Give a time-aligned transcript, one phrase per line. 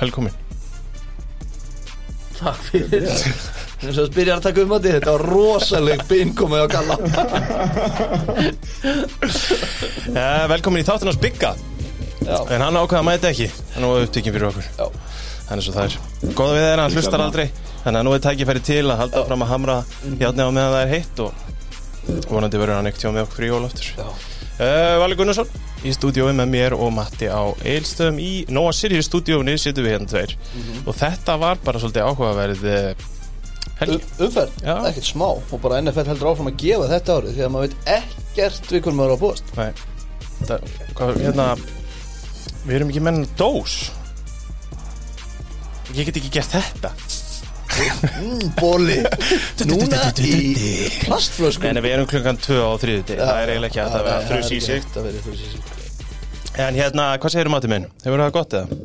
[0.00, 0.34] velkomin.
[2.36, 3.06] Takk fyrir.
[3.80, 6.96] Þess að byrja að taka um að þetta var rosaleg beinkomið á Kalla.
[10.12, 11.50] Uh, Velkomin í þáttinn á Spigga
[12.24, 13.48] Já, En hann ákvaða að mæta ekki.
[13.74, 14.68] Hann var upptekinn fyrir okkur.
[14.80, 14.86] Já,
[15.50, 17.46] Þannig svo það er Góða við þeirra, hann hlustar aldrei.
[17.84, 19.76] Þannig að nú er tækifæri til að halda fram að hamra
[20.18, 21.30] Játni á meðan það er heitt Og
[22.30, 24.08] vonandi verður hann ekkert hjá með okkur frí jólaftur já.
[24.56, 25.48] Uh, Vali Gunnarsson
[25.86, 30.10] Í stúdíói með mér og Matti á Eilstöðum Í Nóa Sirius stúdíóinu sittum við hérna
[30.10, 30.32] tveir.
[30.86, 32.66] Og þetta var bara svolítið áhugaverð
[33.76, 35.26] Um- Umferð, ekkert smá.
[35.52, 38.80] Og bara NFL heldur áfram að gefa þetta árið Því að maður veit ekkert við
[38.86, 39.72] hvernig maður er á búast Nei.
[40.48, 41.48] Það, hvað, Hérna
[42.66, 43.74] Við erum ekki menn dós.
[45.94, 46.94] Ég get ekki gert þetta.
[47.76, 48.96] Mm, Bóli
[49.68, 50.56] Núna í
[51.04, 54.20] plastflösku En við erum klukkan 2 á þriðuti Það er eiginlega ekki að það vera
[54.30, 55.75] þrjus
[56.56, 57.84] En hérna, hvað segir um mati minn?
[58.04, 58.78] Hefur það gott eða?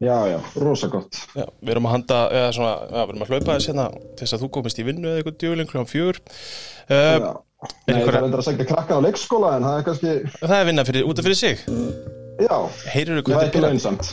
[0.00, 1.18] Já, já, rosa gott.
[1.36, 3.84] Já, við erum að handa, eða svona, já, við erum að hlaupa þess hérna
[4.16, 7.98] til þess að þú komist í vinnu eða eitthvað djúling klukkan fjögur uh, er Nei,
[7.98, 10.68] einhver- það er endur að segja krakka á leikskóla en það er kannski, Það er
[10.70, 14.08] vinna fyrir, út af fyrir sig já, hvað var þetta ekki er launsamt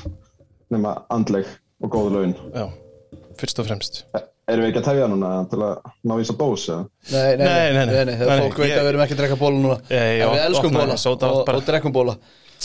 [0.76, 1.48] nema andleg
[1.80, 2.34] og góð laun.
[2.52, 2.66] Já,
[3.40, 6.32] fyrst og fremst E- Erum við ekki að tefja núna til að ná í þess
[6.34, 6.66] að dós?
[6.72, 6.84] eða?
[7.12, 8.04] Nei, nei, nei, Nei, nei, nei.
[8.08, 10.04] nei, Þegar Nei, fólk veit ég- að við erum ekki að drekka bóla núna Ég-
[10.08, 11.58] ég En við op- elskum opnaði bóla sódavatn og, bara.
[11.60, 12.14] og drekkum bóla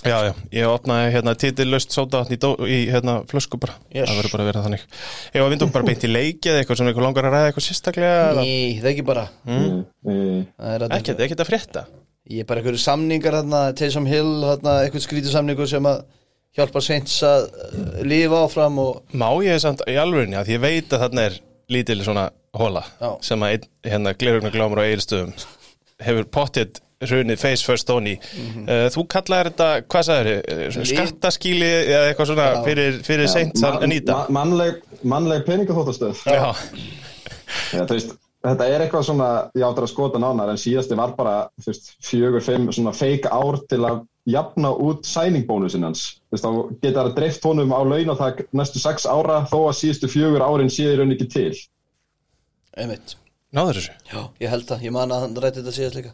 [0.03, 3.77] Já, já, ég opnaði hérna titillöst sótavatn í, í hérna flösku bara.
[3.95, 4.09] Yes.
[4.11, 4.87] Það verður bara að vera þannig.
[5.31, 7.37] Ég var að vinda okkur bara beint í leiki eða eitthvað sem eitthvað langar að
[7.37, 9.25] ræða eitthvað sérstaklega eða- Ný, það er ekki bara.
[9.47, 9.77] Mm.
[10.73, 11.85] Er að Ekkert, ekkert að frétta?
[12.33, 16.03] Ég er bara einhverju samningar þarna Taysom Hill, þarna, einhvern skrítið samningur sem að
[16.59, 20.93] hjálpa Saints að uh, lifa áfram og Má ég samt í alvörinni að ég veit
[20.93, 21.39] að þarna er
[21.73, 22.27] lítil svona
[22.59, 23.11] hóla Já.
[23.25, 25.33] sem að einn, hérna glerugna glámur á eigirstöðum
[26.03, 28.65] hefur pottið hrunið face first on í Mhm.
[28.69, 32.65] uh, Þú kallaðir þetta, hvað sagður skattaskíli eða eitthvað svona Já.
[32.67, 36.23] fyrir, fyrir seint að Man- nýta ma- Mannleg, mannleg peningaþóttastöð.
[36.27, 36.55] Já,
[37.73, 38.15] Já, þú veist,
[38.45, 41.93] þetta er eitthvað svona, ég áttur að skota nánar en síðasti var bara, þú veist,
[42.03, 46.21] fjögur, fimm svona fake ár til að jafna út sæningbónusin hans.
[46.31, 50.09] Þú veist, þá geta það dreift honum á launatak næstu sex ára þó að síðustu
[50.09, 51.53] fjögur árin séu raun ekki til.
[52.77, 53.17] einmitt
[53.53, 56.13] náður þessu Já, ég held það, ég man að hann rætti þetta síðast líka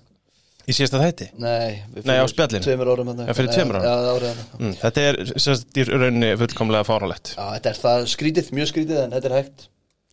[0.68, 1.26] Í síðasta þætti?
[1.40, 2.64] Nei, við Nei, á fyrir spjallinu.
[2.66, 3.10] Tveimur árum.
[3.16, 3.86] Já, fyrir tveimur árum.
[3.88, 4.44] Já, árið þarna.
[4.58, 7.30] mm, Þetta er sérst í rauninni fullkomlega fáránlegt.
[7.38, 9.64] Já, þetta er það skrítið, mjög skrítið en þetta er hægt.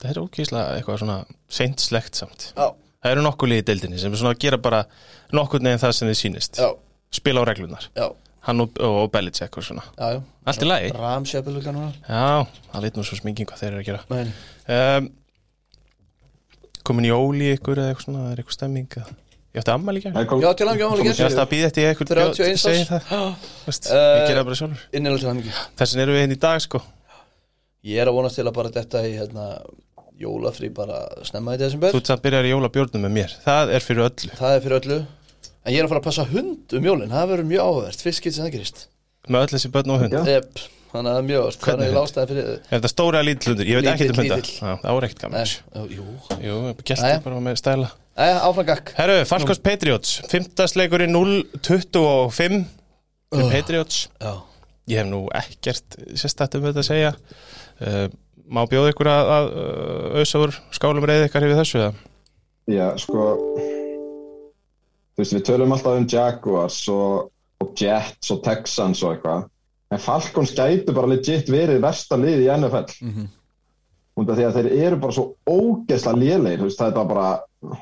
[0.02, 1.18] Það er ókýrslega eitthvað svona
[1.60, 2.50] seint slegt samt.
[2.56, 2.68] Já,
[3.06, 4.80] Það eru nokkuð liði deildinni sem er svona að gera bara
[5.36, 6.58] nokkuð neginn það sem þið sýnist.
[6.58, 6.70] Já,
[7.14, 8.08] Spila á reglunar já,
[8.48, 9.84] Hann og, og, og Belichick og svona.
[10.00, 10.20] Já, já.
[10.50, 10.90] Allt í lagi?
[10.96, 11.92] Ramsjöpil líka núna.
[12.08, 14.02] Já, það lít nú svo smingin hvað þeir eru að gera
[19.56, 21.16] Um, í er Ég átti ammæli ekki Það kom- Já, til hann ekki ámæli Ég
[21.16, 23.36] ætti að býða eftir eitthvað 31 segi árs.
[23.66, 26.62] Veist, Eh, Ég gera bara sjálfur Innilega til ekki Þessin eru við hérna í dag
[26.66, 26.82] sko
[27.86, 29.48] Ég er að vonast til að bara detta í hérna
[30.20, 33.84] Jólafrí bara snemma í desember Þú ert samt byrjar í jólabjórnum með mér Það er
[33.84, 35.00] fyrir öllu Það er fyrir öllu
[35.66, 38.22] En ég er að fara að passa hund um jólin Það verður mjög áhverst, fyrst
[38.24, 38.86] getur sem það gerist
[39.28, 40.14] Með öll þessi börn og hund.
[40.30, 40.60] Epp,
[40.94, 41.98] þannig að það er mjög Hvernig Þannig hund?
[41.98, 43.66] er ástæði fyrir Er þetta stóri að lítill hundur?
[43.66, 44.20] Ég veit ekki um.
[44.46, 45.54] Já, Það var ekkert gaman
[45.96, 46.06] Jú,
[46.46, 46.76] Jú, Jæja.
[46.86, 52.62] gestur bara með stæla Æja, áfram gakk Herru, Falkos Patriots Fymtasleikurinn 0-25
[53.36, 54.06] Fyrir Patriots.
[54.22, 54.34] Já,
[54.88, 57.10] Ég hef nú ekkert sérstætt um þetta að segja.
[57.82, 58.06] Uh,
[58.46, 59.48] Má bjóða ykkur að, að
[60.22, 61.94] auðsa úr skálum reyði ykkar yfir þessu eða?
[62.70, 63.24] Já, sko
[65.16, 67.32] Þú veist, við tölum alltaf um Jaguars og,
[67.64, 69.48] og Jets og Texans og eitthvað
[69.96, 73.28] en Falcons gætu bara legit verið versta lið í NFL Mhm.
[74.22, 77.28] út af því að þeir eru bara svo ógeðslega lélegir, þú veist, það er bara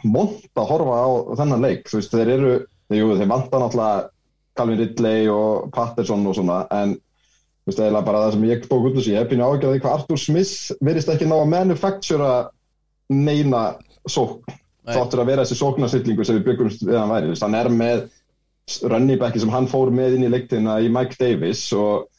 [0.04, 2.54] mont að horfa á þennan leik þú veist, þeir eru,
[2.94, 4.10] jú, þeir vantar náttúrulega
[4.58, 8.90] Calvin Ridley og Patterson og svona, en þú veist, eða bara það sem ég tók
[8.90, 12.34] út úr sig, ég hef pínu ágjörði hvað Arthur Smith verist ekki ná að manufactura
[13.14, 13.64] neina
[14.10, 17.60] sókn þáttur að vera þessi sóknarsillingu sem við byggum við hann væri, þú veist, hann
[17.60, 18.02] er með
[18.92, 22.10] runnibacki sem hann fór með inn í leiktina í Mike Davis og,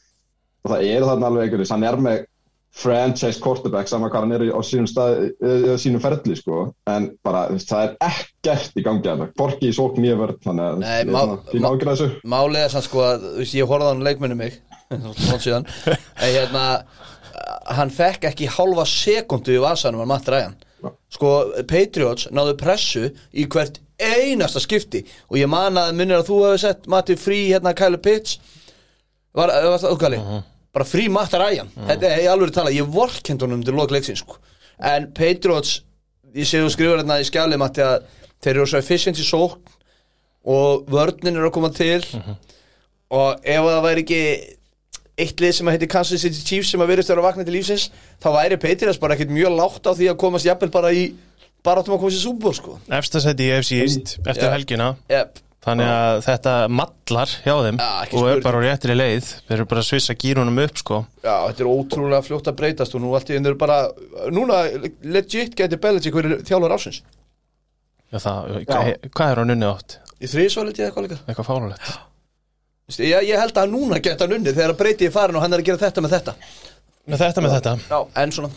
[0.65, 2.23] og það er þarna alveg einhverjus, hann er með
[2.75, 6.57] franchise quarterback saman hvað hann er á sínum, stað, uh, sínum ferli sko,
[6.91, 10.65] en bara það er ekkert í gangi að það, borki í sókn nýja vörð þannig
[10.67, 12.09] að Nei, ég er má- svona má- ágjörð þessu.
[12.35, 14.57] Málið er sann sko að þú veist, Ég horfði á hann leikmennu mig
[14.91, 15.69] Svona síðan.
[15.87, 16.65] En hérna
[17.75, 20.53] Hann fekk ekki hálfa sekundu í vasanum að Matt Ryan.
[21.11, 21.31] Sko,
[21.67, 25.01] Patriots náðu pressu í hvert einasta skipti.
[25.31, 28.37] Og ég man að minnir að þú hefði sett Matti frí hérna Kyle Pitts.
[29.35, 30.19] Var, var það okkali
[30.75, 34.21] bara frí Matt Ryan þetta er alveg að tala, ég vorkend honum til lok leiksins
[34.25, 34.37] sko.
[34.79, 35.79] en Patriots
[36.35, 38.09] ég sé þú skrifur hérna í skjali Matti að
[38.43, 39.61] þeir eru svo efficient í sókn
[40.45, 42.03] og vörnin eru að koma til.
[43.15, 44.19] Og ef það væri ekki
[45.23, 47.55] eitt lið sem að heiti Kansas City Chiefs sem að verðist vera að vakna til
[47.55, 47.87] lífsins
[48.21, 51.05] þá væri Patriots bara ekkert mjög látt á því að komast jafnvel bara í
[51.65, 52.75] bara áttum að komast í Super Bowl sko.
[52.99, 54.53] Efstasæti í FC East eftir Já.
[54.53, 54.89] helgina.
[55.09, 55.39] Yep.
[55.65, 59.29] Þannig að þetta mallar hjá þeim Já, ekki og er bara á réttri leið.
[59.47, 60.99] Þeir eru bara að svissa gírunum upp sko.
[61.25, 63.79] Já, þetta er ótrúlega fljótt að breytast og nú allt í enn eru bara
[64.35, 64.59] núna
[65.01, 67.01] legit geti Belichick verið þjálfur ásins
[68.13, 69.97] Já, það, hvað, hvað er hann unnið átt?
[70.21, 71.17] í þriðsvalið eða eitthvað líka.
[71.25, 71.89] Eitthvað fárulegt
[72.85, 75.43] Veistu, ég, ég held að núna geta hann unnið þegar að breyti ég farin og
[75.43, 76.35] hann er að gera þetta með þetta.
[77.09, 77.73] Með þetta með þetta.
[77.89, 78.49] Já, en svona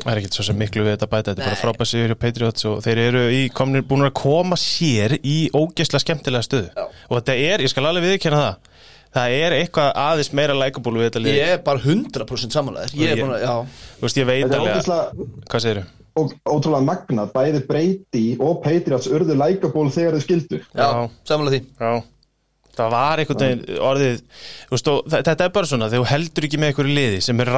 [0.00, 1.62] Það er ekkert svo sem miklu við þetta að bæta Þetta er bara Nei.
[1.64, 6.04] frábæð sigur hjá Patriots og þeir eru í, komnir, búin að koma sér í ógeðslega
[6.04, 6.84] skemmtilega stöðu Já.
[7.08, 8.68] og þetta er, ég skal alveg viðkjanna það
[9.10, 13.10] það er eitthvað aðeins meira likeable við þetta lið Ég er bara 100% samanlegaður Ég
[13.16, 13.54] er að, já
[13.98, 15.86] Þú veist, ég veit Þetta er alveg að, ógeðslega hvað segirðu?
[16.20, 21.10] ó- ótrúlega magnað, bæði Brady og Patriots urðu likeable þegar þau skildu Já, Já.
[21.26, 22.02] samanlega því Já
[22.80, 24.20] Það var einhvern veginn orðið
[24.70, 27.50] veist, Þetta er bara svona, þegar þú heldur ekki með einhverju liði sem er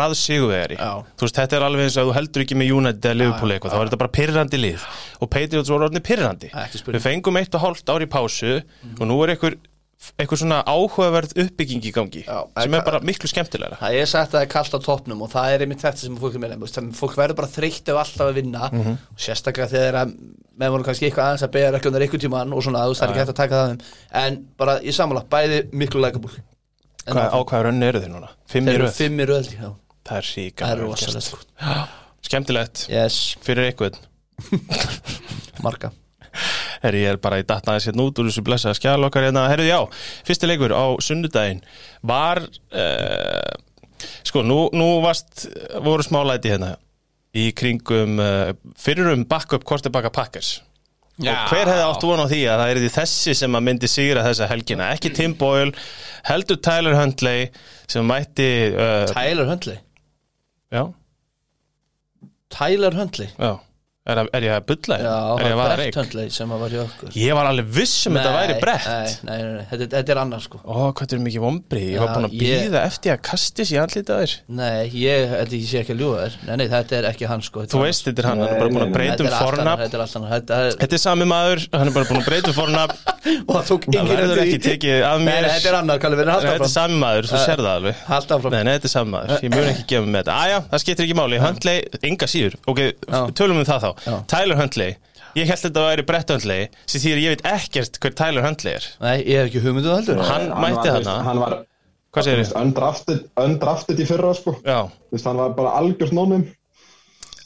[1.26, 3.80] veist, þetta er alveg eins og þú heldur ekki með United eða Liverpool eitthvað, þá
[3.80, 4.86] er þetta bara pyrrandi lið.
[5.22, 6.04] Og Patriots voru orðinni
[6.82, 6.98] spurning.
[6.98, 8.56] Við fengum eitt og hálft ár í pásu
[8.98, 9.58] og nú er einhver,
[10.19, 13.76] einhver svona áhugaverð uppbygging í gangi Já, sem er bara miklu skemmtilegra.
[13.81, 16.16] Það er sagt að það er kallt á toppnum og það er einmitt þetta sem
[16.19, 18.70] fólk er með þú veist, þannig að Fólk verður bara þreytt ef alltaf að vinna
[18.72, 18.96] Mhm.
[19.14, 20.14] og sérstaklega þegar þeir að
[20.62, 23.08] með voru kannski eitthvað aðeins að beða reglundar ykkur tíman og svona, þú veist, það
[23.08, 23.78] er ekki hægt að taka það um.
[24.22, 26.02] En bara í samanlega, bæði miklu
[27.02, 28.28] Hvað, Á hvaða rönni eru þeir núna?
[28.46, 28.93] Fimm í röð?
[28.94, 29.70] fimm í röð já,
[30.06, 31.38] Það er rosalega sko.
[32.22, 32.87] Skemmtilegt.
[32.88, 33.96] Yes, fyrir einhvern.
[35.62, 35.90] Marga
[36.82, 39.46] Herri, ég er bara í datta aðeins hérna út úr þessu blessaða skjál okkar hérna.
[39.52, 39.81] Herri, já,
[40.29, 41.62] fyrsti leikur á sunnudaginn
[42.08, 42.43] var,
[42.75, 45.46] uh, sko, nú, nú varst,
[45.84, 46.75] voru smálæti hérna
[47.37, 50.61] í kringum uh, fyrirum backup Kortebakka Packers.
[51.20, 51.32] Já.
[51.32, 53.88] Og hver hefði átt von á því að það er því þessi sem að myndi
[53.90, 54.88] sigra þessa helgina?
[54.96, 55.75] Ekki Tim Boyle,
[56.25, 57.50] heldur Tyler Huntley
[57.90, 59.76] sem mætti, uh, Tyler Huntley
[60.73, 60.87] já,
[62.52, 63.52] Tyler Huntley já,
[64.02, 65.22] er, er ég að bulla Já, hérna?
[65.22, 65.94] Er það ég að vaða Brett reik?
[66.00, 67.08] Huntley sem var hjá okkur.
[67.22, 68.87] Ég var alveg viss um þetta væri brett.
[68.88, 69.66] Nei, nei, nei, nei.
[69.70, 70.56] Þetta, þetta er annar sko.
[70.66, 70.69] Ó,
[70.99, 73.76] hvað er mikið vombri, ég var Já, búin að ég- býða eftir að kastis í
[73.82, 74.32] andlita þér.
[74.58, 76.34] Nei, ég, þetta ég sé ekki að ljúga þér.
[76.49, 77.58] Nei, nei, þetta er ekki hann sko.
[77.62, 79.25] Þetta Þú veist, þetta er hann, hann er bara búin að Nei, nei, breyta um
[79.31, 79.43] Þetta er
[79.82, 82.56] Þetta er Þetta er Þetta er sami maður, hann er bara búin að breyta um
[82.58, 82.99] fornafn.
[83.46, 85.46] Og það tók Það enginn verður ekki tekið af Nei, mér.
[85.46, 85.94] nei, þetta er annar,
[93.98, 94.12] Það það Já.
[94.12, 94.28] um það.
[94.32, 94.96] Tyler Huntley,
[95.38, 98.46] ég held þetta að væri Brett Huntley sem því að ég veit ekkert hver Tyler
[98.46, 101.18] Huntley er Nei, ég hef ekki hugmyndu heldur Hann mætti þarna.
[101.28, 101.58] Hann var
[102.60, 106.44] undrafted, undrafted í fyrra sko veist, hann var bara algjört nónum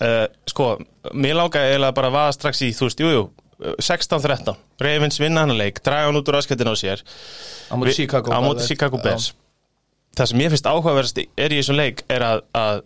[0.03, 0.73] uh, sko,
[1.15, 3.27] mér langaði eiginlega bara að vaða strax í, þú veist, jú, jú
[3.57, 7.01] 16-13, Ravens vinna hann að leik draga hann út úr raskættin á sér
[7.73, 8.69] Á móti Chicago á móti alveg.
[8.69, 9.01] Chicago.
[9.01, 9.31] Bears
[10.17, 12.83] það sem ég finnst áhugaverðast er í þessum leik er að, að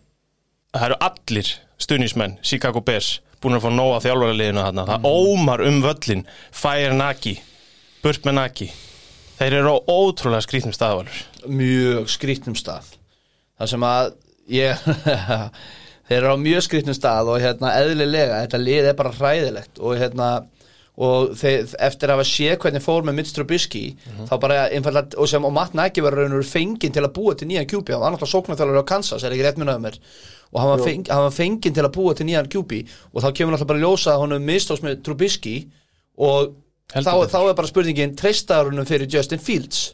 [0.77, 3.11] það eru allir stuðnismenn Chicago Bears
[3.41, 4.85] búin að fá nóg af þjálfaraliðinu þarna.
[4.87, 5.11] Það Mhm.
[5.11, 7.35] ómar um völlin fire Naki,
[8.03, 8.71] burt með Naki.
[9.41, 12.85] Þeir eru á ótrúlega skrýtnum staðvalur Mjög skrýtnum stað.
[13.61, 14.13] Það sem að
[14.49, 14.77] ég
[16.11, 19.95] Þeir eru á mjög skrýtnum stað og hérna eðlilega, þetta lið er bara hræðilegt og
[20.01, 20.31] hérna
[21.01, 23.83] og þeir, eftir að hafa séð hvernig fór með Mitch Trubisky
[24.29, 27.47] þá bara einfallega, og sem og Matt Nagy var raunur fenginn til að búa til
[27.49, 29.97] nýjan QB hann var náttúrulega sóknarþjálfur á Kansas, er ekki rétt minnaðu mér
[30.53, 32.81] og hann var, feng, hann var fenginn til að búa til nýjan QB
[33.15, 35.57] og þá kemur náttúrulega bara að ljósa að honum mistóks með Trubisky.
[36.21, 36.51] Og
[36.91, 39.93] þá, þá er bara spurningin treystaðurunum fyrir Justin Fields?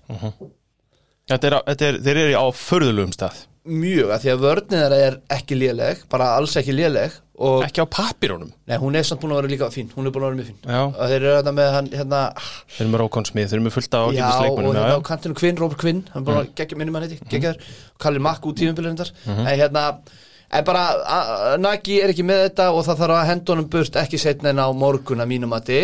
[1.26, 3.44] Þetta er, á- þetta er, þeir eru á förðulugum stað.
[3.66, 7.14] Mjög að því að vörnið þeirra er ekki léleg bara alls ekki léleg.
[7.42, 10.12] Og ekki á pappirunum nei, hún er samt búin að vera líka fín hún er
[10.14, 10.60] búin að vera mjög fín.
[10.70, 10.78] Já.
[10.86, 12.20] og þeir eru þetta með hann hérna,
[12.70, 14.94] þeir eru með Rókon Smith, þeir eru með fullt af já, ágætis og leikmunum hérna
[14.96, 17.74] á kantinu Kvinn, Robert Kvinn hann er búin að gegja minnum hann heiti, geggjaður
[18.06, 19.82] Kallir Makk út tímumbilirindar en hérna
[20.50, 20.84] en bara,
[21.58, 24.62] Nagi er ekki með þetta og það þarf að henda honum burt ekki setna en
[24.62, 25.80] á morgun að mínum mati.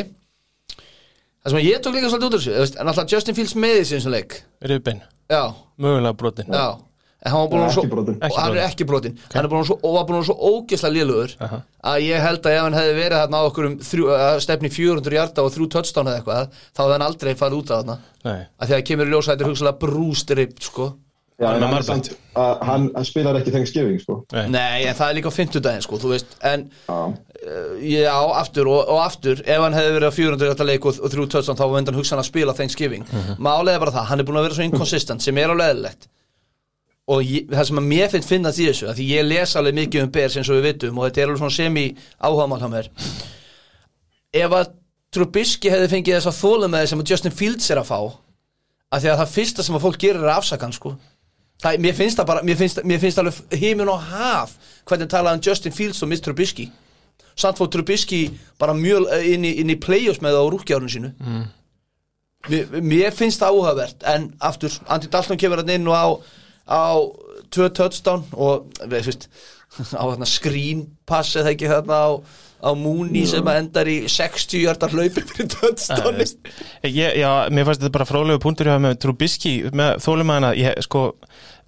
[1.42, 3.76] Það sem að ég tók líka svolítið út úr þessu en alltaf Justin Fields með
[3.81, 4.38] þessu eins og leik.
[4.62, 5.00] Rifbein,
[5.33, 5.42] já,
[5.83, 6.66] mögulega brotin já.
[7.23, 9.61] En hann var búin að Ekki svo og hann er ekki brotin hann er búin
[9.62, 11.59] að svo, og var búin að svo ógeðslega lélugur Aha.
[11.92, 14.71] að ég held að ef hann hefði verið þarna á okkur um þrjú, að stefni
[14.75, 17.97] 400 hjarta og þrjú touchdown eða eitthvað þá hefði hann aldrei farið út af þarna.
[18.26, 18.42] Nei.
[18.59, 19.38] að því að kemur í ljósa
[21.38, 22.08] er Já, Hann er hann, er samt,
[22.38, 24.18] að, hann, hann spilar ekki Thanksgiving sko.
[24.32, 24.46] Nei.
[24.52, 28.70] nei en það er líka á fimmtudaginn sko þú veist en Já, uh, já aftur
[28.70, 31.58] og, og aftur ef hann hefði verið á 400 hjarta leik og, og þrjú touchdown
[31.58, 33.06] þá vendan hugsa hann að spila Thanksgiving.
[33.42, 36.10] Málega er bara það hann er búin að vera svo inconsistent sem er á leðilegt
[37.10, 40.04] og ég, það sem að mér finnst finnast í þessu því ég les alveg mikið
[40.06, 41.86] um Bears eins og við vitum og þetta er alveg svona semi
[42.22, 42.90] áhagamál hjá mér.
[44.32, 44.70] Ef að
[45.12, 47.98] Trubisky hefði fengið þess að þóla með sem að Justin Fields er að fá
[48.92, 50.94] að því að það fyrsta sem að fólk gerir er að afsaka hann sko
[51.62, 54.54] það, mér finnst það bara, mér finnst, mér finnst alveg heimin og haf
[54.88, 56.28] hvernig talaði um Justin Fields og Mr.
[56.28, 56.69] Trubisky.
[57.38, 58.23] Samt fór Trubisky
[58.61, 61.12] bara mjög eh, inn í, inn í play-offs með það á rúkjárun sínu.
[61.23, 61.42] Mm.
[62.50, 66.07] mér, mér finnst það áhugavert en aftur, Andy Dalton kemur hann inn og á,
[66.66, 66.83] á
[67.52, 69.28] tvö touchdown og veist, veist,
[70.00, 72.11] á þarna screen pass eða ekki þarna á
[72.62, 76.26] á Mooney sem að endar í 60 hjartar hlaupi fyrir touchdowni
[76.87, 81.09] ég, Já, mér fannst þetta bara frálegu punktur hjá með Trubisky með þólumæðina ég, sko,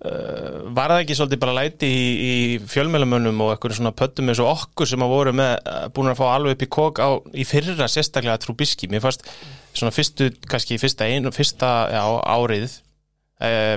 [0.04, 2.34] var það ekki svolítið bara læti í, í
[2.68, 6.20] fjölmjölumönnum og eitthvað svona pöttum eins og okkur sem að voru með uh, búin að
[6.20, 9.24] fá alveg upp í kók á, í fyrra sérstaklega Trubisky, mér fannst
[9.72, 12.02] svona fyrstu, kannski fyrsta einu, fyrsta já,
[12.36, 12.68] árið
[13.40, 13.76] uh,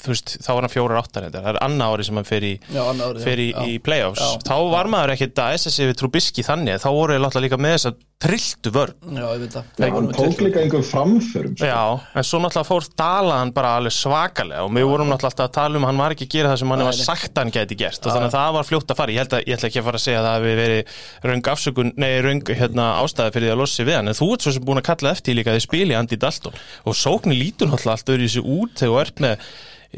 [0.00, 2.52] þú veist, þá var hann fjórar áttar það er annað ári sem hann fer í,
[2.68, 4.20] Já, árið, fer í, í playoffs.
[4.20, 4.44] Já.
[4.48, 7.76] þá var maður ekkert að SS við Trubisky þannig, þá voru ég láta líka með
[7.76, 8.96] þess að trilltu vörn.
[9.16, 9.68] Já, ég veit það.
[9.80, 11.68] Já, hann tók líka einhver framförum sko.
[11.70, 11.84] Já,
[12.20, 15.80] en svo náttúrulega fór dalaðan bara alveg svakalega og við vorum náttúrulega alltaf að tala
[15.80, 18.04] um hann var ekki að gera það sem hann var sagt að hann geti gert.
[18.04, 19.14] Og þannig að það var fljótt að fara.
[19.16, 21.00] Ég held að ég ætla ekki að fara að segja að það hefði verið
[21.30, 24.44] röng afsökun, nei röng hérna, ástæði fyrir því að losi við hann, en þú ert
[24.46, 26.62] svo sem búin að kalla eftir líka því spili Andy Dalton.
[26.84, 29.50] Og sóknir lítur náttúrulega allt öðru í sig út þegar þú ert með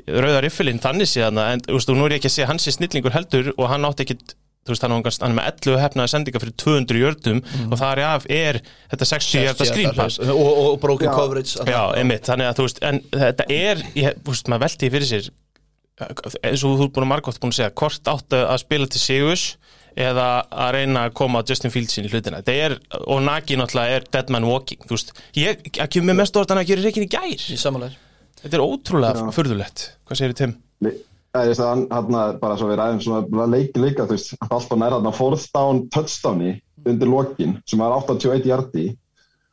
[0.09, 2.65] rauða riffilinn þannig síðan en þú veist, og nú er ég ekki að segja hans
[2.65, 4.17] er snillingur heldur og hann átti ekki
[4.63, 8.27] þú veist, hann, er með 11 hefnaði sendinga fyrir 200 jördum og það er af
[8.31, 8.59] er
[8.93, 11.15] þetta 60 hjarta skrínpass og, og, og broken Já.
[11.17, 11.67] coverage.
[11.67, 14.93] Já, einmitt, þannig að þú veist, en þetta er, ég, þú veist, maður velti því
[14.97, 15.31] fyrir sér,
[16.47, 19.03] eins og þú ert búin að margótt búin að segja, hvort áttu að spila til
[19.03, 19.47] Sigurs
[19.93, 22.39] eða að reyna að koma Justin Fields inn í hlutina.
[22.41, 25.67] Þetta er, og Nagi náttúrulega er dead man walking, þú veist, ég,
[26.01, 27.35] með mest orðan að gera reikin í gær.
[27.37, 27.99] í samanlega
[28.43, 29.35] Þetta er ótrúlega Já.
[29.37, 29.83] furðulegt.
[30.09, 30.95] Hvað segir þið, Tim?
[31.33, 35.15] Það er hann bara svo við ræðum svona leiki líka, þú veist, alltaf nær hann
[35.17, 38.91] fourth down touchdowni undir lokin sem var 81 hjarti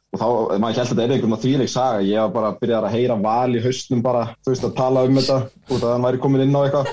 [0.09, 0.27] og þá,
[0.59, 2.93] maður held að þetta er einhvern veginn þvíleik saga, ég var bara að byrja að
[2.95, 5.37] heyra val í hausnum bara, þú veist, að tala um þetta
[5.69, 6.89] út að hann væri komin inn á eitthvað.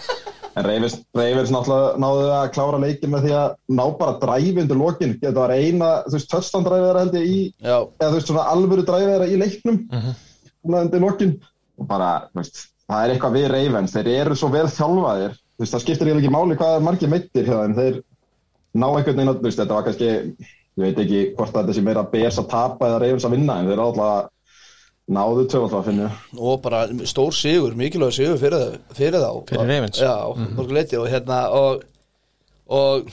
[0.57, 4.78] En Reivers, Reivers náttúrulega náðu að klára leikin með því að ná bara dræfi undir
[4.81, 8.21] lokin, þetta var eina, þú veist, touchdown dræfi þeirra held ég í, Já, eða þú
[8.21, 9.83] veist, svona alvöru dræfi þeirra í leiknum.
[10.62, 11.35] Svona undir lokin.
[11.76, 15.35] Og bara, þú veist, það er eitthvað við Ravens þeir eru svo vel þjálfaðir.
[15.57, 17.99] Þú veist, það skiptir ekki máli hvað er margir meittir hjá þeim, þeir
[18.76, 20.09] ná einhvern veginn þú veist, þetta var kannski
[20.76, 23.71] ég veit ekki hvort þetta sé meira Bears að tapa eða Ravens að vinna, en
[23.71, 24.33] þeir alltaf
[25.16, 29.31] náðu tvöfald að finna og bara stór sigur, mikilvæg sigur fyrir, fyrir þá.
[29.52, 30.02] Fyrir Ravens.
[30.02, 31.87] Já, mm leiti og hérna og,
[32.66, 33.09] og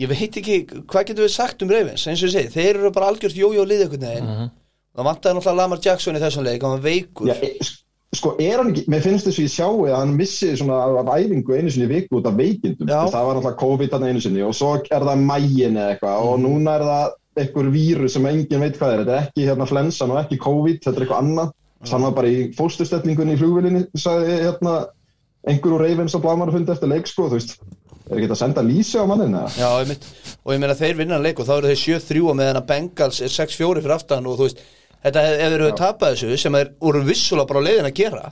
[0.00, 2.90] ég veit ekki hvað getum við sagt um Ravens eins og ég segi, þeir eru
[2.90, 4.52] bara algjört jójó lið einhvern veginn.
[4.94, 7.30] Það vantaði náttúrulega Lamar Jackson í þessum leik, hann var veikur.
[7.30, 7.83] Já,
[8.18, 11.10] sko, er hann ekki, mér finnst þess að ég sjái að hann missi svona af
[11.14, 13.10] æfingu einu sinni viku út af veikindum, Já.
[13.12, 16.40] það var alltaf COVID hann einu sinni og svo er það mægin eða eitthvað og
[16.44, 20.12] núna er það einhver vírus sem enginn veit hvað er, þetta er ekki hérna flensan
[20.14, 21.54] og ekki COVID, þetta er eitthvað annað.
[21.90, 24.76] Hann var bara í fólkstustellingunni í flugvilinni sagði hérna
[25.44, 27.58] einhver úr Ravens og Blamar fundi eftir leik sko, þú veist.
[28.04, 29.34] Er ekki að senda lýsi á mannin?
[29.56, 32.66] Já, og ég meina þeir vinna leik og þá eru þeir 7-3 og meðan að
[32.70, 34.60] Bengals er 6-4 fyrir aftan og þú veist,
[35.04, 38.30] þetta ef þeir eru tapað þessu sem þeir voru vissulega bara á leiðin að gera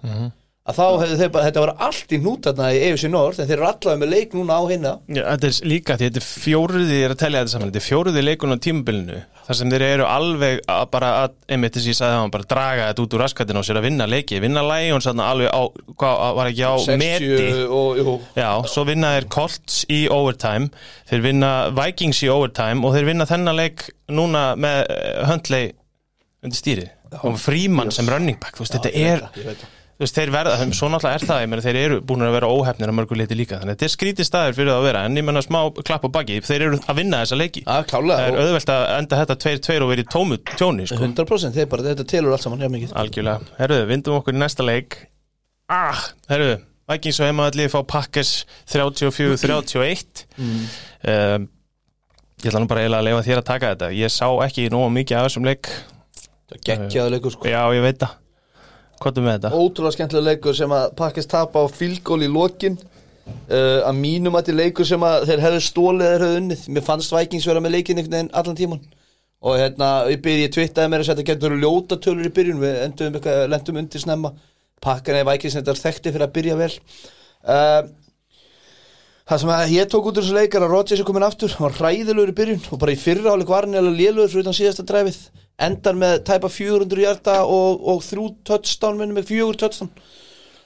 [0.62, 3.48] að þá hefur þeir bara, þetta var allt í hnút þarna í EFC North en
[3.48, 4.92] þeir eru allavega með leik núna á hinna.
[5.10, 7.80] Já, þetta er líka því þetta er fjóruði, ég er að tellja þetta saman, þetta
[7.80, 11.88] er fjóruði leikun á tímabilinu, þar sem þeir eru alveg að bara, að, einmitt þess
[11.88, 14.40] að ég sagði það, bara draga þetta út úr raskatinn á sér að vinna leiki,
[14.46, 15.62] vinna Lions þarna alveg á,
[15.98, 20.70] hvað var ekki á 60 meti, og, já, svo vinna þeir Colts í overtime,
[21.10, 25.72] þeir vinna Vikings í overtime og þeir vinna þennan leik núna með eh, Huntley
[26.42, 26.88] undir stýri,
[27.22, 29.22] og Freeman sem running back, þú veist, þetta er
[29.92, 32.90] þú veist, þeir verða, svo náttúrulega er það meina, þeir eru búin að vera óhefnir
[32.90, 35.20] að mörgu leiti líka þannig að þetta er skrítið staðir fyrir það að vera en
[35.20, 37.62] ég menna smá klapp á baki, þeir eru að vinna þessa leiki.
[37.62, 40.98] Já, klálega, það er og- auðvelt að enda þetta 2-2 og verið tómu tjóni sko.
[41.06, 42.96] 100% þeir bara, þetta telur allt saman, já mikið.
[43.04, 44.98] Algjörlega, herruðu, vindum okkur í næsta leik.
[45.70, 46.58] Ah, herruðu
[46.90, 48.32] Vikings og heimaðalli fá Packers
[48.68, 51.46] 34-31 um,
[52.42, 53.90] ég ætla nú bara eiginlega að leifa þér að taka þetta.
[53.94, 55.70] Ég sá ekki nógu mikið af þessum leik
[56.52, 57.48] Það geggjaði leikur sko.
[57.48, 58.16] Já, ég veit það.
[59.02, 59.52] Hvað er með þetta?
[59.58, 62.76] Ótrúlega skemmtilega leikur sem að pakkist tapa á fylgól í lokin.
[63.46, 66.66] Uh, að mínum að til leikur sem að þeir hefðu stólið eða hefðu unnið.
[66.74, 68.82] Mér fannst Vikings vera með leikin einhvern veginn allan tíman
[69.42, 72.60] og hérna, ég byrði, ég twittaði mér að þetta getur ljóta tölur í byrjun.
[72.62, 74.30] Við endum eitthvað, lendum undir snemma.
[74.82, 76.70] Pakkan eða Vikings þetta er þekkti fyrir að byrja vel.
[77.42, 77.80] Uh,
[79.22, 81.64] Það sem að ég tók út úr þessu leikar að Rodgers er komin aftur, hann
[81.68, 82.64] var hræðilegur í byrjun.
[82.74, 85.20] Og bara í fyrra áleik var hann eða lélugur fyrir utan síðasta dræfið,
[85.60, 89.92] endar með tæpa 400 hjarta og, og þrjú touchdown minnum með fjögur touchdown.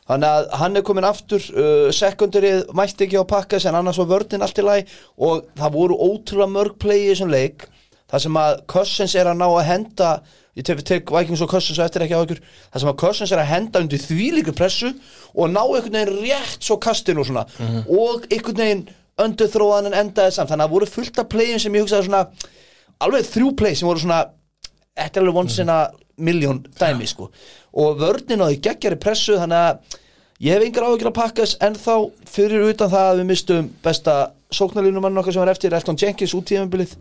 [0.07, 4.13] Þannig að hann er komin aftur uh, sekundarið mætti ekki á pakka en annars var
[4.13, 4.85] vörðin allt í lagi
[5.19, 7.67] og það voru ótrúlega mörg play í þessum leik
[8.07, 10.11] þar sem að Cousins er að ná að henda
[10.57, 13.33] ég tek, tek Vikings og Cousins og eftir ekki á ykkur það sem að Cousins
[13.35, 14.93] er að henda undir þvílíku pressu
[15.35, 17.43] og ná einhvern veginn rétt svo kastinu og svona
[17.91, 18.87] og einhvern veginn
[19.23, 20.51] öndurþróðan en endaði samt.
[20.51, 22.23] Þannig að það voru fullt af playin sem ég hugsaði svona
[23.05, 24.23] alveg þrjú play sem voru svona
[24.97, 25.81] þetta er alveg once in a
[26.17, 27.31] million dæmi sko.
[27.77, 29.99] Og vörnin á því geggjari pressu þannig að
[30.47, 31.93] ég hef yngar áhyggjur að pakkas en þá
[32.29, 34.15] fyrir utan það að við mistum besta
[34.57, 36.97] sóknarlínumann okkar sem var eftir Elton Jenkins út tíðanbilið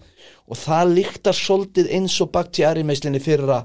[0.50, 3.60] og það líktar svolítið eins og Bakhtiari meislinni fyrra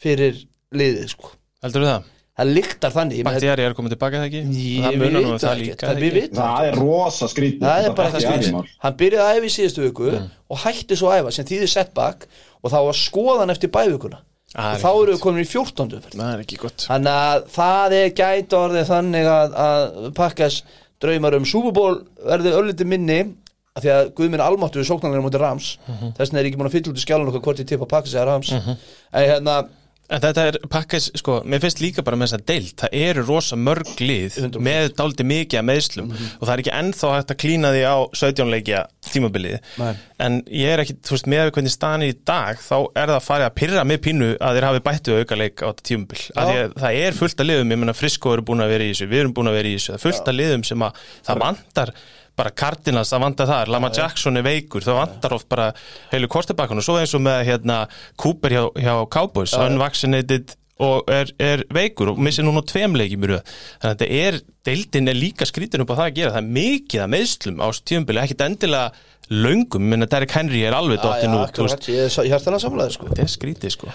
[0.00, 0.38] fyrir
[0.74, 1.32] liðið sko.
[1.64, 2.10] Heldur það?
[2.34, 4.40] það líktar þannig Bakhtiari er komið tilbaka það ekki?
[4.58, 6.78] Ég það munar nú um veit það það líka ekki, það við vitum Það er
[6.80, 8.64] rosa skrítið það er bara skil mál.
[8.84, 10.26] hann byrjaði að æfa í síðustu viku Mm.
[10.50, 12.26] og hætti svo að æfa sem þýðir setback
[12.64, 14.22] og þá var skoðan eftir bævikuna
[14.54, 15.96] Ah, og þá eru við komin í 14.
[15.96, 16.14] umferð.
[16.14, 20.58] Það ekki gott þannig að það er gæt orðið þannig að, að pakkas
[21.02, 21.44] draumar um
[21.74, 23.16] Bowl verði ölliti minni
[23.74, 26.12] af því að Guðminn almáttu við sóknarlega mútið Rams Mhm.
[26.14, 27.88] þess vegna er ég ekki búin að fylla út í skjálun okkar hvort ég tippa
[27.90, 28.78] pakkas eða Rams en
[29.26, 29.56] hérna
[30.12, 33.22] En þetta er pakkis, sko, mér finnst líka bara með þess að deilt, það eru
[33.24, 34.58] rosa mörg lið 100%.
[34.66, 37.96] með dálítið mikið að meðslum og það er ekki ennþá hægt að klína því á
[38.20, 39.70] 17 leikja tímabilið.
[39.80, 39.94] Nei.
[40.24, 43.24] en ég er ekki, þú veist, með hvernig staðan er í dag þá er það
[43.28, 46.20] farið að pyrra með pínu að þeir hafi bættu auka leik á þetta tímabil.
[46.34, 48.92] Að að það er fullt af liðum, ég menna Frisko eru búin að vera í
[48.92, 51.00] þessu, við erum búin að vera í þessu það er fullt af liðum sem að
[51.24, 51.94] það vantar
[52.38, 55.70] bara Cardinals, það vantar það, Lama Jackson er veikur, það vantar oft bara
[56.12, 57.78] heilu kortebakkan og svo eins og með hérna
[58.20, 63.30] Cooper hjá, hjá Cowboys, unvaccinated og er, er veikur og missir núna tveim leikjum í
[63.30, 63.52] röð.
[63.78, 66.56] Þannig að þetta er, deildin er líka skrítin upp á það að gera, það er
[66.58, 71.38] mikið að meðslum á tímabili, ekkit endilega löngum, menn að Derek Henry er alveg dottin
[71.38, 72.98] út, þú veist, akkurat, ég er samlaði
[73.78, 73.88] sko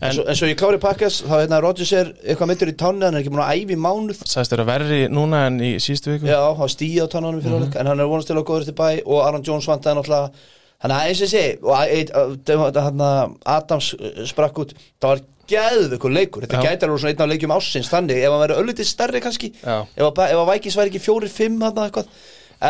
[0.00, 2.76] er En svo, en svo ég klári pakkas, þá hérna Rodgers er eitthvað mittur í
[2.80, 4.22] tánni, hann er ekki búin að æfi mánuð.
[4.24, 6.30] Sagðist þér að verri núna en í síðustu viku.
[6.30, 8.64] Já, hann var stíð á tánunum fyrir mm en hann er vonast til að góður
[8.70, 10.32] til bæ og Aaron Jones vantaði náttúrulega
[10.80, 13.02] Þannig að eins og segi, og eitt- að- hann
[13.44, 17.52] Adams uh, sprakk út það var geðveikur leikur, þetta gæti alveg svona einn af leikjum
[17.52, 19.50] ásins þannig, ef hann væri öllítið stærri kannski.
[19.60, 19.82] Já.
[19.84, 22.08] ef að, ef að Vikings væri ekki fjórir, fimm hann eitthvað,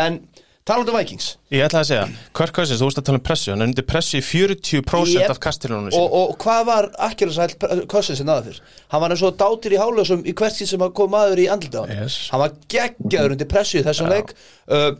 [0.00, 0.16] en
[0.68, 3.52] talandi um Vikings Ég ætla að segja, Kirk Cousins, þú veist að tala um pressu
[3.52, 5.30] hann er undir pressu í 40% Jep.
[5.32, 7.54] af kastilunum og, og hvað var Akkilasæl
[7.90, 8.74] Cousins sem náður fyrr?
[8.92, 11.80] Hann var eins og dátir í hálösum í hvert skil sem kom maður í andlita
[11.80, 12.18] á hann Yes.
[12.32, 14.34] Hann var geggjaður undir pressu í þessum leik
[14.70, 14.92] uh,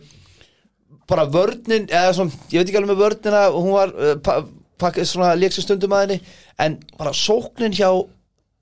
[1.11, 4.41] bara vörnin eða svona, ég veit ekki alveg með vörnina hún var uh, pa,
[4.81, 6.19] pakka, svona leiksa stundum að henni
[6.61, 7.89] en bara sóknin hjá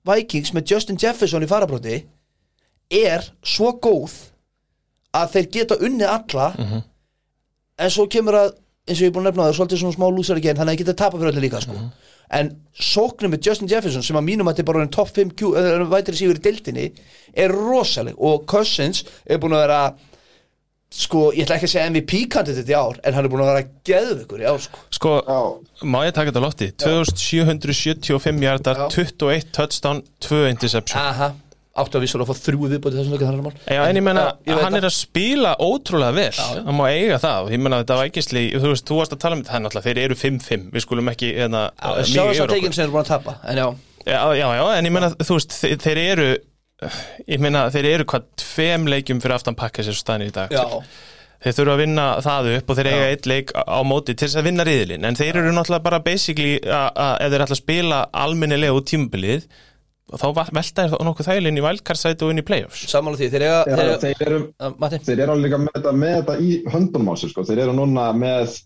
[0.08, 2.02] Vikings með Justin Jefferson í farabróti
[2.90, 4.14] er svo góð
[5.14, 6.46] að þeir geta unnið alla
[7.80, 8.52] en svo kemur að
[8.90, 10.72] eins og ég er búin að nefna það, svolítið svona smá lúsar ekki en þannig
[10.72, 11.76] að ég geta tapa fyrir öllu líka sko.
[12.38, 15.32] en sóknum með Justin Jefferson sem að mínum að þetta er bara en top 5
[15.38, 16.84] Q, eða vætri síður í deildinni
[17.34, 18.14] er rosaleg.
[18.18, 19.80] Og Cousins er búin að vera
[20.90, 23.50] sko, ég ætla ekki að segja MVP kandidat í ár en hann er búin að
[23.52, 24.86] vera geðveikur í ár sko.
[24.94, 25.40] Sko, Já,
[25.86, 26.70] má ég taka þetta lofti?
[26.82, 28.88] 2775 hjartar, Já.
[28.94, 31.02] 21 touchdown, 2 interception.
[31.02, 31.32] Aha,
[31.82, 33.54] áttu að vissulega að fá þrjú viðbóti þessum leikið þannig mál.
[33.74, 36.62] Já, en ég menna, Já, hann er að spila ótrúlega vel, já.
[36.68, 37.40] hann má eiga það.
[37.48, 39.56] Og ég menna þetta var ekki slí, þú veist, þú varst að tala um þetta
[39.56, 42.54] hann alltaf, þeir eru 5-5, við skulum ekki hérna, sjá mjög þess að yfir okkur.
[42.56, 43.68] tekin sem er búin að tapa en já,
[44.08, 46.28] Já, já, já, en ég menna, þú veist, þeir, þeir eru
[47.28, 50.52] ég menna, þeir eru hvað tveim leikjum fyrir aftan pakka sér staðin í dag.
[50.54, 50.64] Já,
[51.44, 54.26] þeir þurfa að vinna það upp og þeir eiga eitt leik á á móti til
[54.28, 55.04] þess að vinna riðilinn.
[55.08, 58.88] En þeir eru náttúrulega bara basically að að ef þeir ætla að spila almennilega út
[58.88, 59.44] tímabilið
[60.18, 63.30] þá va- velta þeir þá nokkuð þælinn í wildcard-sæti og inn í playoffs sammála því
[63.30, 66.16] þeir eiga, Já, þeir þeir eru, uh, Matti, þeir eru alveg líka með þetta, með
[66.18, 67.42] þetta í höndunum á sig sko.
[67.44, 68.60] þeir eru núna með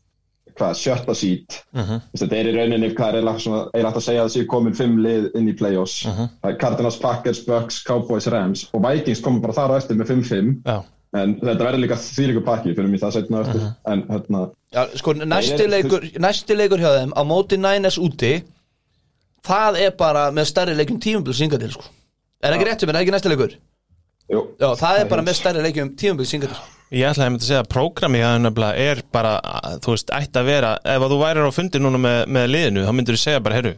[0.54, 2.00] hvað, sjötta sít Mhm.
[2.16, 5.30] þetta er í rauninni hvað er eiginlega að segja að það séu komin fimm lið
[5.34, 6.28] inn í play-offs Mhm.
[6.44, 10.06] það er Cardinals, Packers, Bucks, Cowboys, Rams og Vikings komur bara þar á eftir með
[10.06, 13.74] 5-5 Já, en þetta verður líka þvílíku pakki fyrir mig það setna eftir Mhm.
[13.86, 17.98] en hérna Já, sko, næsti Nei, nei, leikur, næsti leikur hjá þeim á móti Niners
[17.98, 18.42] úti
[19.44, 21.88] það er bara með stærri leikjum tímabils synga til, sko.
[22.44, 23.56] Er ekki rétt um, er það ekki næsti leikur?
[24.32, 26.60] jú, Já, það er bara með stærri leikjum tímabils synga til.
[26.94, 30.50] Ég ætlaði að segja að prógrami það nefnilega er bara, að, þú veist, ætti að
[30.50, 33.42] vera ef að þú værir á fundi núna með, með liðinu þá myndir þú segja
[33.44, 33.74] bara, herru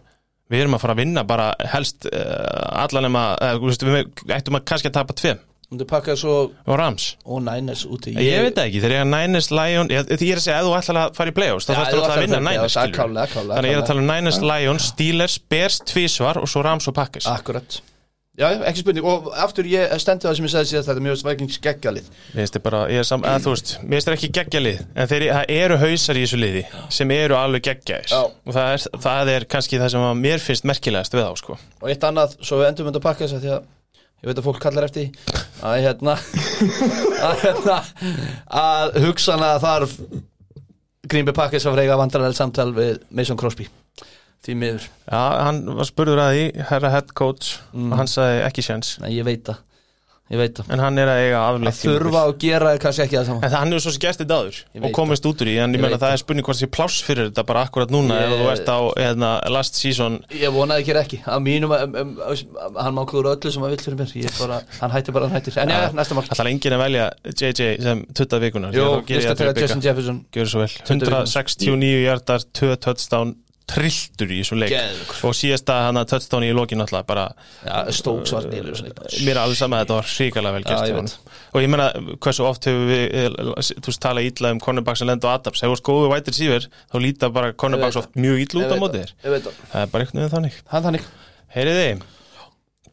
[0.53, 4.35] við erum að fara að vinna bara helst uh, allan nema, uh, þú veist, við
[4.37, 7.09] ættum að kannski að tapa tveim Þú pakka svo, og Rams?
[7.27, 10.39] Ó Niners úti Ég, veit það ekki, þegar ég er Niners, Lions ég, ég er
[10.39, 12.39] að segja, ef þú ætlar að fara í playoffs þá þarfst þú alltaf að vinna
[12.39, 14.13] að Niners er Þannig að ég er að tala um.
[14.13, 17.27] Niners, Lions, Steelers, Bears tvísvar og svo Rams og Packers.
[17.27, 17.81] Akkurat.
[18.37, 19.07] Já, ekki spurning.
[19.09, 22.99] Og aftur ég stendi það sem ég sagði síðast þetta mjög Vikings geggalið Mér ég
[23.01, 26.67] er að, ekki geggja lið En þeir, það eru hausar í þessu liði
[26.99, 28.21] sem eru alveg geggjaðis Já.
[28.29, 31.57] og það er, það er kannski það sem að mér finnst merkilegast við á sko.
[31.81, 32.93] og eitt annað, svo við endum
[34.27, 35.11] ég veit að fólk kallar eftir
[35.63, 36.17] að hérna
[37.31, 37.77] að hérna
[38.63, 39.97] að hugsanlega þarf
[41.07, 43.69] Green Bay Packers að freyga vandrarlega samtal við Mason Crosby.
[44.47, 44.85] Því miður.
[45.07, 47.93] Já, hann var spurður að því, herra head coach Mm.
[47.93, 49.59] og hann sagði ekki sjans Nei, ég veit það,
[50.33, 50.71] ég veit það.
[50.75, 53.45] En hann er að eiga Að afleitt þurfa að gera er kannski ekki það saman
[53.47, 54.59] En það, hann hefur svo sem gert þetta áður.
[54.75, 56.69] Ég og komist út úr í, en ég Ég meina það er spurning hvort sé
[56.77, 60.19] pláss fyrir þetta bara akkurat núna Ég- ef þú ert á hérna, last season.
[60.35, 63.75] Ég vonaði ekki ekki, að mínum um, um, um, hann má klúra öllu sem hann
[63.77, 64.15] vill fyrir mér.
[64.27, 65.61] Ég bara, hann hætti bara, hann hættir.
[65.63, 68.75] En já, næsta mál ætlar enginn að velja JJ sem tuttað vikunar
[69.07, 69.83] geri ég skal það taka Justin.
[69.87, 70.21] Jefferson.
[70.35, 70.71] Gjörðu svo vel.
[70.83, 71.27] Tuttugu vikurnar.
[71.31, 73.35] 169 hjartar, 2 touchdown
[73.67, 74.71] trilltur í þessum leik.
[74.71, 75.23] Geðveikur.
[75.27, 77.25] og síðasta hann að touchdown í lokin alltaf bara
[77.67, 80.95] Já, Stokes var nýlur mér er alveg sama að þetta var hrikalega vel gert ég
[80.95, 81.01] veit.
[81.01, 81.35] honum.
[81.51, 81.89] og ég meina
[82.23, 83.29] hversu oft hefur við eh,
[83.75, 85.65] þú veist talað ítla um cornerbacks sem lenda á Adams?
[85.67, 88.77] Ert góðu white receiver þá líta bara cornerbacks Ég oft mjög ítla út á Ég
[88.77, 89.15] veit móti þér.
[89.27, 90.61] Ég það, er bara einhvern veginn þannig.
[90.71, 91.11] Hann þannig.
[91.57, 91.89] Heyriði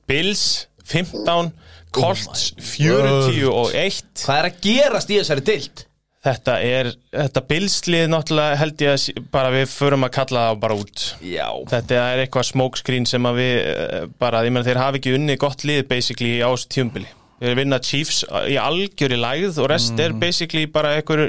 [0.10, 0.44] Bills
[0.90, 1.54] 15
[1.94, 5.86] Colts 41 Hvað er að gerast í þessari dild?
[6.24, 10.78] Þetta er þetta Bills-lið náttúrulega held ég að bara við förum að kalla það bara
[10.80, 15.02] út Já Þetta er eitthvað smokescreen sem að við eh, bara, ég meina þeir hafi
[15.02, 17.10] ekki unni gott lið basically á þessu tjömbili.
[17.42, 21.26] Þeir eru vinna Chiefs í algjöri lægð og rest er basically bara einhver,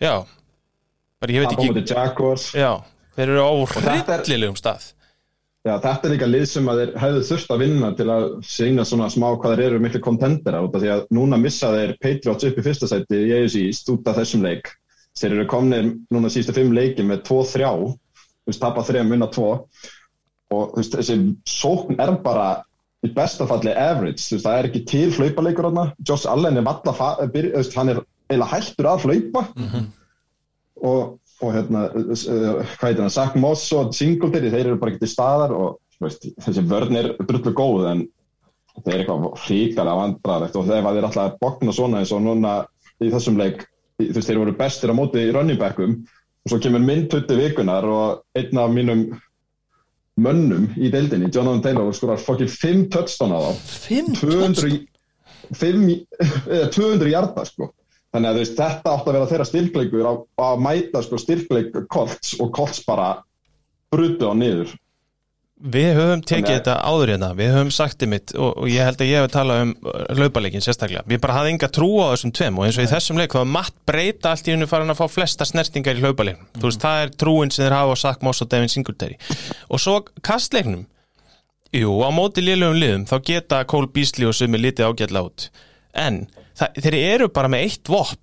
[0.00, 0.14] já,
[1.20, 2.70] bara ég veit Það komið ekki, til Jaguars já,
[3.18, 4.86] þeir eru á er- hryllilegum stað.
[5.66, 8.84] Já, þetta er líka lið sem að þeir hefðu þurft að vinna til að sína
[8.86, 12.46] svona smá hvað þeir eru miklu kontendera út af því að núna missa þeir Patriots
[12.46, 14.70] upp í fyrsta sæti í AFC East út af þessum leik.
[15.18, 19.48] Þeir eru komnir núna síðustu fimm leiki með 2-3, þú veist, tapa 3, vinna 2
[19.50, 21.18] og þú veist, þessi
[21.50, 22.46] sókn er bara
[23.02, 26.68] í besta falli average, þú veist, það er ekki til hlaupaleikur þarna, Josh Allen er
[26.68, 29.46] valla, þú veist, hann er eiginlega hættur að hlaupa.
[30.86, 35.04] Og, og hérna, uh, hvað heitir hann, Zach Moss og Singletary, þeir eru bara ekki
[35.04, 38.04] til staðar og veist, þessi vörn er drullu góð en
[38.76, 42.56] það er eitthvað hrikalega vandræðilegt og þegar þeir alltaf að bogna svona eins og núna
[43.00, 43.64] í þessum leik,
[44.00, 47.88] þú veist, þeir voru bestir á móti í running backum og svo kemur myndtutti vikunar
[47.88, 49.06] og einn af mínum
[50.16, 53.50] mönnum í deildinni, Jonathan Taylor, skorar fokkið 5 touchdown á þá
[53.86, 54.78] Fimm 200,
[55.56, 55.88] fimm,
[56.56, 57.70] eða 200 hjarta sko.
[58.16, 62.34] Þannig að veist, þetta átt að vera þeirra styrkleikur að, að mæta sko, styrkleik Colts
[62.40, 63.12] og Colts bara
[63.92, 64.74] brutu á niður
[65.56, 68.84] Við höfum tekið að- þetta áður hérna, við höfum sagt þið mitt og, og ég
[68.84, 69.70] held að ég hef talað um
[70.18, 71.00] laupaleikin sérstaklega.
[71.08, 73.38] Við bara hafði enga trú á þessum tveim og eins og í þessum leik þá
[73.40, 76.50] var matt breyta allt í hennu farin að fá flesta snertingar í hlaupaleiknum.
[76.60, 79.16] Þú veist, það er trúin sem þeir hafa á Sack Moss og Devin Singletary.
[79.72, 79.94] Og svo
[80.28, 80.84] kastleiknum,
[81.72, 85.48] jú, á móti lélugum liðum þá geta Cole Beasley og sumi litið ágætla út.
[85.96, 86.26] En
[86.58, 88.20] það, þeir eru bara með eitt vopn.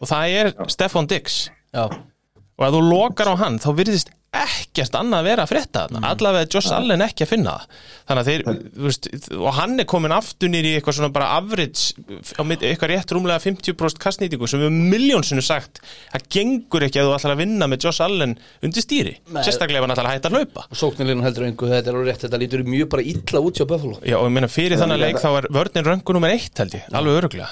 [0.00, 1.42] Og það er Stefan Diggs.
[1.74, 5.80] Já, og ef þú lokar á hann þá virðist ekkert annað að vera að frétta
[5.84, 6.00] þarna.
[6.06, 7.78] Allavega er Josh Allen ekki að finna það.
[8.10, 8.42] Þannig að þeir,
[8.76, 12.62] þú veist, og hann er komin aftur nýr í eitthvað svona bara average á mitt,
[12.66, 17.34] eitthvað rétt rúmlega 50% kastnýtingu sem við miljónsinu sagt það gengur ekki að þú ætlar
[17.34, 19.42] að vinna með Josh Allen undir stýri, Nei.
[19.46, 20.66] sérstaklega ef hann ætlar að hætta að hlaupa.
[20.70, 23.66] Og sóknarlinu heldur einhver þetta er alveg rétt, þetta lítur mjög bara illa út hjá
[23.66, 23.98] Buffalo.
[24.06, 26.86] Já, og ég meina fyrir þannig leik þá er vörnin röngu nummer eitt held ég,
[26.94, 27.50] alveg öruglega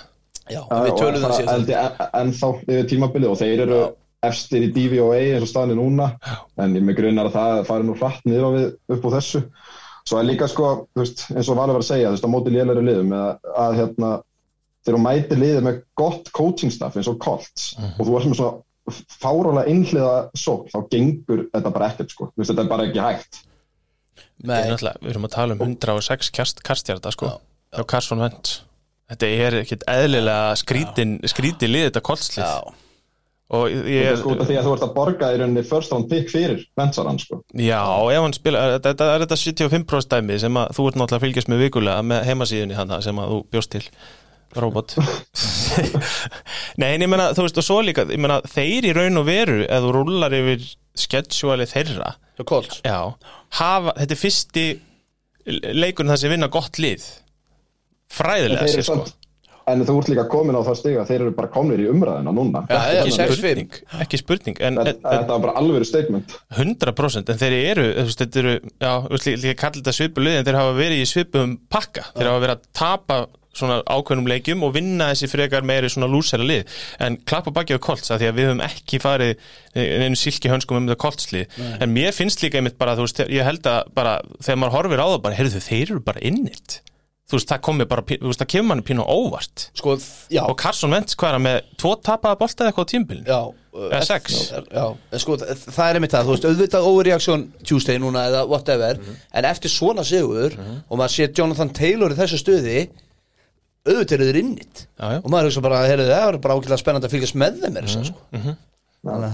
[0.48, 0.86] Já, það
[1.68, 3.80] ég en þá yfir tímabilið og þeir eru
[4.26, 6.12] efstir í DVOA eins og staðinni núna.
[6.58, 9.42] En ég með grunnar að það fari nú hratt niður á við upp á þessu.
[10.08, 12.32] Svo er líka sko, þú veist, eins og Valur var að segja þú veist, á
[12.32, 14.12] móti lélæri liðum að, að hérna,
[14.86, 17.68] þegar þú mætir liðið með gott coaching staff eins og Colts.
[17.98, 18.64] Og þú ert með svona
[19.20, 23.04] fárálega innhliða sók, þá gengur þetta bara ekkert sko, þú veist, þetta er bara ekki
[23.04, 23.42] hægt.
[24.18, 27.34] Er Nei, náttúrulega, við erum að tala um 106 kast, kastjarta sko,
[27.74, 28.62] hjá Carson Wentz.
[29.12, 32.87] Þetta er ekkit eðlilega skrítin, skrítin lið þetta já, og
[33.48, 35.92] Þetta ég, er sko út af því að þú ert að borga í rauninni first
[35.94, 37.38] round pick fyrir vensarann sko.
[37.56, 37.80] Já,
[38.12, 41.24] ef hann spila þetta, þetta er þetta 75% dæmi sem að þú ert náttúrulega að
[41.24, 43.82] fylgjast með vikulega með heimasíðunni hana sem að þú bjóst til
[44.58, 44.96] robot.
[46.80, 49.24] Nei, en ég meina, þú veist, og svo líka ég meina, þeir í raun og
[49.28, 52.14] veru ef þú rúlar yfir schedule þeirra
[52.84, 53.00] já,
[53.60, 54.66] hafa, þetta er fyrsti
[55.72, 57.08] leikurinn það sem vinna gott lið.
[58.12, 59.06] Fræðilega sér sko
[59.68, 62.64] En þú ert líka komin á það stiga þeir eru bara komnir í umræðina núna.
[62.70, 66.36] Já, já, ekki spurning, ekki spurning en, Þetta en, þetta var bara alveg statement.
[66.58, 68.92] 100% en þeir eru, þetta eru já,
[69.34, 72.56] líka kalla þetta svipu lið en þeir hafa verið í svipum pakka, þeir hafa verið
[72.56, 73.20] að tapa
[73.58, 76.68] svona ákveðnum leikjum og vinna þessi frekar meiri svona lúsera lið.
[77.02, 80.78] En klappa baki á kolts að því að við höfum ekki farið einu silki hönskum
[80.78, 84.18] um þetta koltslið en mér finnst líka einmitt bara, þú veist, ég held að bara
[84.38, 86.78] þegar maður horfir á það bara, heyrðu þeir eru bara innitt
[87.28, 89.96] þú veist, það komið bara, þú veist, það kemur manni pínu á óvart Sko,
[90.32, 93.26] já, og Carson Wentz, hvað er hann með tvo tapaða bolta eða eitthvað á tímbilinu?
[93.28, 93.40] já
[93.78, 94.36] Eða sex.
[94.74, 98.98] Já, en sko, það er einmitt það, þú veist, auðvitað overreaksjón Tuesday núna eða whatever
[98.98, 102.78] en eftir svona sigur og maður sé Jonathan Taylor í þessu stuði
[103.86, 105.20] auðvitað eru þeir innit Já, já.
[105.22, 107.86] og maður hugsa bara, heyrðu, það er bara ákveðlega spennandi að fylgjast með þeim er
[107.86, 108.56] þess að sko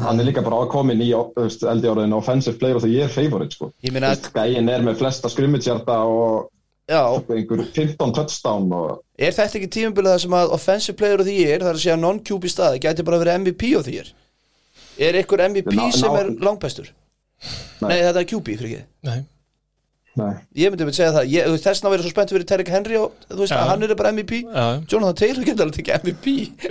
[0.04, 3.08] hann er líka bara ákomin í þú veist, eldi áraðin offensive player of the year
[3.08, 3.70] favorite sko.
[3.82, 6.53] Ég meina veist, gæinn er með flesta skrimmitsjarta og Já,
[6.88, 11.32] einhver 15 touchdown og er þetta ekki tímabilið það sem að offensive player of the
[11.36, 14.10] year, það er að segja non-QB staði, gæti bara verið MVP of the year?
[14.98, 16.90] Er ykkur MVP Ná- sem ná- er langbæstur?
[17.84, 18.84] Nei, þetta er QB, fyrir ekki.
[19.08, 19.16] Nei.
[20.14, 23.16] nei, Ég myndi að segja það, ég, þessna verið svo spennt fyrir Terrik Henry og
[23.32, 23.58] þú veist Já.
[23.58, 24.66] að hann er bara MVP Já.
[24.92, 26.26] Jonathan Taylor getur alveg tekið MVP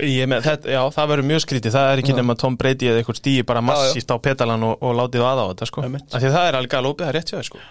[0.08, 1.74] Ég með, þetta, já, það verður mjög skrítið.
[1.76, 4.96] Það er ekki nema Tom Brady eða eitthvað stíi bara massíft á petalan og, og
[5.02, 5.84] látið aða á þetta sko.
[5.84, 7.64] Af því að það er alveg alveg það er rétt hjá þér sko.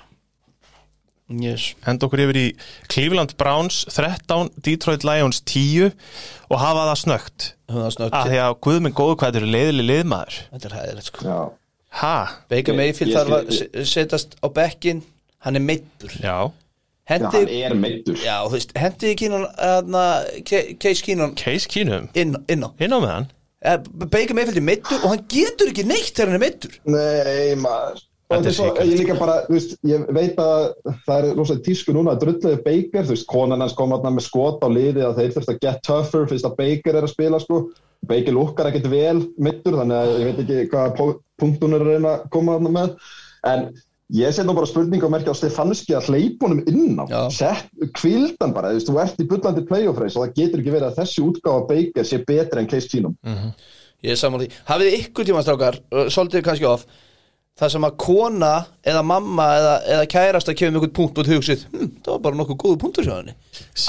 [1.41, 1.69] Yes.
[1.87, 2.45] Henda okkur yfir í
[2.91, 5.91] Cleveland Browns 13, Detroit Lions 10
[6.51, 10.39] og hafa það snögt af því að guð minn góðu hvað þetta eru leiðileg liðmaður
[10.51, 11.25] Þetta er hæðilegt sko.
[11.29, 11.39] Já.
[12.03, 12.15] Ha,
[12.49, 15.03] Baker Mayfield ég þarf að setjast á bekkin
[15.45, 16.35] Hann er meittur já, Já,
[17.11, 20.03] hann Hendi, er meittur já, þú veist, hendi Kínon, aðna,
[20.47, 22.07] Case Kínon Case Keenum?
[22.17, 22.69] Inn, inn á.
[22.79, 23.27] Inn á með hann?
[23.63, 27.53] Eh, Baker Mayfield er meittur og hann getur ekki neitt þegar hann er meittur Nei,
[27.59, 28.01] maður
[28.37, 30.65] Og svo, ég líka bara, þú veist, ég veit að
[31.05, 34.25] það er rosalega tísku núna að drulluðu Baker, þú veist, konan hans kom þarna með
[34.27, 37.39] skot á liði að þeir þurft að get tougher fyrst að Baker er að spila,
[37.43, 37.61] sko.
[38.03, 41.85] Baker lukkar ekkert vel mittur, þannig að ég veit ekki hvaða pó- punkt hún er
[41.85, 42.95] að reyna að koma þarna með.
[43.47, 43.61] En
[44.13, 47.05] ég set nú bara spurning og merkja á Stefanski að hleypunum inn á.
[47.07, 47.21] Já.
[47.31, 50.75] Sett, kvildan bara, þú veist, þú ert í bullandi playoff race og það getur ekki
[50.75, 53.15] verið að þessi útgáfa Baker sé betri en Case Keenum.
[54.03, 55.77] Ég er saman því Hafið ykkur tíma strákar,
[56.11, 56.83] svolítið kannski of
[57.59, 58.51] Það sem að kona
[58.89, 62.39] eða mamma eða, eða kærasta kemur einhvern punkt og þau hugsið, hm, það var bara
[62.39, 63.35] nokkuð góðu punktur hjá henni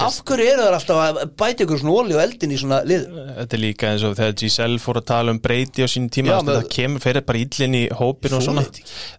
[0.04, 3.04] Af hverju eru það alltaf að bæta ykkur svona olí og eldin í svona lið?
[3.38, 6.38] Þetta er líka eins og þegar Giselle fór að tala um Brady á sínum tíma
[6.44, 8.64] það kemur fyrir bara íllin í hópin og svona.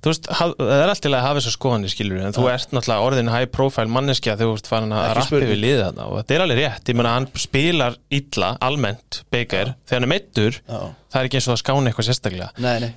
[0.04, 3.32] þú veist, það er alltaf að hafa þessar skoðanir skilur en þú ert náttúrulega orðin
[3.34, 6.46] high profile manneskja þegar þú ert farin að rappi við liðið þarna og þetta er
[6.46, 11.30] alveg rétt, ég meina hann spilar illa almennt, Baker, þegar hann er meittur það er
[11.30, 12.50] ekki eins og það skáni eitthvað sérstaklega.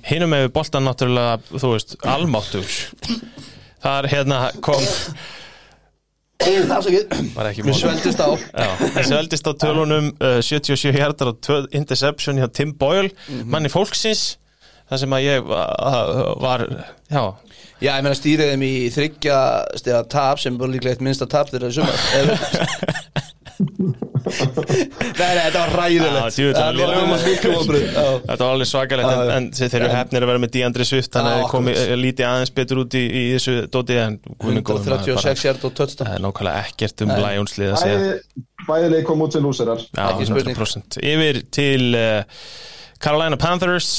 [0.09, 2.67] Hinum með boltan náttúrulega, þú veist, almáttur
[3.83, 4.83] það er hérna kom,
[6.39, 8.29] við sveldist á.
[8.31, 13.11] Já, þessi veldist á tölunum uh, 77 hjartar og 2 interception hjá Tim Boyle,
[13.45, 14.37] manni fólksins
[14.89, 16.63] það sem að ég var,
[17.11, 17.23] já,
[17.79, 19.35] Já, ég meina stýrið þeim í þryggja
[19.79, 21.95] stiga tap sem var líklega eitt minnsta tap þeirra í sumar.
[22.19, 22.37] Eða-
[24.29, 29.89] Nei, nei, þetta var Já, ræðilegt djú, þetta var alveg svakalegt en, en þeir eru
[29.93, 32.01] hefnir að vera með Deandre Swift þannig að komi akkurat.
[32.03, 35.45] lítið aðeins betur út í, í þessu dóti en guð minn góður, maður, bara- 136
[35.47, 36.09] hjart og touchdown.
[36.09, 37.13] Það er nákvæmlega ekkert um.
[37.19, 37.99] Lionslið að segja.
[37.99, 39.49] Bæði, bæði leik kom út sem.
[39.49, 42.21] 100% Yfir til uh,
[43.01, 43.91] Carolina Panthers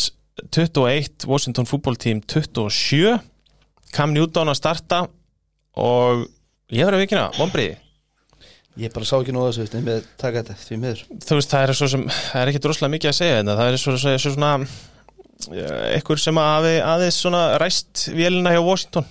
[0.56, 3.18] 21, Washington Football Team 27
[3.94, 5.02] Cam Newton að starta
[5.80, 6.26] og
[6.70, 7.76] ég verður vikina, vonbriði
[8.78, 11.00] Ég bara sá ekki nóða þessu en með taka þetta því miður.
[11.26, 13.70] Þú veist, það er svo sem, það er ekki droslega mikið að segja þetta, það
[13.72, 14.52] er svo, svo, svo svona
[15.96, 19.08] eitthvað sem að hafi aðeins svona ræst vélina hjá Washington.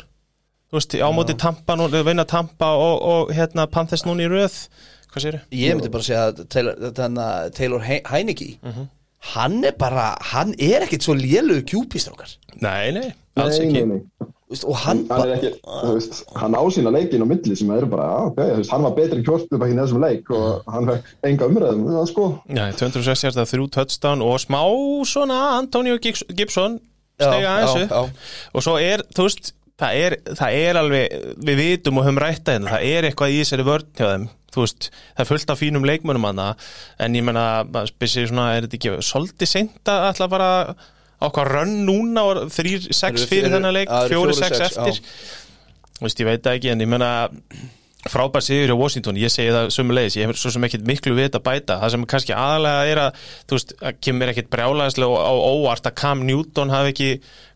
[0.69, 4.57] Þú veist, á móti Tampa nú, vinna Tampa og, og hérna Panthers núna í röð.
[5.09, 5.39] Hvað séru?
[5.57, 8.51] Ég myndi bara segja að Taylor, Taylor He- Heineke
[9.35, 13.83] Hann er bara, hann er ekkit svo lélugu kjúpistrákar Nei, nei, alls ekki.
[13.85, 14.27] nei, nei.
[14.65, 17.85] Og hann hann er ekki, þú veist, hann á sína leikin á milli sem eru
[17.91, 20.87] bara, já, ok, þú veist, hann var betri kjórnum ekki í þessum leik og hann
[20.89, 22.25] fekk enga umræðum, það sko.
[22.49, 24.61] Já, 206 hjarta, þrjú touchdown og smá
[25.05, 26.79] svona Antonio Gibson
[27.19, 28.25] stega aðeins upp.
[28.55, 31.17] og svo er, þú veist það er, það er alveg,
[31.49, 34.63] við vitum og höfum rætta hérna, það er eitthvað í þessari vörn hjá þeim, þú
[34.65, 36.47] veist, það er fullt af fínum leikmönnum hana,
[36.99, 37.47] en ég menna
[37.89, 40.49] spesir svona, er þetta ekki svolítið seint að ætla bara
[41.19, 45.03] á hvað rönn núna og þrýr, sex fyrir þennan leik, fjóri, sex eftir?
[45.99, 47.11] þú veist, ég veit ekki, en ég menna
[48.07, 51.27] frábær sigur á Washington, ég segi það sömulegis, ég hef svo sem ekkit miklu við
[51.27, 51.79] þetta bæta.
[51.81, 55.97] Það sem kannski aðalega er að þú veist, að kemur ekkit brjálæðislega á óvart að
[55.99, 57.09] Cam Newton hafi ekki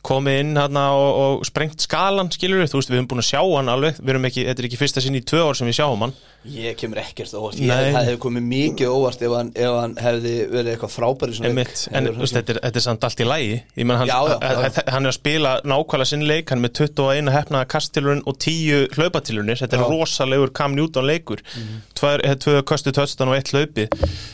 [0.04, 3.42] komið inn hana og, og sprengt skalan skilur þú veist, við höfum búin að sjá
[3.42, 4.00] hann alveg.
[4.02, 6.16] Við erum ekki, þetta er ekki fyrsta sinn í tvö ár sem við sjáum hann.
[6.54, 7.56] Ég kemur ekkert óvart.
[7.56, 7.94] Ég, Nei.
[7.96, 11.48] Það hefði komið mikið óvart ef hann, ef hann hefði verið eitthvað frábæri leik.
[11.48, 14.18] Einmitt, en veist, þetta, er, þetta er samt allt í lægi ég menn hann, Já,
[14.28, 16.52] já, já, hann er að spila nákvæmlega sinn leik.
[16.52, 21.46] Hann er með 21 hefnaða kastilurinn og 10 hlaupatilurinnir, þetta er rosalegur Cam Newton leikur.
[21.56, 21.88] Mm -hmm.
[21.96, 23.88] tvö, tvö köstu tötstan og eitt hlaupi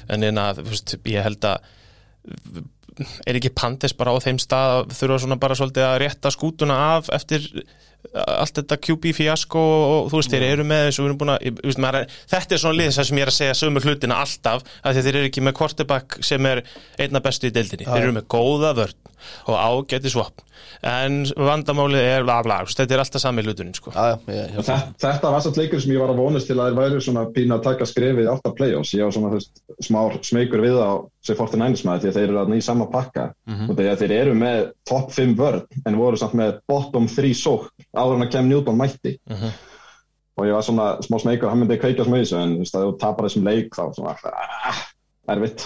[0.09, 1.61] en en að, veist, ég held að
[3.27, 6.79] er ekki Pantes bara á þeim stað að þurfa svona bara svolítið að rétta skútuna
[6.95, 7.47] af eftir
[8.15, 11.49] allt þetta QB fiasko og, þú veist, þeir eru með þessu, við erum búin að,
[11.65, 14.63] veist, er, þetta er svona lið þess sem ég er að segja sömu hlutina alltaf,
[14.87, 16.63] að þeir eru ekki með quarterback sem er
[17.01, 19.08] einna bestu í deildinni, þeir eru með góða vörn
[19.47, 20.45] og ágæti svopn
[20.85, 23.91] en vandamálið er bla bla, þetta er alltaf sami hluturinn sko.
[23.91, 27.23] Þetta, þetta var satt leikur sem ég var að vonast til að þeir væru svona
[27.35, 28.93] pína að taka skrefið átta play-offs.
[28.95, 30.91] Ég var svona, þú veist, smár smeykur við á
[31.25, 33.25] sem 49ers maður því að þeir eru þarna í sama pakka
[33.67, 37.33] og því að þeir eru með topp 5 vörn en voru samt með bottom 3
[37.35, 39.17] sók áður en að Cam Newton mætti.
[40.39, 42.79] Og ég var svona smá smeykur, hann myndi kveikja smá í þessu en þú veist
[42.79, 44.79] að þú tapar þessum leik þá svona, ah,
[45.33, 45.63] erfitt.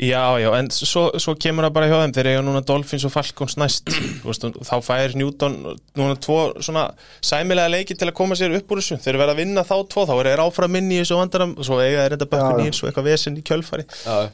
[0.00, 3.12] Já, já, en svo, svo kemur það bara hjá þeim þeir eiga núna Dolphins og
[3.14, 3.90] Falcons næst.
[4.22, 5.58] Þú veist, þá fær Newton
[5.98, 6.84] núna tvo svona
[7.24, 10.06] sæmilega leiki til að koma sér upp úr þessu, þeir verða að vinna þá tvo
[10.08, 12.70] þá er þeir áfram inn í þessu vandaram og svo eiga þeir enda bökkun í
[12.70, 14.30] eins og eitthvað vesen í kjölfari já,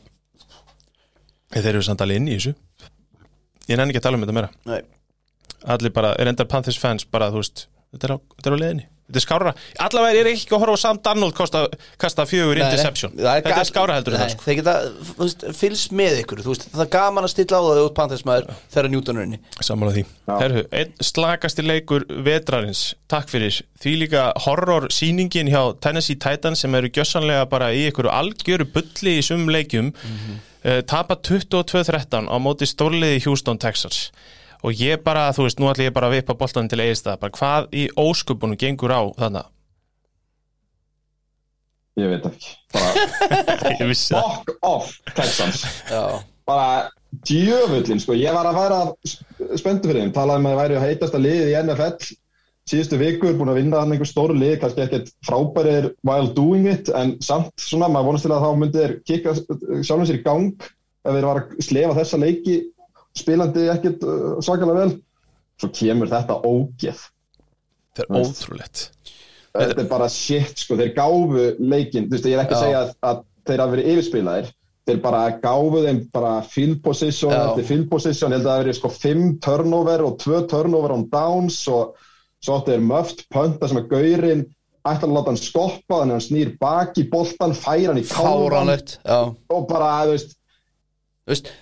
[1.54, 2.54] en þeir eru samt alveg inn í þessu.
[3.68, 4.52] Ég nenni ekki að tala um þetta meira.
[4.68, 4.80] Nei.
[5.74, 8.62] Allir bara, er endar Panthers fans bara, þú veist, þetta er á, þetta er á
[8.62, 9.53] leiðinni þetta er skára,
[9.87, 11.62] allavega er ekki að horfa á Sam Darnold kasta,
[12.01, 13.14] kasta fjögur interception.
[13.16, 14.44] Þetta er skára heldur en Nei, það sko.
[14.44, 14.75] Þeir geta,
[15.09, 18.51] þú veist, fylgst með ykkur veist, Það er gaman að stilla á það út panthersmaður
[18.75, 19.40] þegar Newton er inni.
[19.64, 20.05] Sammála því.
[20.29, 26.77] Herru, einn slagasti leikur vetrarins, takk fyrir, því líka horror sýningin hjá Tennessee Titans sem
[26.77, 30.44] eru gjössanlega bara í einhverju algjöru bulli í sumum leikjum, mm
[30.90, 34.11] tapa 22-13 á móti stórliði Houston, Texas.
[34.66, 37.37] Og ég bara, þú veist, nú ætlum ég bara að vippa boltan til eigistað, bara
[37.37, 39.51] hvað í óskupunum gengur á þannig?
[41.99, 42.55] Ég veit ekki.
[42.75, 44.31] Bara Ég vissi það.
[44.31, 45.64] fuck off Texans.
[45.90, 46.03] Já,
[46.47, 46.68] bara
[47.27, 48.81] djöfullin sko, ég var að væra
[49.59, 52.09] spöndu fyrir þeim, talaði með að væri að heitast að liðið í NFL
[52.68, 56.90] síðustu vikur, búin að vinna hann einhver stóru lið, kannski ekkert frábærir while doing it,
[56.92, 60.66] en samt svona, maður vonast til að þá myndi þeir kikka sjálfum sér í gang
[61.09, 62.59] ef þeir var að slefa þessa leiki
[63.18, 64.92] spilandi ekkert uh, svakalega vel.
[65.59, 67.00] Svo kemur þetta ógeð.
[67.98, 68.85] Þetta er ótrúlegt.
[69.59, 72.64] þetta er bara shit sko, þeir gáfu leikin, þú veist, ég er ekki að Já.
[72.66, 74.52] segja að, að þeir hafa verið yfirspilaðir.
[74.88, 77.40] Þeir bara gáfu þeim bara field position Já.
[77.48, 80.94] eftir field position, ég held að það hafi verið sko 5 turnover og 2 turnover
[80.94, 81.98] on downs og
[82.38, 84.46] svo áttu þeir möft pönta sem að gaurinn
[84.87, 88.07] ætla að láta hann stoppa þannig að hann snýr baki boltan, færa hann í
[89.02, 90.38] Já, og bara, þú veist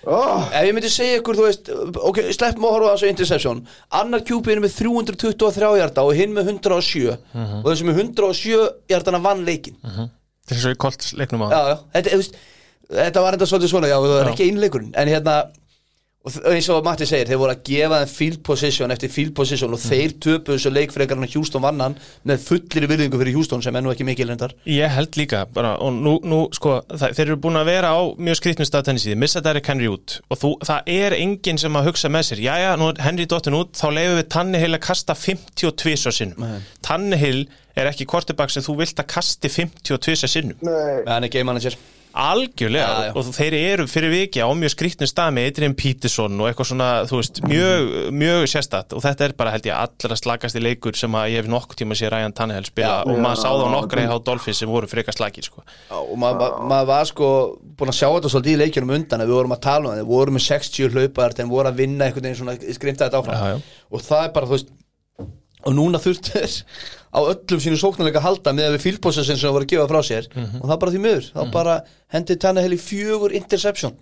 [0.07, 1.69] oh, Ef ég myndi segja ykkur, þú veist,
[2.09, 3.61] ok, sleppum að horfa á þessu interception.
[3.99, 7.63] Annar QB er með 323 hjarta og hinn með 107 Mhm.
[7.63, 11.61] og þessi með 107 hjartana vann leikin Þetta er svo í kolts leiknum á Já,
[11.67, 12.37] já, þetta,
[12.97, 14.31] þetta var enda svolítið svona, já, það er Já.
[14.33, 15.33] ekki einleikurinn En hérna,
[16.27, 19.73] og eins og Matti segir, þeir voru að gefa þeim field position eftir field position
[19.75, 23.37] og þeir töpuðu þessu leik frekar hann að Houston vann hann með fullir virðingu fyrir
[23.37, 24.55] Houston sem er nú ekki mikil reyndar.
[24.69, 28.01] Ég held líka bara, og nú, nú sko, það, þeir eru búin að vera á
[28.19, 30.17] mjög skrýtnum stað Tennessee, þið missa Derrick Henry út.
[30.27, 33.57] Og þú, það er enginn sem að hugsa með sér jæja, nú er Henry dottin
[33.57, 36.43] út, þá leifum við Tannehill að kasta 52 sinnum.
[36.43, 36.73] Nei.
[36.85, 37.45] Tannehill
[37.77, 40.57] er ekki kortibak sem þú vilt að kasti 52 sinnum.
[40.65, 41.77] Nei, með hann er game manager
[42.13, 43.11] algjörlega, Já, já.
[43.19, 46.87] og þeir eru fyrir viki á mjög skrýtnum stað með Adrian Peterson og eitthvað svona,
[47.09, 51.17] þú veist, mjög mjög sérstætt og þetta er bara held ég allra slagasti leikur sem
[51.19, 53.11] að ég hef nokkuð tíma sér Ryan Tannehill spila Já.
[53.11, 55.63] og maður sáða á nokkra í há Dolphins sem voru frekar slagir sko.
[55.93, 57.29] Og maður ma ma var sko
[57.77, 60.01] búin að sjá þetta svolítið í leikjunum undan að við vorum að tala um það,
[60.01, 63.61] við vorum með 60 hlaupaðar þeim voru að vinna einhvern veginn svona skrimta þetta áfram
[63.91, 64.73] og það er bara, þú veist
[65.67, 66.53] og núna þurftu þeir
[67.13, 70.01] á öllum sínu sóknarleika að halda með við fílpósessin sem það voru að gefa frá
[70.09, 70.27] sér.
[70.35, 70.61] Mhm.
[70.61, 71.75] og það bara því miður, þá bara
[72.13, 73.95] hendið Tannehill í fjögur interception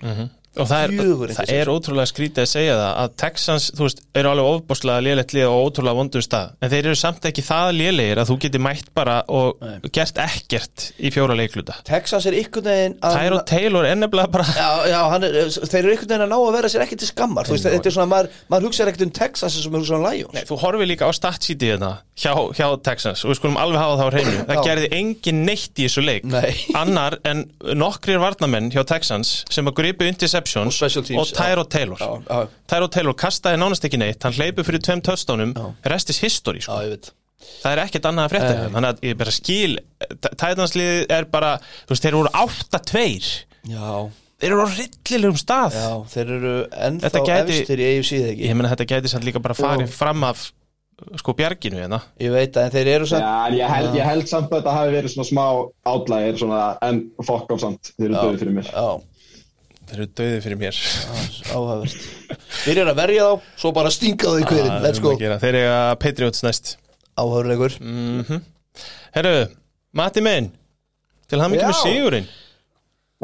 [0.56, 0.94] og það er,
[1.36, 5.36] það er ótrúlega skrítið að segja það að Texans, þú veist, eru alveg ofbáslega lélegt
[5.36, 6.54] lið og ótrúlega vondum stað.
[6.62, 9.92] En þeir eru samt ekki það lélegir að þú geti mætt bara og Nei.
[9.96, 11.78] gert ekkert í fjóra leikluta.
[11.88, 15.94] Texas er einhvern veginn að Tyro Taylor er nefnilega bara Já, já, er, þeir eru
[15.96, 17.50] einhvern veginn að ná að vera sér ekki til skammar.
[17.50, 20.36] Þú veist, þetta er svona, maður, maður hugsaði ekkert um Texas sem er svona Lions.
[20.36, 23.98] Nei, þú horfir líka á statsítið hérna hjá, hjá Texans og við skulum alveg hafa
[24.00, 24.44] það á hreinu.
[24.48, 26.54] Það gerði engin neitt í þessu leik Nei.
[26.78, 27.44] annar en
[27.76, 30.08] nokkrir varnamenn hjá Texans sem að gripu
[30.46, 32.00] interceptions Og teams, og Tyro Taylor.
[32.00, 35.56] Já, já, Tyro Taylor kastaði nánast ekki neitt hann hleypu fyrir tveim töstónum
[35.86, 36.80] restis history sko.
[36.80, 37.12] já, ég veit.
[37.62, 38.70] Það er ekkert annað að frétta Nei.
[38.74, 39.72] þannig að ég bara skil
[40.26, 41.56] tætansliðið er bara,
[41.86, 43.06] þú veist, þeir eru 8-2
[43.66, 43.90] Já,
[44.42, 45.78] þeir eru á rillilegum stað.
[45.78, 46.54] Já, þeir eru
[46.88, 48.46] ennþá efstir í ekki?
[48.46, 50.52] Ég meina þetta gæti samt líka bara farið fram af
[51.20, 52.00] sko bjarginu hérna.
[52.22, 54.76] Ég veit en þeir eru samt Já, en ég held, ég held samt að þetta
[54.78, 55.46] hafi verið svona smá
[55.92, 58.70] átlægir svona, en fuck off samt, þeir eru döði fyrir mér.
[58.72, 58.88] Já,
[59.90, 60.80] þeir eru döðið fyrir mér.
[61.56, 62.08] Áhæfist
[62.66, 65.14] Þeir eru að verja þá, svo bara stinga þau í Það Let's go.
[65.20, 66.76] þeir eru að Patriots næst.
[67.16, 68.42] Áhæfurleikur mm
[69.16, 69.36] herru,
[69.96, 70.50] Matti minn
[71.32, 72.26] til hann mikið með sigurinn.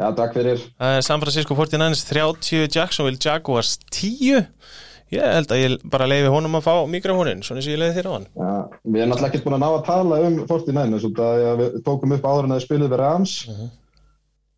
[0.00, 0.62] Já, takk fyrir.
[0.80, 4.46] það er San Francisco 49ers 30 Jacksonville Jaguars 10
[5.12, 8.08] ég held að ég bara leiði honum að fá mikrofónin svona sem ég leiði þér
[8.08, 8.52] á hann Já,
[8.88, 11.60] við erum náttúrulega ekkert búin að ná að tala um 49 eins og það að
[11.60, 13.34] við tókum upp áður en að þið spiluðu við Rams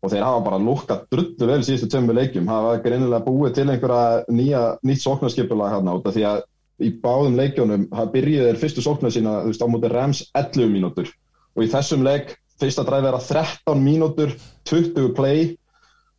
[0.05, 4.23] og þeir hafa bara lukkað drullu vel síðustu tveimur leikjum, hafa greinilega búið til einhverja
[4.29, 6.41] nýja, nýtt sóknarskipulag hérna út af því að
[6.85, 11.11] í báðum leikjónum byrjuð þeir fyrstu sóknar sína þú veist, á móti Rams 11 mínútur.
[11.55, 14.33] Og í þessum leik, fyrsta dræfi er að 13 mínútur,
[14.67, 15.53] 20 play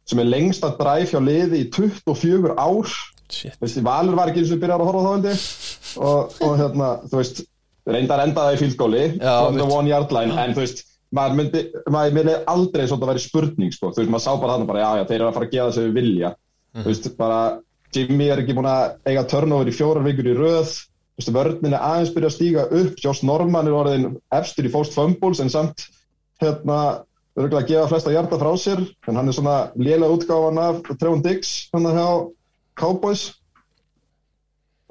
[0.07, 2.97] sem er lengsta dræf hjá liði í 24 ár.
[3.61, 5.47] Veist, Valur var ekki eins og byrjar að horfa á þá held ég.
[5.97, 7.43] Og, og hérna, þú veist
[7.87, 9.75] reyndar endaði í fíldgóli Já, from the mitt.
[9.77, 10.85] one yard line, en þú veist
[11.17, 11.63] maður myndi,
[11.93, 14.83] maður myndi aldrei svo að vera spurning sko, þú veist, maður sá bara þarna bara,
[14.83, 16.33] já, já, þeir eru að fara að gefa þessu vilja,
[16.77, 17.41] þú veist, bara
[17.97, 20.73] Jimmy er ekki búin að eiga turnover í fjórar vikur í röð,
[21.17, 24.73] þú veist, vörnin er aðeins byrja að stíga upp, Josh Norman er orðin efstur í
[24.73, 25.87] Forced Fumbles en samt
[26.43, 26.81] hérna,
[27.37, 31.25] örgulega að gefa flesta hjarta frá sér, en hann er svona lélega útgáfan af Trevon
[31.25, 32.09] Diggs hann hjá
[32.77, 33.31] Cowboys.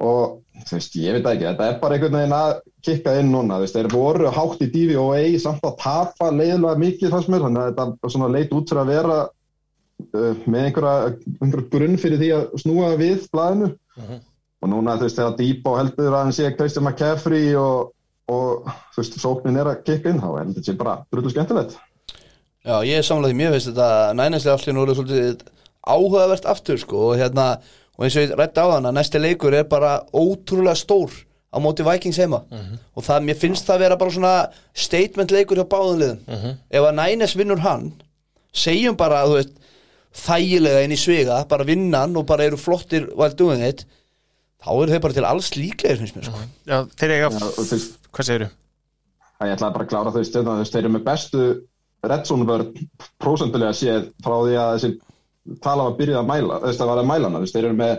[0.01, 2.55] Og þú veist, ég veit ekki, þetta er bara einhvern veginn að
[2.86, 7.31] kikka inn núna, veist, þeir voru hátt í DVOA samt að tapa leiðilega mikið fannst
[7.31, 11.09] mér, þannig að þetta svona leit út fyrir að vera uh, með einhverja,
[11.39, 13.71] einhverja grunn fyrir því að snúa við blæðinu
[14.65, 17.91] og núna þú veist, þegar Debo heldur að hann sé Christian McCaffrey og,
[18.31, 21.77] og þú veist, sóknin er að kikka inn, þá er þetta sé bara drullu skemmtilegt.
[22.65, 25.43] Já, ég er samlega því mér finnst þetta nænæslega allir nú svolítið
[25.86, 27.59] áhugavert aftur sko og hérna
[27.95, 31.13] og eins og ég rætti á þann að næsti leikur er bara ótrúlega stór
[31.55, 32.41] á móti Vikings heima.
[32.95, 34.33] Og það, mér finnst það vera bara svona
[34.75, 36.57] statement leikur hjá báðum liðum.
[36.69, 37.93] Ef að Nænæs vinnur hann
[38.55, 39.55] segjum bara, þú veist
[40.15, 43.85] þægilega inn í sviga, bara vinnan og bara eru flottir doing it
[44.63, 46.43] þá eru þeir bara til alls líklegir finnst mér sko.
[46.65, 48.51] Já, þeir eiga, Já, og þú veist, hvað segirðu?
[49.35, 51.41] að ég ætlaði bara að klára þau stöðna, þú þeir eru með bestu
[52.05, 52.77] reddsónuvörð
[53.21, 57.01] prósentulega séð frá því að þessi tala var byrjuð að mæla, þú veist, að var
[57.01, 57.93] að mæla þú veist, þeir eru með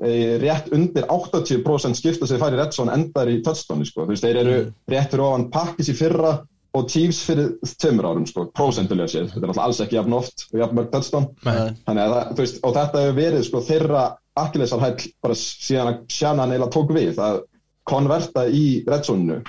[0.00, 4.56] rétt undir 80% skipta sig færi reddsón endar í touchdowni, sko, þú veist, þeir eru
[4.90, 6.34] rétt fyrir ofan pakkis í fyrra
[6.74, 10.46] og Chiefs fyrir tveimur árum, sko, prósentulega séð, þetta er alltaf alls ekki jafn oft
[10.50, 14.04] og jafn mörg touchdown, það, veist, og þetta hefur verið, sko, þeirra
[14.42, 17.44] akkilesarhæll bara síðan að Shannon eiginlega tók við, að
[17.86, 19.42] konverta í reddsóninu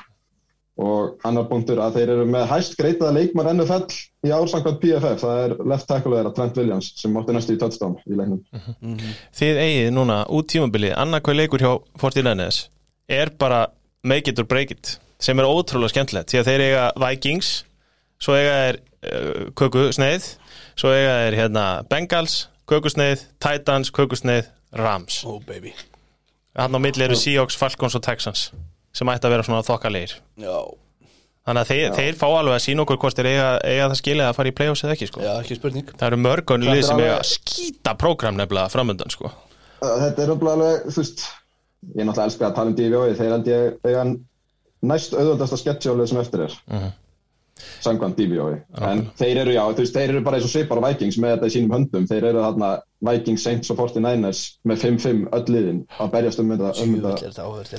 [0.75, 3.85] og annar punktur að þeir eru með hæst greitaða leikmann NFL
[4.27, 7.95] í ársangvæmt PFF, það er left tackle þeirra Trent Williams sem mátti næstu í touchdown
[8.03, 8.41] í leiknum.
[9.39, 11.71] Þið eigið núna út tímabilið annarkvæð leikur hjá
[12.01, 12.65] 49ers
[13.07, 13.61] er bara
[14.03, 17.53] make it or break it sem er ótrúlega skemmtilegt því að þeir eiga Vikings
[18.19, 20.29] svo eiga þeir uh, kökusneið
[20.75, 25.21] svo eiga þeir hérna Bengals kökusneið, Titans, kökusneið Rams.
[25.23, 25.71] Oh baby.
[26.57, 28.49] Hann á milli eru Seahawks, Falcons og Texans
[28.95, 30.15] sem ætti að vera svona þokkalegir
[30.45, 30.57] Já,
[31.45, 34.25] þannig að þeir, þeir fá alveg að sína okkur hvort þeir eiga, eiga það skilið
[34.29, 35.23] að fara í play-offs eða ekki sko.
[35.25, 38.71] já, ekki spurning það eru mörgunni Þetta lið er sem eiga alveg- skýta prógram nefnilega
[38.73, 39.31] framöndan sko.
[39.85, 41.25] Þetta er alveg, þú veist,
[41.93, 44.05] ég er náttúrulega elskar að tala um DVOI, þeir held ég eiga
[44.85, 46.55] næst auðvöldasta sketsjólið sem eftir er.
[47.85, 48.57] Samkvæmt DVOI.
[48.83, 51.35] En þeir eru, já, þú veist, þeir eru bara eins og svipar á Vikings með
[51.35, 52.07] þetta í sínum höndum.
[52.09, 52.71] Þeir eru þarna
[53.09, 56.97] Vikings, Saints og 49ers með 5-5 öll liðin að berjast um þetta, um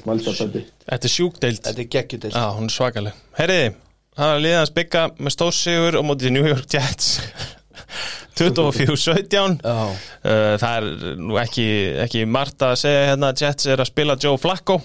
[0.07, 0.63] valdarsæti.
[0.87, 1.61] Þetta er sjúkdeild.
[1.67, 3.69] Þetta er geggjudelt Já, hún er svakaleg Herriði,
[4.17, 7.13] það var liðans bygga með stóðsigur og mótið New York Jets.
[8.37, 9.79] 24-17 Já,
[10.27, 11.65] Uh, Það er nú ekki,
[12.03, 13.29] ekki margt að segja hérna.
[13.31, 14.81] Að Jets er að spila Joe Flacco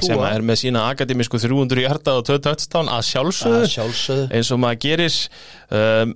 [0.00, 3.70] sem er með sína akademísku 300 hjarta og 2 touchdown að að sjálfsögðu.
[3.74, 5.16] Sjálfsögðu eins og maður gerir
[5.78, 6.12] um,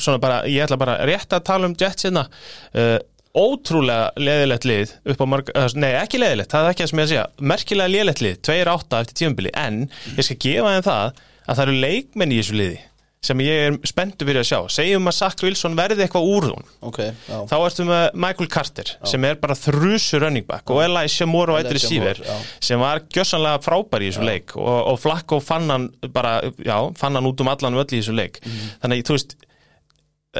[0.00, 2.28] svona bara, ég ætla bara rétt að tala um Jets hérna.
[2.76, 2.98] Uh,
[3.32, 7.02] ótrúlega leðilegt lið upp á marg, uh, nei ekki leðilegt, það er ekki það sem
[7.02, 7.26] ég að segja.
[7.52, 9.52] Merkilega leðilegt lið, 2-8 eftir tímabili.
[9.56, 9.84] En
[10.18, 12.80] ég skal gefa þeim það að það eru leikmenn í þessu liði
[13.22, 14.58] sem ég er spenntu fyrir að sjá.
[14.74, 17.36] Segjum að Zach Wilson verði eitthvað úr hún Ok, já.
[17.50, 21.70] Þá ertu með Michael Carter sem er bara þrjusu running back og Elijah Moore og
[21.70, 22.36] Moore, já.
[22.58, 27.14] sem var gjössanlega frábær í þessu leik og, og Flacco fann hann bara, já, fann
[27.18, 28.42] hann út um allan völl í þessu leik.
[28.42, 28.68] Mhm.
[28.82, 29.36] þannig að þú veist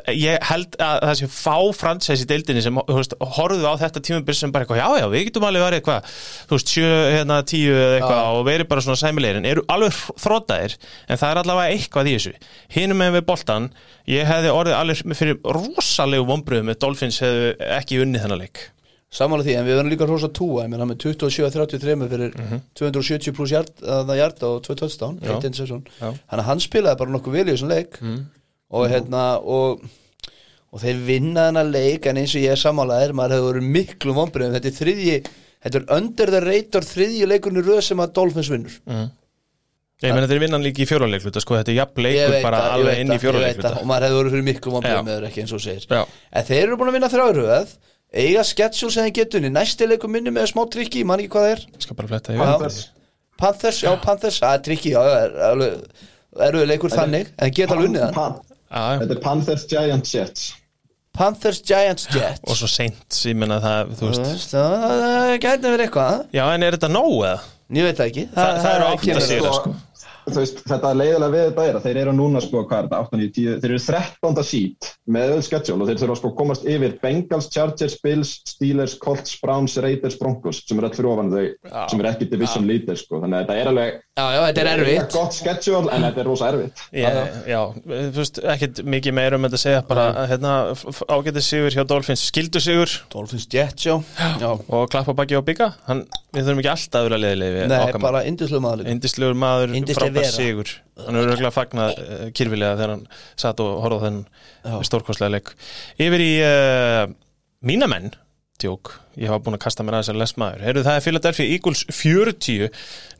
[0.08, 4.36] ég held að það sé fá fransæs í deildinni sem veist, horfðu á þetta tímabil
[4.38, 6.14] sem bara eitthvað, já já, við getum alveg verið eitthvað
[6.48, 9.98] þú veist, sjö, hérna, tíu eða eitthvað og verið bara svona sæmilegir, en eru alveg
[10.24, 10.78] þrótaðir,
[11.12, 12.34] en það er allavega eitthvað í þessu.
[12.72, 13.68] Hinum með við boltan
[14.08, 18.64] ég hefði orðið alveg fyrir rosalegu vombriðum með Dolphins hefðu ekki unnið þennan leik.
[19.12, 22.30] Samanlega því, en við verðum líka rosa túa, ég meina með 27-33 fyrir
[22.80, 25.34] 270 pluss hjart, uh, hjart og 2 touchdown, Já.
[25.34, 25.82] eitt interception.
[25.98, 26.14] Já.
[26.16, 27.98] Þannig að hann spilaði bara nokkuð vel í þessum leik
[28.72, 29.82] og hérna og,
[30.72, 34.16] og þeir vinna þennan leik en eins og ég er samanlegaðir, maður hefur verið miklu
[34.16, 35.16] vombriðum, þetta er þriðji
[35.62, 38.78] þetta er under the radar þriðji leikurinn röð sem að Dolphins vinnur.
[40.02, 42.72] Ég meina þeir vinnan líka í fjóralegluta sko, þetta er jafn Ég leikur bara það,
[42.72, 45.06] ég alveg inn í það, ég það, fjóralegluta og maður hefur verið fyrir miklu vombriðum
[45.06, 45.84] með þeir ekki eins og segir.
[45.86, 46.00] Já.
[46.32, 47.76] En þeir eru búin að vinna þrjáröð
[48.12, 51.54] eiga schedule sem þeir getunni næsti leikur minni með smá trikki, mann ekki hvað það
[51.54, 51.62] er.
[51.86, 52.40] Skal bara fletta Já.
[52.42, 52.80] yfir
[53.42, 53.78] Panthers.
[53.82, 56.02] Já Panthers, það er trikki, já, er, alveg,
[56.48, 58.36] erfiður leikur þannig, en geta alveg unnið hann
[58.72, 58.98] Já.
[59.02, 60.44] Þetta er Panthers, Giants, Jets
[61.12, 66.22] Panthers, Giants, Jets og svo seint, ég menna það, þú veist Það gæti verið eitthvað
[66.38, 67.34] Já, en er þetta nóg eða?
[67.72, 69.58] Ég veit það ekki Þa- það eru átta kemur- sigrar.
[69.58, 69.74] sko,
[70.26, 73.18] veist, þetta leiðilega við þetta er að þeir eru núna sko, hvað er þetta, 8,
[73.22, 74.44] 9, 10 þeir eru 13.
[74.46, 78.94] sít með öll schedule og þeir þurfa sko að komast yfir Bengals, Chargers, Bills, Steelers,
[79.02, 81.82] Colts, Browns, Raiders, Broncos sem eru öll fyrir ofan þau Já.
[81.90, 84.70] sem eru ekki division leaders sko, þannig að þetta er alveg Já, já, þetta er
[84.76, 85.14] erfitt.
[85.14, 86.80] gott schedule en þetta er rosa erfitt.
[86.92, 90.50] Já, þú veist, ekkert mikið meira um þetta að segja, bara hérna,
[91.08, 92.92] ágætið sigur hjá Dolphins, skildu sigur.
[93.14, 93.94] Dolphins, Jets, já.
[94.42, 97.68] Já, og klappa baki á bygga, hann, við þurfum ekki alltaf að vera leiðilegi við
[97.72, 98.88] Nei, bara indislega maður.
[98.92, 100.72] Indislegur maður, frábær sigur.
[101.02, 103.06] Hann er örgulega fagnað uh, kyrfilega þegar hann
[103.44, 105.54] satt og horfði á þennan stórkostlega leik.
[106.00, 107.04] Yfir í uh,
[107.68, 108.12] mína menn
[108.62, 110.60] Djók, ég hafa búin að kasta mér aðeins að les maður.
[110.62, 112.68] Heyrðu, það er Philadelphia Eagles 40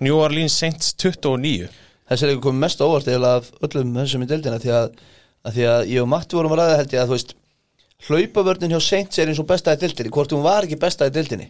[0.06, 1.72] New Orleans Saints 29
[2.12, 4.90] Þessi er ekki komið mest óvart eða af öllum þessum í deildina því að,
[5.48, 7.34] að því að ég og Matti vorum að ræða held ég að þú veist
[8.08, 11.14] hlaupavörnin hjá Saints er eins og besta í deildinni hvort hún var ekki besta í
[11.14, 11.48] deildinni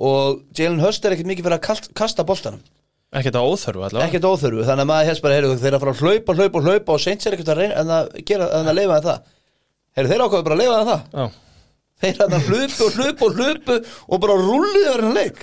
[0.00, 2.62] og Jalen Hurst er ekkert mikið fyrir að kast, kasta boltanum.
[3.10, 4.06] Ekkert á óþörfu allavega.
[4.06, 6.94] Ekkert óþörfu þannig að maður helst bara heyrðu þeir að fara að hlaupa, hlaupa, hlaupa
[6.94, 9.24] og Saints er ekkert að reyna en að gera en að leifa en það.
[9.98, 11.02] Heyrðu þeir ákveðu bara að leifa en það.
[11.16, 11.24] Já,
[12.04, 15.42] þeir að hlupu og hlupu og hlupu og bara rulliði verið hann leik.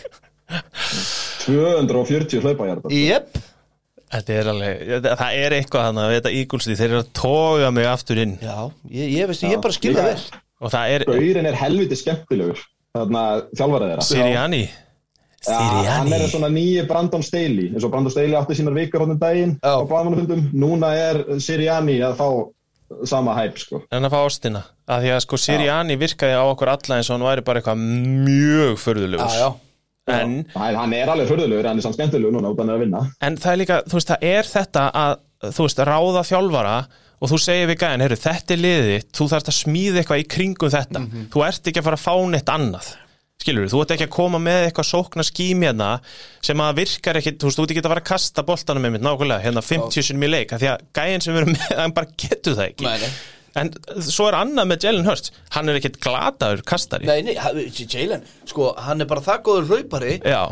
[1.44, 3.36] 240 hlaupahjartar Jep,
[4.16, 7.90] þetta er alveg Það er eitthvað þannig að þetta Eagles þeir eru að toga mig
[7.92, 8.38] aftur inn.
[8.40, 8.58] Já,
[8.96, 10.18] ég, ég veist ég bara skilja vel.
[10.64, 12.64] Og það er Gaurin er helviti skemmtilegur
[13.06, 14.06] þjálfarið þeirra.
[14.08, 14.66] Sirianni?
[15.48, 15.60] Ja,
[16.00, 19.54] hann er svona nýji Brandon Staley eins og Brandon Staley átti sínar vikur hóttum daginn
[19.62, 19.80] Já.
[19.80, 22.28] á blaðmannafundum, núna er Sirianni að fá
[23.08, 23.82] sama hæp sko.
[23.92, 27.18] en að fá ástina að því að sko Sirianni virkaði á okkur alla eins og
[27.18, 27.82] hann væri bara eitthvað
[28.28, 29.48] mjög Já, förðulegur já,
[30.08, 32.80] en, Hann hann er alveg hörðulegur, hann er samt skemmtilegur núna út af hann er
[32.80, 33.02] að vinna.
[33.22, 35.18] En það er líka, þú veist, það er þetta að,
[35.52, 36.76] þú veist, ráða þjálfara
[37.18, 40.26] og þú segir við gæðin, heyrðu, þetta er liðið þú þarfst að smíða eitthvað í
[40.36, 41.04] kringum þetta.
[41.34, 42.90] Þú ert ekki að fara að fá neitt annað.
[43.38, 45.90] Skilur þú ert ekki að koma með eitthvað sókna skím hérna
[46.46, 48.96] sem að virkar ekki, þú veist, þú ert ekki að fara að kasta boltanum með
[48.96, 52.10] mitt nákvæmlega, hérna 50 sinum í leik því að gæðin sem erum með, hann bara
[52.18, 52.88] getur það ekki.
[52.90, 53.12] Nei.
[53.62, 53.72] en
[54.10, 55.32] svo er annað með Jalen Hurts.
[55.54, 57.10] Hann er ekkit glataður kastari.
[57.10, 60.18] Nei, nei, Jalen, sko, hann er bara það góður hlaupari.
[60.26, 60.44] Já,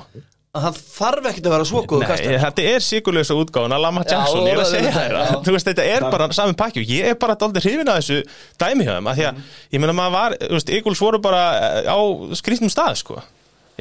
[0.56, 3.84] að hann þarf ekkert að vera svo góður Nei, kastari þetta er sigurlösa útgáðan að
[3.86, 5.40] Lama Já, Jackson, ég er að það segja það, þér já.
[5.46, 8.20] Þú veist, þetta er bara sami pakki og ég er bara dálítið hrifin að þessu
[8.64, 9.42] dæmi hjá þeim að því að,
[9.76, 12.00] ég meina maður var, þú veist, Eagles voru bara eh, á
[12.40, 13.20] skrýtnum stað, sko.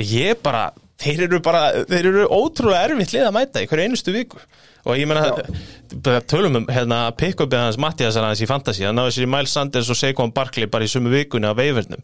[0.02, 0.64] Ég bara,
[1.02, 4.40] þeir eru bara, þeir eru ótrúlega erfitt lið að mæta í hverju einustu viku.
[4.84, 9.24] Og ég bara tölum um hérna pick-upið hans Mattiasar hans í Fantasí hann náði sér
[9.24, 12.02] í Miles Sanders og Saquon Barkley bara í sumu vikunni á veifurnum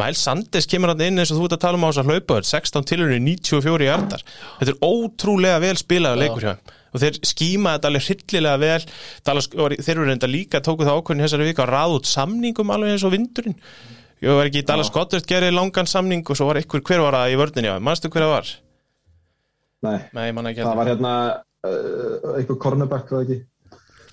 [0.00, 2.08] Miles Sanders kemur hann inn eins og þú ert að tala um á þess að
[2.08, 4.24] hlaupa 16 tilhörni 94 hjartar
[4.62, 6.78] þetta er ótrúlega vel spilað leikur hjá þeim.
[6.92, 8.82] Og þeir skíma þetta alveg hryllilega vel.
[9.24, 12.72] Dallas, og þeir eru reynda líka tóku það ákvörðin þessari vika að ráða út samningum
[12.74, 13.56] alveg eins og vindurinn
[14.22, 17.32] ég var ekki Dallas Goddard gerði langan samning og svo var einhver hver var það
[17.34, 18.52] í vörninni á mannstu hver það var?
[19.82, 21.14] Nei, Nei, ég það var hérna
[21.66, 23.40] uh, eitthvað cornerback, það ekki?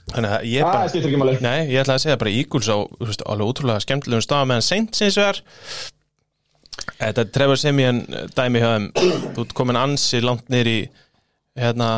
[0.09, 1.35] Þannig að ég Það bara máli.
[1.45, 5.03] Nei, ég ætla að segja bara Eagles á veist, alveg ótrúlega skemmtilegum stað meðan Saints
[5.05, 5.41] eins og er
[6.99, 7.99] Þetta er Trevor Simeon
[8.35, 8.87] dæmi hjá þeim.
[9.35, 10.79] Þú ert komin ansi langt í
[11.59, 11.89] hérna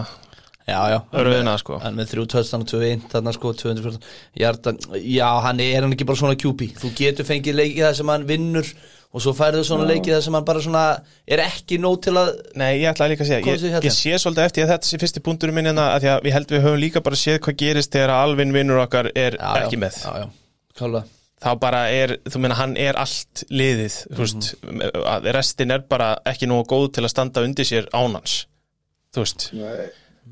[0.72, 0.98] Já, já.
[1.22, 1.82] Örfiðina sko.
[1.84, 4.00] Hann með þrjú töðstan og tvö einn þarna sko 214
[4.40, 8.12] hjarta Já, hann er hann ekki bara svona QB Þú getur fengið leikið það sem
[8.16, 8.74] hann vinnur
[9.12, 10.84] og svo færðu svona leikið það sem hann bara svona
[11.28, 13.82] er ekki nóg til að Nei, ég ætla líka að segja, ég, hérna.
[13.84, 16.36] ég sé svolítið eftir að þetta sé fyrsti punkturinn minn hérna að því að við
[16.38, 19.50] heldum við höfum líka bara séð hvað gerist þegar að Alvin vinnur okkar er já,
[19.66, 20.00] ekki já, með.
[20.06, 21.02] Já, já,
[21.42, 24.50] þá bara er, þú meina hann er allt liðið, þú veist
[25.12, 28.46] að restin er bara ekki nógu góð til að standa undir sér ánans
[29.12, 29.90] þú veist, Nei,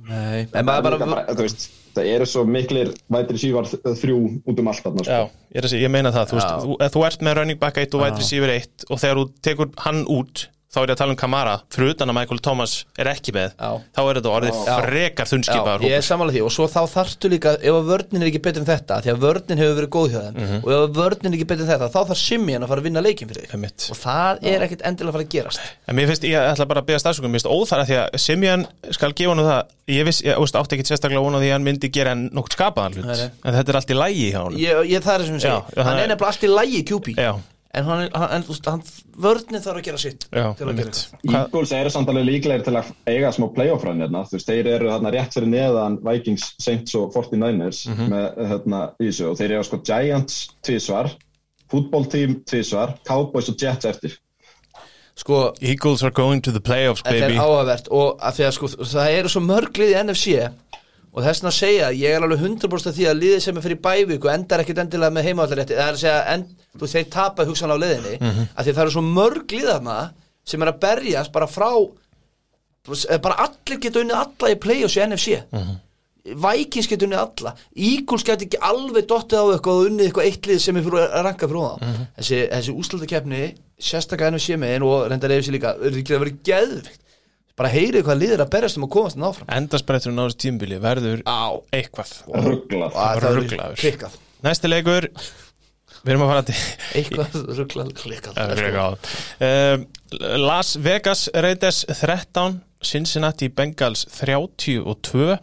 [0.10, 4.20] Nei, en það, maður bara, bara, þú veist, það eru svo miklir vætri sívar þrjú
[4.49, 5.41] út um allt þarna já, sko.
[5.49, 6.64] ég, er að segja, ég meina það þú, veist, Já.
[6.64, 9.26] þú, ef þú ert með running back 1 og wide receiver 1 og þegar þú
[9.49, 12.74] tekur hann út þá er ég að tala um Kamara, fyrir utan að Michael Thomas
[13.01, 13.70] er ekki með, Já.
[13.95, 14.76] þá er þetta orðið Já.
[14.86, 16.43] frekar Já, þunnskipaðar ég er samanlega því.
[16.45, 19.24] Og svo þá þarftu líka ef að vörnin er ekki betur en þetta því að
[19.24, 20.59] vörnin hefur verið góð hjá þeim Mhm.
[20.61, 22.88] og ef að vörnin er ekki betur en þetta þá þarf Simeon að fara að
[22.89, 23.89] vinna leikin fyrir þig.
[23.89, 25.59] Og það er ekkit endilega að fara að gerast.
[25.89, 28.67] En mér finnst, ég ætla bara að beða stafsökum, mér finnst óþara því að Simeon
[28.91, 31.65] skal gefa hann það, ég viss, ég veist, átti ekki sérstaklega vona því að hann
[31.65, 34.57] myndi gera nokkuð skapaðan hlut, en þetta er allt í lægi hjá hann.
[34.59, 37.34] ég, ég, það er sem ég segi, hann er nefnilega allt í lægi QB Já,
[37.74, 38.82] en, hann, hann, hann,
[39.22, 44.01] vörnin þarf að gera sitt Eagles eru samt alveg líklegir til að eiga smá playoff-run
[44.01, 48.09] hérna, þú veist, þeir eru þarna rétt fyrir neðan Vikings, Saints og 49ers Mhm.
[48.09, 51.11] með hérna í þessu og þeir eru sko Giants tvísvar,
[51.70, 54.17] fútbóltím tvísvar, Cowboys og Jets eftir.
[55.15, 57.39] sko, Eagles are going to the playoffs, þetta er baby.
[57.39, 60.49] áhugavert og að að sko, það eru svo mörglið í NFC
[61.14, 63.66] og þess vegna að segja ég er alveg 100% af því að liðið sem er
[63.66, 65.78] fyrir bævíku endar ekkit endilega með heimavallarrétti.
[65.80, 66.45] Það er að segja, en,
[66.78, 68.47] þú þeir tapa hugsanlega á liðinni mm -hmm.
[68.55, 69.99] að því það eru svo mörg liðana
[70.45, 71.72] sem er að berjast bara frá
[73.22, 75.43] bara allir geta unnið alla í play-offs í NFC
[76.30, 77.55] Vikings geta unnið alla.
[77.76, 81.05] Eagles geta ekki alveg dottið á eitthvað og unnið eitthvað eitt lið sem er fyrir
[81.05, 83.43] að ranka fyrir það þessi, þessi úslutakefni
[83.80, 86.89] sérstaklega NFC megin og reyndar eða sér líka verður
[87.60, 89.51] bara heyrið hvað liðir að berjast um að komast þannig áfram.
[89.60, 91.43] Endarspretturinn á þessu tímbili verður á.
[91.76, 92.16] eitthvað.
[92.47, 93.78] Rugglað og það er Ruglaður.
[93.84, 94.18] klikkað.
[94.47, 95.10] Næsti leikur.
[95.99, 96.57] Við erum að fara til
[96.95, 99.10] eitthvað rugglað klikkað.
[99.43, 99.82] Um,
[100.47, 105.36] Las Vegas Raiders 13 Cincinnati Bengals 32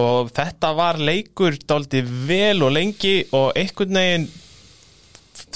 [0.00, 4.24] og þetta var leikur dálítið vel og lengi og einhvern veginn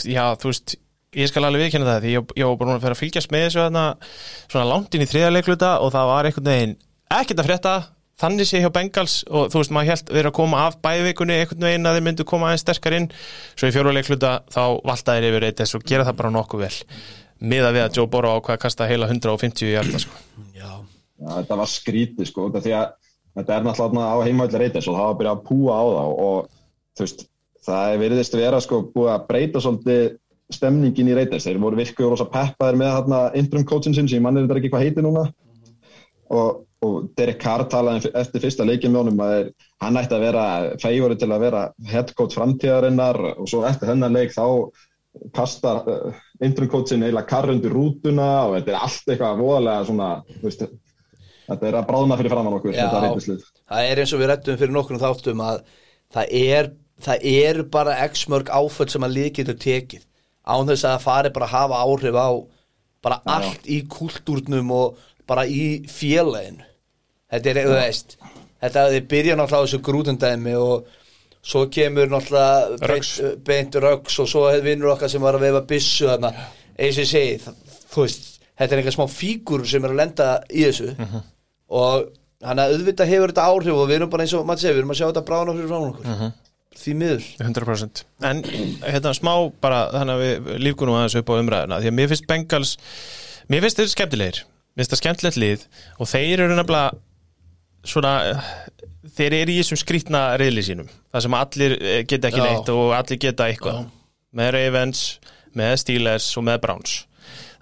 [0.04, 0.74] já, þú veist
[1.18, 3.44] ég skal alveg viðkynna það því ég, ég var búin að fyrir að fylgjast með
[3.46, 3.84] þessu þarna,
[4.52, 6.76] svona langt inn í þriða leikluta og það var einhvern veginn
[7.14, 7.74] ekkert að frétta.
[8.14, 11.64] Þannig sé hjá Bengals og þú veist maður held þeir að koma af bæðvikunni einhvern
[11.66, 13.08] veginn að þeir myndu koma aðeins sterkar inn.
[13.58, 16.76] Svo í fjóru leikluta þá valda þeir yfir eitthvað og gera það bara nokkuð vel.
[17.42, 20.20] Miða við að Joe Burrow ákvað að kasta heila 150 í hjarta sko.
[20.54, 20.70] já,
[21.18, 22.86] Já, þetta var skrítið sko, út af því að
[23.34, 26.14] þetta er náttúrulega á heimavallar reytis og það var að byrja að púa á það
[26.28, 26.38] og
[26.94, 27.26] þú veist,
[27.66, 30.04] það er veriðist vera sko búið að breyta svolítið
[30.52, 34.24] stemningin í reytis, þeir voru virkuð rosa peppaðir með hérna interim coachin sinn sem ég
[34.24, 35.24] mannir þetta ekki hvað heiti núna.
[36.34, 39.36] Og, og Derek Carr talaði eftir fyrsta leikin með honum að
[39.84, 40.46] hann ætti að vera
[40.82, 43.20] fægori til að vera head coach framtíðarinnar.
[43.38, 44.46] Og svo eftir þennan leik þá
[45.36, 50.10] kastar uh, interim coachin eiginlega Carr undir rútuna og þetta er allt eitthvað voðalega svona,
[50.42, 50.66] veist,
[51.44, 52.86] Þetta er að bráðna fyrir framann okkur, Já.
[52.88, 55.58] það er eins og við rættum fyrir nokkrum þáttum að
[56.16, 56.70] það er,
[57.04, 60.06] það er bara x mörg áföll sem að lið getur tekið
[60.46, 62.28] án þess að það fari bara að hafa áhrif á
[63.04, 66.64] bara allt í kultúrnum og bara í félaginu.
[67.32, 68.16] Þetta er, þú veist
[68.64, 70.86] þetta þið byrja náttúrulega á þessu grútundæmi og
[71.44, 73.14] svo kemur náttúrulega Ruggs.
[73.20, 76.30] beint, beint röggs og svo er vinnur okkar sem var að veifa byssu þarna.
[76.78, 78.28] Eins og ég segi, það- þú veist
[78.58, 80.94] þetta er einhver smá fígur sem er að lenda í þessu.
[81.70, 82.08] Og
[82.44, 84.82] hann að auðvitað hefur þetta áhrif og við erum bara eins og maður segir, við
[84.84, 86.32] erum að sjá þetta brána fyrir frá okkur
[86.78, 87.28] því miður.
[87.42, 88.42] 100% en
[88.82, 91.80] hérna smá bara þannig að við lífgunum aðeins upp á umræðuna.
[91.82, 92.74] Því að mér finnst Bengals
[93.52, 94.42] mér finnst þeir skemmtilegir.
[94.74, 95.66] Mér finnst það skemmtilegt lið
[95.98, 96.94] og þeir eru nefnilega
[97.84, 98.14] svona
[99.14, 100.92] þeir eru í þessum skrýtna reyðli sínum.
[101.12, 102.46] Það sem allir eh, geta ekki Já.
[102.48, 103.84] neitt og allir geta eitthvað.
[104.34, 105.02] Með Ravens,
[105.54, 107.02] með Steelers og með Browns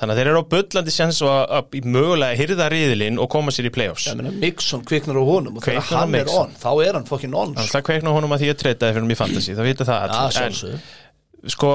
[0.02, 3.68] þannig að þeir eru á bullandi sens og að, mögulega hyrða reyðilinn og koma sér
[3.70, 6.48] í playoffs ég meina Mixon kviknar á honum og þegar Kviknar hann er Mixon.
[6.50, 7.68] on, þá er hann fokkin on sko.
[7.76, 10.02] Það kveikna á honum að því ég treytaði fyrir mig í fantasy, það vita það
[10.02, 10.26] Já, allir.
[10.26, 11.70] En- sjálfsögðu sko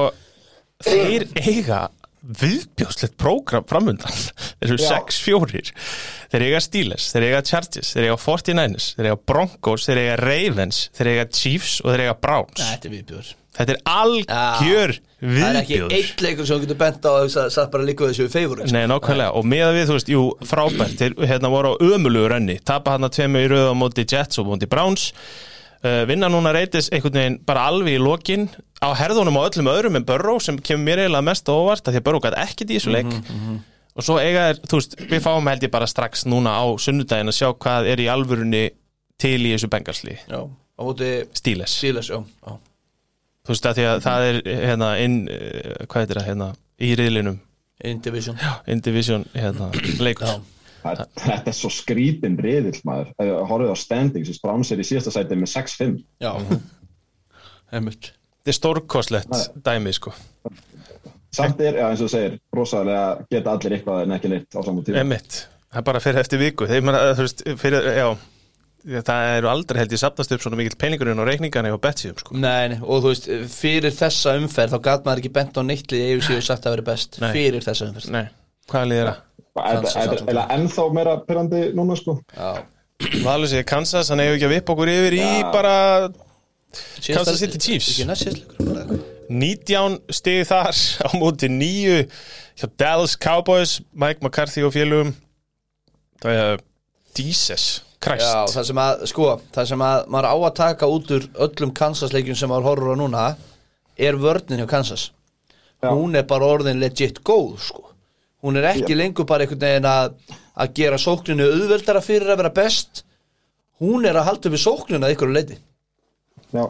[0.88, 1.80] þeir eiga
[2.22, 4.12] viðbjóðslegt prógram framundan.
[4.60, 4.98] Þeir eru Já.
[5.08, 5.72] 6-4
[6.32, 10.80] þeir eiga Steelers, þeir eiga Chargers þeir eiga 49ers, þeir eiga Broncos þeir eiga Ravens,
[10.98, 12.62] þeir eiga Chiefs og þeir eiga Browns.
[12.64, 15.94] Þetta er viðbjör þetta er algjör Það er ekki viðbjóður.
[15.98, 19.48] eitt leikur sem getur bent á og satt bara líka þessu feifur Nei, nákvæmlega, og
[19.50, 20.94] með við, þú veist, jú, frábært.
[21.00, 24.46] Þeir hérna voru á ömulugu rönni tapa hann að tveimu í á móti Jets og
[24.52, 25.08] móti Browns
[25.82, 28.48] vinna núna reytis einhvern veginn bara alveg í lokin
[28.82, 32.00] á herðunum á öllum öðrum en Burrow sem kemur mér eiginlega mest óvart af því
[32.00, 33.12] að Burrow gæti ekkert í þessu leik.
[33.98, 37.32] Og svo eiga er, þú veist, við fáum held ég bara strax núna á sunnudaginn
[37.32, 38.64] að sjá hvað er í alvörunni
[39.18, 42.52] til í þessu bengalsli Já, á móti Stíles, Síles, já, já.
[43.42, 46.48] Þú veist að því að það er hérna inn, uh, hvað heitir það hérna
[46.78, 47.40] í riðlinum,
[47.90, 50.30] Indivision in division hérna, leikur.
[50.30, 50.57] Já.
[50.96, 53.12] Það- Þetta er svo skrítin riðill maður.
[53.20, 55.98] Þú Horfið á standings, þess Browns er í síðasta sæti með 6-5.
[56.24, 56.32] Já,
[57.74, 58.12] einmitt.
[58.38, 60.12] Þetta er stórkostlegt dæmi sko.
[61.34, 64.60] Samt er, já eins og þú segir, rosalega geta allir eitthvað en ekki neitt á
[64.64, 65.02] saman tíma.
[65.04, 66.66] Emitt, það er bara fyrir eftir viku.
[66.70, 68.08] Þeir meina, þú veist, fyrir, já
[69.04, 72.32] það eru aldrei held ég sapnast upp svona mikill peningurinn og reikningarna og betsíum sko.
[72.40, 75.92] Nei, nei, og þú veist, fyrir þessa umferð þá gat maður ekki bent á neitt
[75.92, 77.18] liði ef og sagt að vera best.
[77.20, 77.32] Nei.
[77.36, 78.10] fyrir þessa umferð.
[78.14, 78.24] Nei,
[78.72, 79.20] hvað líður það?
[79.64, 82.18] Kansas þetta er ennþá meira pyrrandi núna sko.
[82.36, 82.64] Já,
[83.22, 85.52] Valur sér Kansas, hann hefur ekki að vippa okkur yfir í Já.
[85.54, 85.74] bara
[87.06, 87.92] Kansas City Chiefs.
[87.94, 89.06] Ekki næst síðastleikur bara eitthvað.
[89.28, 91.98] 19 stig þar á móti 9
[92.58, 95.12] hjá Dallas Cowboys Mike McCarthy og félugum
[96.22, 96.62] það er
[97.18, 97.66] Jesus
[98.02, 101.28] Christ Já, það sem að, sko, það sem að maður á að taka út úr
[101.46, 103.24] öllum Kansas-leikjum sem maður horfur á núna
[103.98, 105.08] er vörnin hjá Kansas
[105.82, 105.90] Já.
[105.92, 107.84] hún er bara orðin legit góð, sko
[108.42, 110.12] hún er ekki lengur bara einhvern veginn að
[110.58, 113.04] að gera sókninu auðveldara fyrir að vera best.
[113.80, 115.58] Hún er að halda við sókninu að ykkur leiti
[116.52, 116.64] Já,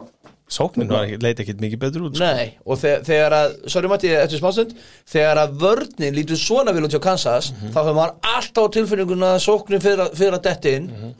[0.49, 2.25] Sóknin var ekki, leiti ekkit mikið betur út sko.
[2.25, 4.71] Nei, og þegar, þegar að, sorry Matti, eftir smástund
[5.07, 7.69] þegar að vörnin lítur svona vil út hjá Kansas Mhm.
[7.69, 11.13] þá hefur maður alltaf tilfinninguna að sóknin fyrir, að- að detti inn.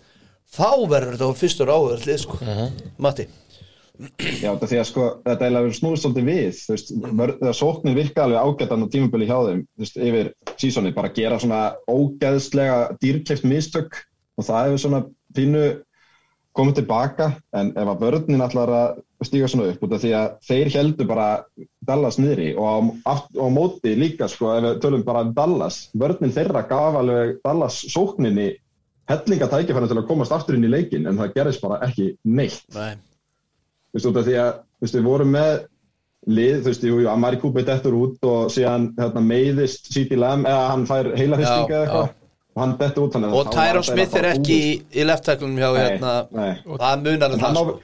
[0.50, 2.40] Þá verður þetta fyrstur áður lið sko.
[2.98, 3.28] Matti
[4.00, 6.92] Já, þetta er því að sko, þetta eiginlega verður snúið svolítið við, þú veist,
[7.42, 10.30] þegar sóknin virka alveg ágættan á tímabili hjá þeim, þú veist, yfir
[10.62, 11.60] sísoni, bara gera svona
[11.92, 14.00] ógeðslega dýrkleift mistök
[14.40, 15.02] og það hefur svona
[15.36, 15.64] pínu
[16.56, 17.28] komið tilbaka,
[17.60, 21.28] en ef að vörðnin allar að stíga svona upp því að þeir heldur bara
[21.90, 26.34] Dallas niðri og á, á móti líka, sko, ef við tölum bara um Dallas, vörðnin
[26.36, 28.54] þeirra gaf alveg Dallas sókninni
[29.12, 32.64] hellinga tækifæri til að komast aftur inn í leikin, en það gerist bara ekki neitt.
[32.78, 32.96] Nei
[33.90, 35.52] þú veist, út af því að þú veist, við vorum með
[36.30, 40.18] lið, þú veist, jú, jú, Amari Kúpi dettur út og síðan hérna, meiðist C.D.
[40.20, 42.10] Lamb eða hann fær heila hristinga Já, eða eitthvað.
[42.56, 45.06] og hann dettur út að Og þá var Tyron þetta Smith er ekki í, í
[45.08, 46.14] lefttæklunum hjá hérna.
[46.36, 46.52] nei.
[46.66, 47.80] Það munar En en það hann á, sko.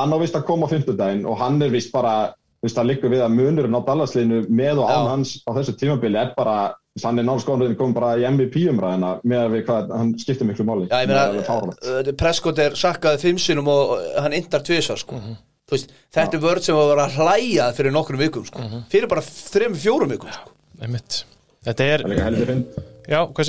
[0.00, 2.14] hann á vist að koma á fimmtudaginn og hann er vist bara
[2.58, 5.76] þú veist, það liggur við að munurinn á Dallasliðinu með og án hans á þessu
[5.78, 6.74] tímabili er bara,
[7.20, 10.88] er náttúrulega komið bara í MVP-umræðina með að við hvað hann skiptir miklu máli.
[10.90, 11.88] Já, ég meina, fáránlegt.
[11.88, 15.14] uh, Prescott er sakkaði fimm sinum og og hann indar tvisar sko.
[15.20, 15.38] Mhm.
[15.68, 18.58] Þú veist, þetta er vörð sem var að vera að hlæja fyrir nokkrum vikum sko.
[18.64, 18.86] Mhm.
[18.88, 20.54] Fyrir bara þrem, fjórum vikum sko.
[20.80, 21.24] Einmitt.
[21.64, 22.64] Þetta er, Það er líka heldur finn,
[23.08, 23.44] já, hvað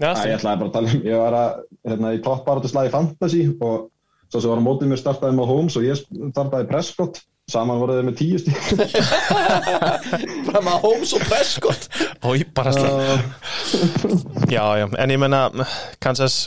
[0.00, 1.48] Já, Æ, ég ætlaði bara að tala um, ég var að
[1.90, 3.90] hérna, í toppbaratu slagi fantasy og
[4.30, 7.20] svo sem var á mótið mér startaði með Holmes og ég startaði Prescott
[7.52, 8.58] saman voruð þið með tíu stík
[10.46, 11.88] Bara með Holmes og Prescott
[12.26, 12.94] Ói, bara slag
[14.54, 15.42] Já, já, en ég menna
[16.02, 16.40] Kansas,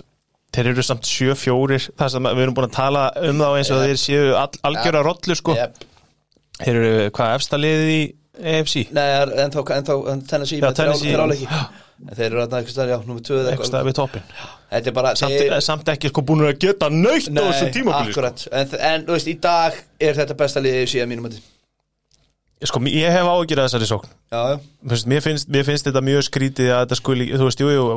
[0.55, 3.79] þeir eru samt 7-4 þar sem við erum búin að tala um þá eins og
[3.83, 3.87] Yep.
[3.89, 5.79] þeir séu all, algjöra rollu sko yep.
[6.63, 8.01] Þeir eru, hvað, efsta liðið í
[8.53, 8.75] AFC?
[8.93, 9.07] Nei,
[9.43, 11.47] en þá, en þá en Tennessee Já, Tennessee.
[12.03, 13.69] En þeir eru þarna eitthvað stær, já, númer 2 eða Eitthvað.
[13.69, 14.23] stað við toppin
[15.13, 18.49] er samt, þeir- samt ekki sko búin að geta nöytt á þessu tímabili sko.
[18.51, 21.39] En, en þú veist, í dag er þetta besta liðið síðan mínum að
[22.67, 24.11] sko, ég hef ágjörð þessari sókn.
[24.31, 24.59] Já, já.
[24.91, 27.87] Veist, mér, finnst, mér finnst þetta mjög skrítið að þetta skuli, þú veist, jú, jú,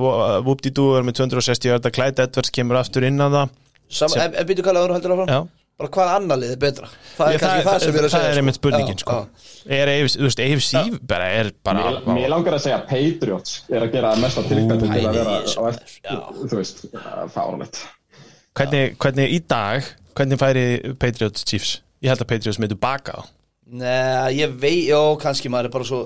[0.46, 3.54] Whoopty Doo er með 260 hjarta, Clyde Edwards kemur aftur inn að það.
[3.88, 5.30] Sam, Sem- En, byrju hvað laður heldur áfram?
[5.30, 5.40] Já.
[5.76, 6.86] Bara hvað annar liðið er betra?
[7.18, 8.62] Það er kannski það, sem við erum að það segja er einmitt sko.
[8.62, 9.16] spurningin sko.
[9.76, 9.90] er
[10.46, 15.02] AFC, bara er bara Mér, langar að segja Patriots er að gera mesta tilkvæmdum til
[15.02, 16.82] að vera eftir, þú veist,
[17.34, 17.82] fáralegt
[18.56, 20.64] hvernig, hvernig í dag hvernig færi
[20.96, 21.74] Patriots Chiefs?
[22.00, 23.22] Ég held að Patriots myndu baka á.
[23.66, 26.00] Nei, ég veit, já, kannski maður er bara svo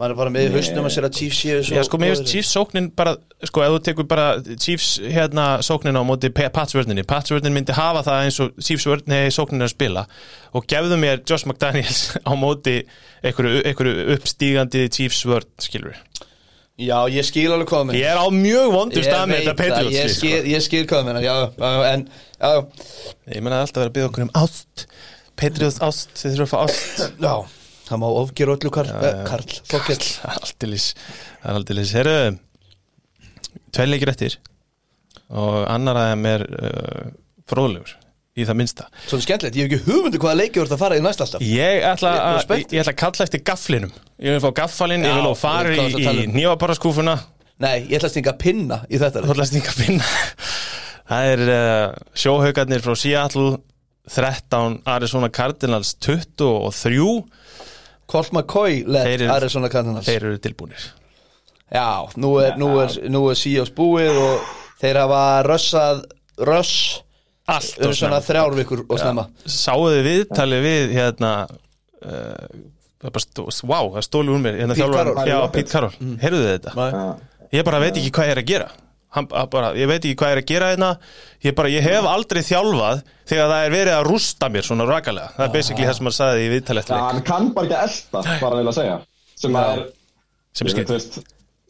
[0.00, 2.30] maður er bara með hausnum að sér að Chiefs séu svo Já, sko, mér finnst.
[2.32, 3.12] Chiefs sóknin bara,
[3.44, 4.26] sko, ef þú tekur bara
[4.56, 8.54] Chiefs hérna sóknin á móti Pe- Pats vörninni, Pats vörnin myndi hafa það eins og
[8.64, 10.06] Chiefs vörnin hefði sóknin að spila.
[10.56, 12.78] Og gefðu mér Josh McDaniels á móti
[13.20, 16.26] einhverju, einhverju uppstígandi Chiefs vörn, skilur við
[16.80, 20.14] Já, ég skil alveg hvað með Ég er á mjög vondur stað með þetta Patriots
[20.16, 20.28] sko.
[20.48, 22.04] ég skil hvað með já, já, en
[22.40, 22.52] já,
[23.34, 24.86] Ég menna alltaf að vera að byggja okkur um ást.
[25.36, 27.02] Patriots ást, þið þurfum að fá ást.
[27.20, 27.34] Já,
[27.90, 32.18] það má ofgera öllu Karl, eh, Karl Það er aldeilis Herru,
[33.74, 34.38] tveir leikir eftir
[35.30, 37.10] og annar að þeim er uh,
[37.50, 37.92] fróðlegur
[38.40, 38.86] í það minnsta.
[39.10, 41.84] Svona skemmtilegt, ég hef ekki hugmyndu hvaða leiki voru að fara í næsta alltaf Ég
[41.86, 42.74] ætla, Ég að, spennt.
[42.74, 43.92] ég ætla að kalla eftir gafflinum.
[44.22, 46.34] Ég vil fá gaffalinn, ég vil fara hvað í, í um?
[46.38, 47.16] nýjabaraskúfuna
[47.60, 50.06] Nei, ég ætla að stinga pinna í þetta Þú ætla að stinga finna
[51.10, 53.50] Það er uh, sjóhaugarnir frá Seattle
[54.10, 57.02] 13, Arizona Cardinals 23
[58.10, 60.88] Colt McCoy eru- Arizona Cardinals Þeir eru tilbúnir
[61.70, 61.86] Já,
[62.18, 64.50] nú er, nú er, nú er Seahawks búið og
[64.82, 66.02] þeir hafa rössað
[66.40, 66.74] röss
[67.50, 68.20] um svona snemma.
[68.26, 72.60] þrjár vikur og snemma Sáuðu viðtalið við hérna uh,
[73.00, 75.24] það er bara stó, Vá, það stóli úr mér hérna Pete Carroll.
[75.30, 76.16] Já, Pete Carroll, mm.
[76.20, 76.88] heyrðu þið þetta.
[76.90, 77.46] Já.
[77.56, 78.68] Ég bara veit ekki hvað ég er að gera
[79.10, 80.90] Hann, bara, ég veit ekki hvað er að gera hérna.
[81.42, 85.32] Ég, bara, ég hef aldrei þjálfað þegar það er verið að rústa mér svona rakalega.
[85.34, 87.66] Það er basically það sem hann sagði í viðtalið eftir Já, leik, hann kann bara
[87.66, 88.96] ekki að elta, bara að segja.
[89.40, 89.84] Sem að er,
[90.54, 91.20] sem ég veist,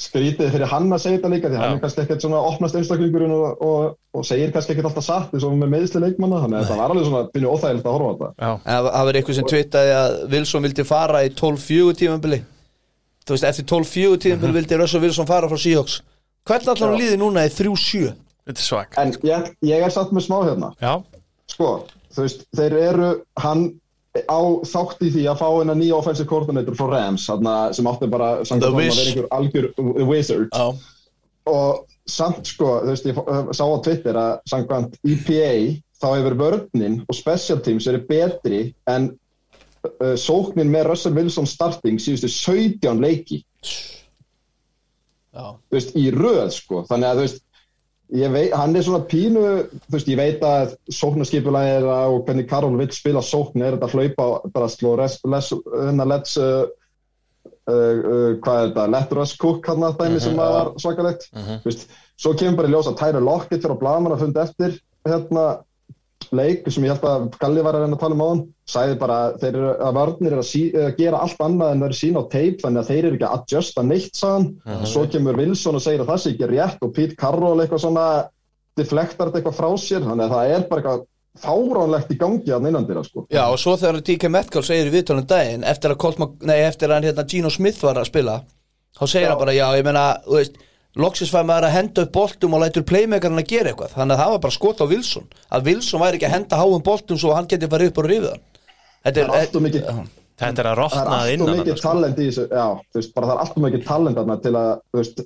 [0.00, 1.62] skrítið fyrir hann að segja þetta líka því Já.
[1.62, 5.34] hann er kannski ekkert svona opnast einstaklingurinn og, og, og segir kannski ekkert alltaf satt
[5.36, 8.08] eins og með meðsli leikmanna, þannig að þetta var alveg svona pínu óþægilegt að horfa
[8.08, 8.30] á þetta.
[8.40, 12.40] Já, En Það það var eitthvað sem twittaði að Wilson vildi fara í 12-4 tímambili
[13.20, 15.98] Þú veist, eftir 12-4 tímambili vildi Russell Wilson fara frá Seahawks
[16.48, 17.00] Hvernig allan Já.
[17.02, 18.14] líði núna í 3-7?
[18.50, 18.96] þetta er svak.
[18.98, 20.72] En ég, ég er satt með smá hérna.
[20.82, 20.94] Já,
[21.52, 21.68] sko,
[22.14, 23.10] þú veist, þeir eru
[23.44, 23.66] hann
[24.26, 28.30] á þátt í því að fá hennar nýja offensive coordinator frá Rams sem átti bara
[28.42, 30.48] að vera einhver algjör the wizard.
[30.50, 30.72] Já.
[31.50, 35.52] Og samt sko, þú veist, ég fó- sá á Twitter að samkvæmt EPA
[36.00, 38.60] þá hefur vörninn og special teams verið betri
[38.90, 39.12] en
[39.84, 43.42] uh, sóknin með Russell Wilson starting síðustu 17 leiki
[45.70, 47.46] veist, í röð sko, þannig að veist
[48.10, 49.44] veit, hann er svona pínu
[49.92, 53.86] veist, ég veit að sóknarskipulega er að og hvernig Karol vill spila sókn er þetta
[53.86, 56.66] að hlaupa bara að sló hérna let's uh,
[57.70, 61.26] uh, uh, hvað er þetta, let us cook hann að dæmi sem að var svakalegt.
[61.34, 61.88] Þú veist,
[62.20, 64.78] svo kemur bara í ljós að Tyler Lockett fyrir á blaman að funda eftir
[65.08, 65.44] hérna
[66.36, 68.98] leik sem ég held að Galli var að reyna að tala um á hann sagði
[69.00, 69.18] bara
[69.48, 72.24] eru að varnir er að, sí, að gera allt annað en það er sína á
[72.34, 76.04] teip þannig að þeir eru ekki að adjusta neitt sagðan svo kemur Wilson og segir
[76.04, 78.04] að það sé ekki rétt og Pete Carroll eitthvað svona
[78.78, 81.06] deflektar þetta eitthvað frá sér þannig að það er bara eitthvað
[81.40, 83.22] fáránlegt í gangi að innandira sko.
[83.30, 86.56] Já, og svo þegar DK Metcalf segir í viðtölum daginn eftir að, Colt Mc- nei,
[86.66, 88.40] eftir að hérna, Gino Smith var að spila
[88.98, 89.30] þá segir Já.
[89.30, 90.58] hann bara, já, ég meina þú veist,
[90.98, 93.92] loksins fær maður að henda upp boltum og lætur playmakerinn að gera eitthvað.
[93.96, 95.28] Þannig að það var bara skot á Wilson.
[95.50, 98.32] Að Wilson væri ekki að henda háum boltum svo hann geti farið upp og rifið
[98.32, 98.48] hann.
[99.04, 100.08] Þetta Það er allt of mikið-.
[100.40, 101.84] Þetta er að það er rotna að alltaf innan mikið sko.
[101.84, 104.70] talent í þessu já, þú veist, bara það er alltaf mikið talent þarna til að
[104.80, 105.22] þú veist,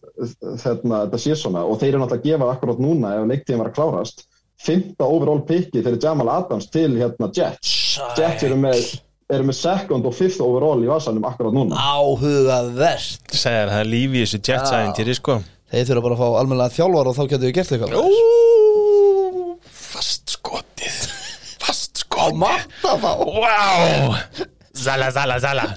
[0.65, 1.63] þetta sé svona.
[1.71, 4.25] Og þeir eru náttúrulega að gefa akkurat núna ef leiktíðin var að klárast
[4.65, 7.75] fymta overall picki fyrir Jamal Adams til hérna Jets.
[8.19, 8.83] Jets eru með,
[9.31, 11.79] eru með second og fifth overall í vasanum akkurat núna.
[11.79, 13.31] Áhugavert.
[13.31, 15.43] Segir það er lífi í þessu jetsæðin sko
[15.75, 20.35] Þeir þurfa bara að fá almennilega þjálfar og þá getur við gert eitthvað Ú, Fast
[20.37, 20.99] skotið
[21.65, 23.11] Fast Á skotið matta þá.
[23.27, 24.19] Wow
[24.75, 25.69] Zala, zala, zala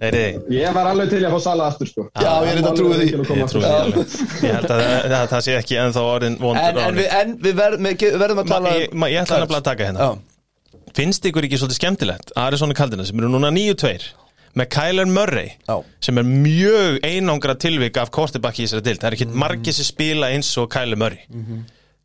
[0.00, 0.22] Heyri,
[0.56, 2.06] ég var alveg til í að fá Sala aftur sko.
[2.16, 3.08] Já, ég er þetta að trúi því.
[4.46, 7.88] ég held að það, sé ekki ennþá orðin vondur En, en, við, en við verðum,
[8.22, 10.06] verðum að Ma, tala ég, ma, ég ætla að taka hérna.
[10.08, 12.32] Já, Finnst ykkur ekki svolítið skemmtilegt?
[12.40, 14.08] Arizona Cardinals sem eru núna 9-2
[14.56, 15.76] með Kyler Murray Já.
[16.00, 19.38] sem er mjög einangra tilvik af kortibakki í þessari dild, það er ekki Mhm.
[19.38, 21.20] margir sem spila eins og Kyler Murray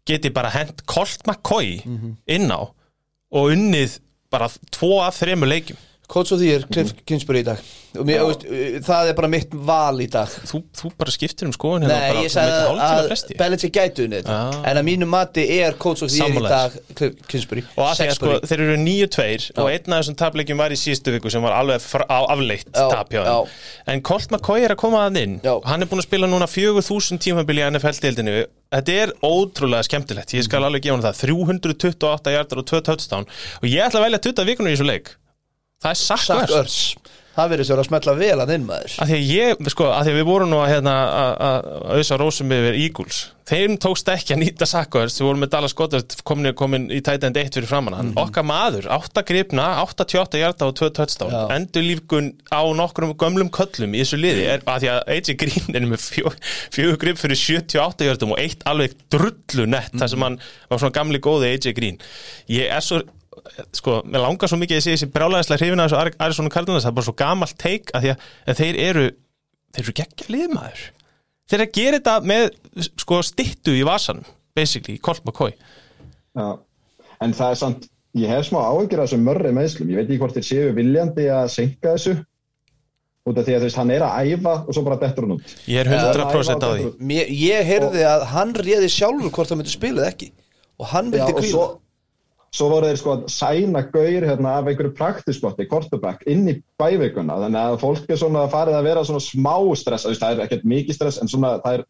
[0.06, 2.18] geti bara hent Colt McCoy Mhm.
[2.28, 2.60] inn á
[3.32, 4.00] og unnið
[4.32, 5.78] bara tvo af þremur leikjum
[6.08, 7.58] Coach of the Year, Cliff Kingsbury í dag.
[7.96, 8.44] Og mér, veist,
[8.86, 10.28] það er bara mitt val í dag.
[10.50, 13.38] Þú, þú bara skiptir um skoðun hérna Nei, ég sagði að.
[13.40, 14.52] Belichick gætu unnið Ah.
[14.68, 17.64] En að mínu mati er Coach of the Year í dag Cliff Kingsbury.
[17.78, 21.16] Og að að sko, þeir eru 9-2 og einn af þessum tapleikjum var í síðustu
[21.16, 23.36] viku sem var alveg afleitt Já, tap hjá já.
[23.88, 25.40] þeim en Colt McCoy er að koma að inn.
[25.44, 25.56] Já.
[25.66, 28.46] hann er búin að spila núna 4000 tímabili í NFL-deildinu
[28.76, 30.34] þetta er ótrúlega skemmtilegt.
[30.36, 30.68] Ég skal Mhm.
[30.68, 31.20] alveg gefa hann það.
[31.24, 33.26] 328 hjartar og 2 touchdown.
[33.64, 35.16] Og ég ætla að velja 20 vikunum í þessu leik
[35.86, 36.80] það er Earths
[37.36, 38.94] Það verður sér að smetla vel að inn maður.
[39.04, 40.92] Að því að ég, sko, að því að við vorum nú að hérna,
[41.44, 41.66] að-
[41.98, 43.18] auðsa rósum yfir Eagles.
[43.46, 47.28] Þeim tókst ekki að nýta Sackers við vorum með Dallas Goddard komin, komin í tæta
[47.28, 51.36] end 1 fyrir framann hann, okkar maður, 8 gripna 88 hjarta og 2 touchdown.
[51.36, 51.44] Já.
[51.58, 55.76] endur lífgun á nokkrum gömlum köllum í þessu liði, er, að því að AJ Green
[55.76, 56.32] er með fjó,
[56.72, 60.40] fjögur grip fyrir 78 hjartum og eitt alveg drullu nett þar sem hann
[60.72, 62.00] var svona gamli góði AJ Green.
[62.48, 63.04] Ég er svo
[63.76, 66.86] sko, mér langar svo mikið að sé þessi brjálæðislega hrifin að þessu Ari- Arizona Cardinals,
[66.86, 69.06] það er bara svo gamalt teik að því að, að þeir eru
[69.76, 70.84] þeir eru geggja liðmaður.
[71.46, 72.46] Þeir eru að gera þetta með
[73.04, 74.26] sko stittu í vasanum,
[74.58, 75.52] basically, í Colt McCoy.
[76.36, 76.48] Já.
[77.24, 80.18] en það er samt ég hef smá áhyggjur af þessum mörri meðslum ég veit ekki
[80.20, 82.14] hvort þeir séu viljandi að senka þessu
[83.26, 85.36] út af því að þú veist, hann er að æfa og svo bara dettur hann
[85.38, 85.54] út.
[85.72, 86.90] Ég er 100% á því.
[87.10, 90.28] Mér, Ég heyrði að hann réði sjálfur hvort það myndi spila eða ekki.
[90.76, 91.64] Og hann vildi og kvíla
[92.56, 97.38] svo, voru þeir sko að sæna gaur hérna, af einhverju praktisbotti, quarterback inn í bævikuna,
[97.44, 100.46] þannig að fólk er svona farið að vera svona smá stress þú veist, það er
[100.48, 101.86] ekkert mikið stress, en svona það er,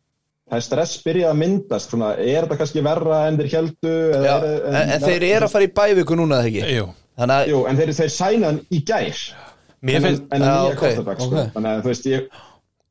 [0.49, 3.95] það er stress byrjað að myndast svona, er þetta kannski verra en þeir heldu
[4.26, 6.76] Já, en, en þeir eru að fara í bæviku núna eða ekki?
[6.80, 6.89] Jú.
[7.16, 9.22] Þannig að Jú, en þeir, þeir sæna hann í gær.
[9.86, 11.45] Mér finnst, en Já, nýja ok, quarterback sko.
[11.53, 12.28] þannig að þú veist ég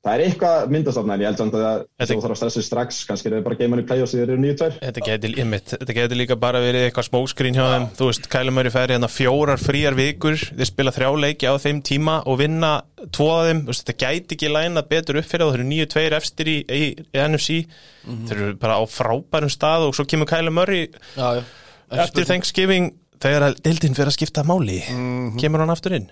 [0.05, 3.31] það er eitthvað myndastofna en ég held samt að þú þarf að stressa strax kannski
[3.31, 4.75] er það bara geimann í play-offs þegar þeir eru nýju tvær.
[4.83, 8.59] Þetta geti, einmitt, þetta geti líka bara verið eitthvað smóskrín hjá þeim, þú veist, Kælum
[8.59, 12.73] Möri færi hérna fjórar fríar vikur, þeir spila þrjá leiki á þeim tíma og vinna
[13.17, 15.69] tvo af þeim, þú veist, þetta gæti ekki læna betur upp fyrir þá, þeir eru
[15.73, 17.61] nýju tveir efstir í, í, í NFC,
[18.05, 20.87] þeir eru bara á frábærum stað og svo kemur Kælum Möri
[21.17, 21.45] Já, já.
[22.05, 22.93] Eftir Thanksgiving
[23.25, 24.83] þegar deildin fyrir að skipta máli
[25.41, 26.11] kemur hann aftur inn?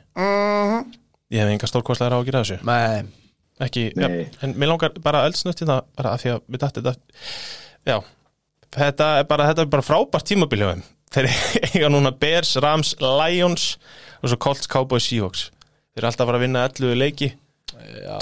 [1.33, 2.61] Ég hef enga stórkostlegar á að gera þessu.
[2.69, 3.22] Nei
[3.67, 4.11] ekki, ja,
[4.45, 6.95] en mér langar bara eldsnögt í það bara af því að við dætti þetta
[7.89, 7.97] já,
[8.79, 10.85] þetta er bara þetta er bara frábært tímabil hjá þeim.
[11.13, 11.31] Þeir
[11.69, 13.67] eiga núna Bears, Rams, Lions
[14.23, 15.49] og svo Colts, Cowboys, Seahawks.
[15.93, 17.33] Þeir eru alltaf að fara að vinna 11 leiki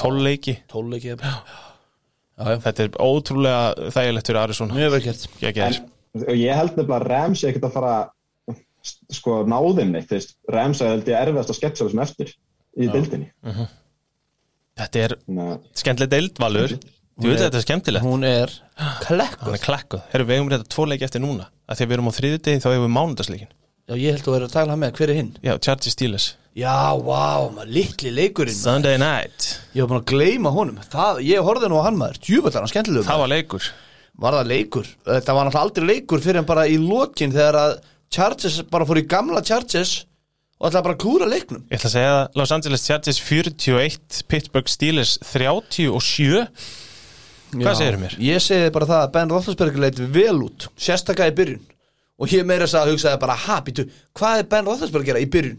[0.01, 0.57] 12 leiki.
[0.70, 1.14] Tónleiki
[2.41, 4.76] Já, já, þetta er ótrúlega þægilegt fyrir Arizona.
[4.76, 5.26] Mjög vel gert.
[5.43, 5.74] Ég en,
[6.22, 7.95] og ég held nefnilega að Rams er ekkert að fara
[9.12, 12.32] sko þú veist, Rams er held ég erfiðast að sketsa þessum eftir
[12.80, 13.28] í dildinni
[14.81, 16.74] þetta er Þannig að- skemmtileg deildvalur
[17.20, 18.05] þú veit að þetta er skemmtilegt.
[18.07, 21.49] Hún er hann klekkuð er klakkuð, herru við eigum þetta tvo leiki eftir núna.
[21.68, 23.51] Að því að við erum á þriðudegi þá eigum við mánudagsleikin
[23.91, 25.31] Já, ég held að þú er að tala með, hver er hinn?
[25.43, 28.62] já, Chargers Steelers, Já, vá, maður, litli leikurinn maður.
[28.62, 29.47] Sunday night.
[29.74, 30.78] Ég var búin að gleyma honum.
[30.91, 33.68] Það, Ég horfði nú á hann maður, djúbætlar hann skemmtilegur það var leikur.
[34.20, 34.87] Var það leikur?
[35.07, 37.74] Þetta var náttúrulega aldrei leikur fyrir en bara í lokin þegar að
[38.11, 39.93] Chargers bara fór í gamla Chargers
[40.61, 44.22] og ætlaði bara að klúra leiknum Ég ætla að segja það, Los Angeles Chargers 41,
[44.28, 46.46] Pittsburgh Steelers 37
[47.50, 48.14] Hvað segirðu mér?
[48.22, 51.64] Ég segi bara það að Ben Roethlisberger leit vel út Sérstaklega í byrjun
[52.20, 55.24] Og ég meira þess að hugsaði bara Ha, býtu, hvað er Ben Roethlisberger að gera
[55.24, 55.58] í byrjun?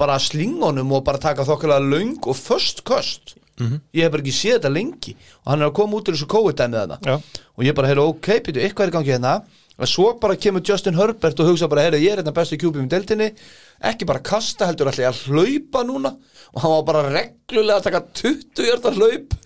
[0.00, 3.76] Bara að slinga honum og bara taka þokkulega löng og först köst Mhm.
[3.92, 5.12] Ég hef bara ekki séð þetta lengi
[5.44, 7.16] Og hann er að koma út úr þessu COVID-dæmið þarna.
[7.58, 9.32] Og ég bara, heyrðu, ok, býtu, eitthvað er í gangi hérna
[9.80, 12.84] Og svo bara kemur Justin Herbert og hugsa bara, heyrðu, ég er hérna bestu kjúpum
[12.84, 13.30] í deltinni
[13.90, 16.12] Ekki bara kasta, heldur allir að hlaupa núna.
[16.52, 19.36] Og hann var bara reglulega að taka 20 hjartar hlaup.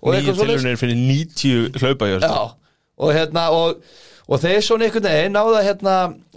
[0.00, 2.24] Nýju tilunir fyrir 90 hlaupajörð.
[2.24, 3.82] Já, og hérna og,
[4.28, 5.96] og þeir svona einhvern veginn náða hérna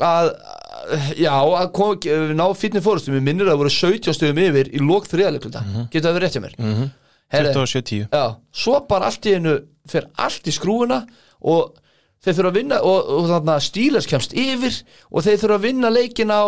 [0.09, 0.31] að
[1.21, 1.95] já, að kom,
[2.35, 5.75] ná fínni fórustum við minnir að það voru 17 stöðum yfir í lók þriðalegluta, mm
[5.75, 5.89] -hmm.
[5.93, 6.55] getur það verið rétt hjá mér?
[6.57, 6.89] Mm -hmm.
[7.31, 9.53] 27-10 já, svo bara allt í einu
[9.87, 11.05] fer allt í skrúuna
[11.47, 11.77] og
[12.21, 15.65] þeir þurfa að vinna og, og þannig að Steelers kemst yfir og þeir þurfa að
[15.67, 16.43] vinna leikin á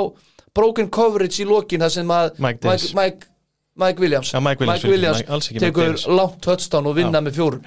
[0.54, 2.68] broken coverage í lokin þar sem að Mike.
[2.68, 3.30] Mike, Mike,
[3.76, 7.64] Mike Williams, Já, Mike Williams, Mike tekur langt touchdown og vinna með fjórum.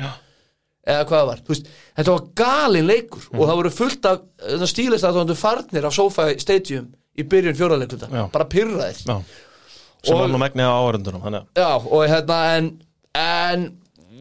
[0.87, 1.67] Eða hvað það var veist,
[1.99, 3.41] þetta var galin leikur Mhm.
[3.41, 4.21] og það voru fullt af
[4.71, 8.31] stílist að það var farnir af SoFi Stadium í byrjun fjóraleiklunda Já.
[8.31, 9.17] bara pyrraðir Já.
[10.07, 12.71] Sem var nú megnið á að Já, og hérna en,
[13.19, 13.67] en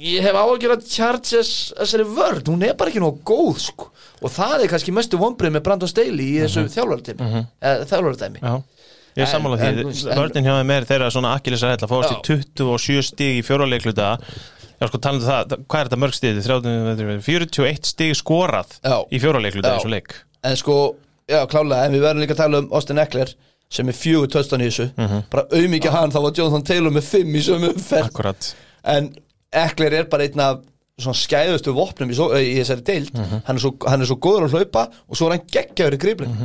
[0.02, 3.91] ég hef áhugjur að Chargers þessari vörð, hún er bara ekki nóg góð sko.
[4.22, 7.86] og það er kannski mestu vonbrið með Brandon Staley í þessu þjálfartæmi mm -hmm.
[7.91, 8.64] þjálfartæmi Já.
[9.16, 12.12] Ég er En- sammála en- því, en- vörnin hjá þeim er þeirra svona akkilisar fáast
[12.12, 12.43] í Já.
[12.56, 14.18] 27 stig í fjóralegluta
[14.82, 18.98] Já sko talandi um það, hvað er þetta mörg 30, 41 stig skorað Já.
[19.12, 20.16] í fjóralegluta svo leik.
[20.43, 20.96] En sko,
[21.30, 21.86] já klálega.
[21.86, 23.32] En við verðum líka að tala um Austin Eckler
[23.70, 24.89] sem er fjögur töstan í þessu.
[25.32, 28.54] Bara auðmikið hann, þá var Jonathan Taylor með fimm í sömu umferð.
[28.84, 29.16] En
[29.64, 30.64] Eckler er bara einn af
[30.95, 33.10] svona skæðustu vopnum í, svo, í þessari deild.
[33.20, 35.99] Hann, er svo, hann er svo góður að hlaupa og svo er hann geggjaður í
[35.99, 36.38] grifling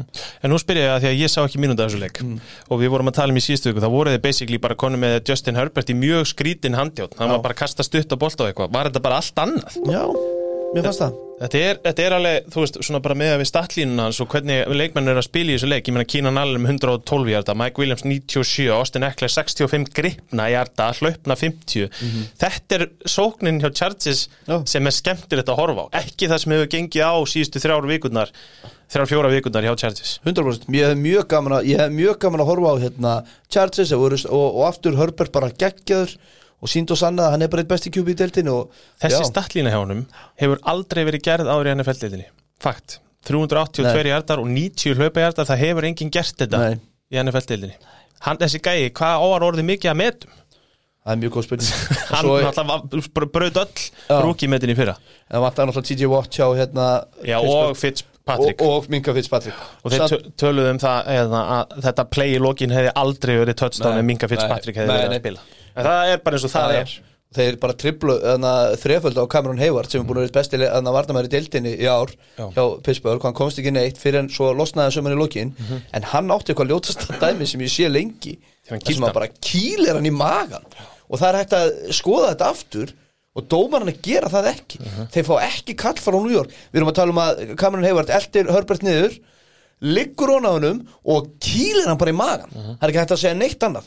[0.42, 2.18] En nú spyr ég að því að ég sá ekki mínúnda þessu leik
[2.66, 4.98] og við vorum að tala um í síðustu viku þá voru þið basically bara konu
[4.98, 7.14] með Justin Herbert í mjög skrítin handjón.
[7.20, 8.74] Hann var bara að kasta stutt á bolt á eitthvað.
[8.74, 9.78] Var þetta bara allt annað?
[9.86, 10.02] já,
[10.74, 11.18] mér fannst það.
[11.40, 14.74] Þetta er, þetta er alveg, þú veist, svona bara með að við statlínuna og hvernig
[14.76, 15.86] leikmenn er að spila í þessu leik.
[15.88, 20.90] Ég meina Kínan Allen með 112 hjarta Mike Williams 97, Austin Eckler 65 gripna hjarta,
[20.98, 21.88] hlaupna 50
[22.42, 24.58] þetta er sóknin hjá Chargers Já.
[24.68, 26.04] sem er skemmtilegt að horfa á.
[26.04, 28.34] Ekki það sem hefur gengið á síðustu þrjár vikurnar
[28.90, 30.18] þrjár fjóra vikurnar hjá Chargers.
[30.26, 33.14] 100% ég hef mjög gaman að, ég hef mjög gaman að horfa á hérna,
[33.48, 36.18] Chargers og, og, og aftur Herbert bara geggjaður
[36.61, 39.22] og sínd og sannað að hann er bara eitt besti kjúbi í deltinu og, Þessi
[39.30, 40.02] statlína hjá honum
[40.40, 42.28] hefur aldrei verið gerð áður í NFL-deildinni.
[42.61, 42.98] Fakt.
[43.28, 44.11] 382 Nei.
[44.12, 46.76] hjartar og 90 hlaupahjartar, það hefur enginn gert þetta Nei.
[47.12, 47.76] í NFL-deildinni.
[48.26, 50.36] Hann, þessi gæi, hvað áar orðið mikið að metum?
[51.00, 51.70] það er mjög góð spurning
[52.12, 54.96] Hann náttúrulega braut öll rúkimetin í fyrra.
[55.30, 56.88] en það vantar náttúrulega TJ Watt hjá hérna,
[57.24, 58.61] Já, og Fitzpatrick.
[58.61, 62.42] og, og Minka Fitzpatrick Og þeir tö- töluðu um það eða, að þetta play í
[62.42, 65.46] lokin hefði aldrei verið en Minka Fitzpatrick hefði verið að spila.
[65.76, 66.94] En það er bara eins og það, Það er.
[67.38, 68.14] þeir bara triplu
[68.82, 70.58] þreföld á Cameron Hayward sem er búin að vera besti
[70.96, 72.46] varnamæri í deildinni í ár Já.
[72.56, 75.52] hjá Pittsburgh, hann komst ekki neitt fyrir en svo losnaði sömur í lokin.
[75.94, 78.34] En hann átti eitthvað ljótasta dæmi sem ég sé lengi.
[78.66, 80.66] Sem kýldi hann bara kýlir hann í magan
[81.10, 82.90] og það er hægt að skoða þetta aftur
[83.38, 84.78] og dómar hann að gera það ekki.
[85.14, 86.50] Þeir fá ekki kall frá New York.
[86.70, 89.16] Við erum að tala um að Cameron Hayward eldir Herbert niður
[89.80, 93.20] liggur hún á hennum og kýlir hann bara í magan það er ekki hægt að
[93.22, 93.86] segja neitt annað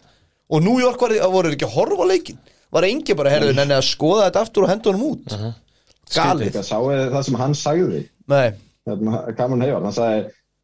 [0.54, 2.42] og New York var, voru ekki að horfa leikin
[2.74, 5.36] var engi bara herðu nenni að skoða þetta aftur og henda honum út?
[6.14, 6.48] Galið.
[6.50, 8.06] Líka sáu þið það sem hann sagði.
[8.88, 10.24] Hérna, Cameron Hayward, hann sagði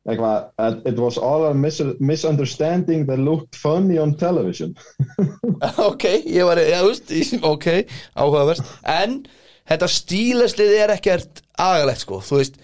[0.10, 4.74] eitthvað it was all a mis misunderstanding that looked funny on television.
[5.90, 7.12] Ok, ég var já, veist,
[7.44, 7.68] ok,
[8.16, 8.64] áhugavert.
[8.88, 9.22] En
[9.70, 12.60] þetta stíleslið er ekkert agalegt sko, þú veist.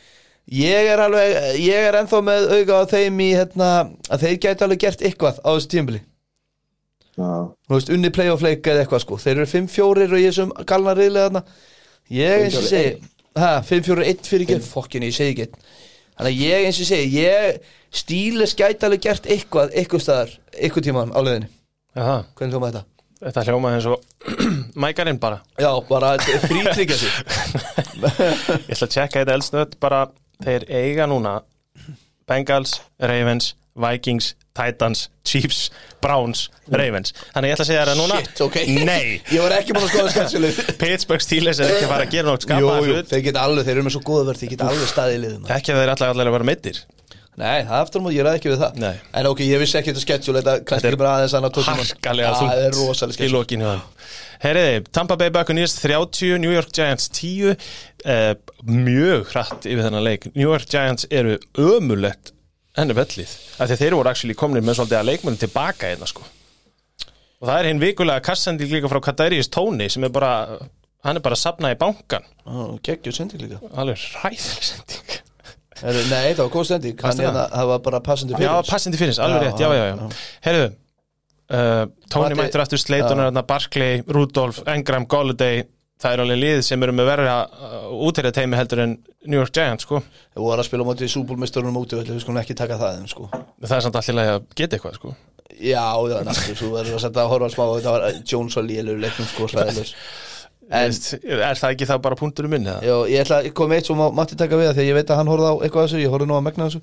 [0.56, 3.70] Ég er alveg, ég er ennþá með auga á þeim í, hérna,
[4.14, 6.04] að þeir gæti alveg gert eitthvað á þessu tímbili
[7.16, 9.20] þú veist, unni playoff leik eða eitthvað sko.
[9.24, 11.44] Þeir eru 5-4 og ég sem galna riðlega þarna.
[12.16, 12.96] Ég eins og segi
[13.40, 15.48] ha, 5-4-1 fyrir ekki, fokkin ég segi ekki
[16.16, 20.86] þannig að ég eins og segi ég stíles gæti alveg gert eitthvað eitthvað staðar, eitthvað
[20.90, 21.50] tíman á leiðinni.
[21.96, 22.86] Jaha, hvernig hljóma þetta?
[23.26, 24.00] þetta hljómaði eins og
[24.84, 25.42] mækarinn bara.
[25.60, 27.12] Já, bara frítryggja sig
[28.68, 30.06] Ég ætla að tjekka þetta eldsnöð bara.
[30.44, 31.38] Þeir eiga núna
[32.28, 35.70] Bengals, Ravens, Vikings Titans, Chiefs,
[36.06, 38.58] Browns Ravens, þannig ég ætla að segja það núna Shit, ok.
[38.88, 42.16] Nei, Ég var ekki búin að skoða skemmtileg Pittsburgh Steelers er ekki að fara að
[42.18, 43.10] gera nátt Jú, skapa jú, hlut.
[43.14, 45.50] þeir geta alveg, þeir eru með svo góða verð Þeir geta alveg staðið í liðum
[45.58, 46.84] ekki að þeir allar að vera meittir
[47.36, 48.78] Nei, það aftur á móti, ég ræði ekki við það.
[48.80, 49.00] Nei.
[49.20, 51.82] En ok, ég vissi ekki þetta schedule Þetta kannski er bara aðeins annað tímann.
[51.82, 53.74] harkalega Það er rosalega í schedule lokinu
[54.46, 58.32] Herriði, Tampa Bay Buccaneers 30, New York Giants 10 uh,
[58.68, 60.30] mjög hratt yfir þennan leik.
[60.36, 62.32] New York Giants eru ömulegt
[62.78, 66.08] henni vellið, af því að þeir voru actually komnir með svolítið að leikmennum tilbaka einna
[66.10, 66.24] sko.
[67.42, 70.32] Og það er hinn vikulega kassandi líka frá Kadarius Tóni sem er bara
[71.06, 72.24] hann er bara að sapna í bankan
[72.86, 73.60] geggjur sending líka.
[73.76, 75.20] Alveg ræðileg sending.
[75.84, 76.96] Nei, það var góð sending.
[76.96, 77.28] Hann, Varstu það?
[77.30, 80.20] hérna, það var bara passandi fyrir Já, passandi fyrir, alveg rétt, já, já, já.
[80.48, 80.68] Herðu,
[81.52, 85.66] uh, Tony Matti- mættur aftur Sleiton, Barkley, Rudolph, Engram, Golladay
[86.06, 88.92] Það er alveg lið sem eru með verða uh, útherja teimi heldur en
[89.26, 90.04] New York Giants, sko.
[90.36, 93.30] Við vorum að spila á móti súbúlmestörunum úti við skulum ekki taka það þeim, sko.
[93.66, 95.16] Það er samt allir að geta eitthvað, sko.
[95.56, 95.82] Já,
[96.12, 99.28] já, náttúrulega, þú verður að setja að horfa smá þetta var Jones og Lélur leiknum
[99.32, 99.50] sko
[100.66, 102.74] En Er það ekki það bara punktur um minni?
[102.82, 105.12] já, ég ætla að koma eitt sem má- mátti taka við það að ég veit
[105.14, 106.82] að hann horfði á eitthvað þessu, ég horfði nú að megna þessu.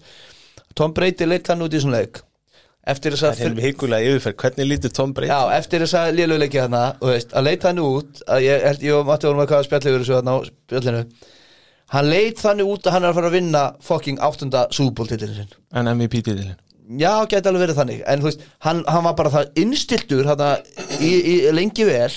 [0.79, 2.21] Tom Brady leitt hann út í svona leik
[2.83, 5.31] Eftir þess Það að er hefum hikulega yfirferð, hvernig lítur Tom Brady?
[5.31, 6.17] Já, eftir þess að
[6.99, 9.53] og veist, að leita hann út að ég held, ég og Matti vorum að
[9.93, 11.03] yfir þessu þarna á spjallinu.
[11.93, 15.55] Hann leit þannig út að hann er að fara að vinna fucking áttunda súbóltillinu sinn.
[15.79, 16.59] En MVP-titilin
[16.99, 18.01] Já, geti alveg verið þannig.
[18.11, 20.49] En þú veist, hann, hann var bara það innstiltur þarna,
[20.99, 22.11] í, í, lengi vel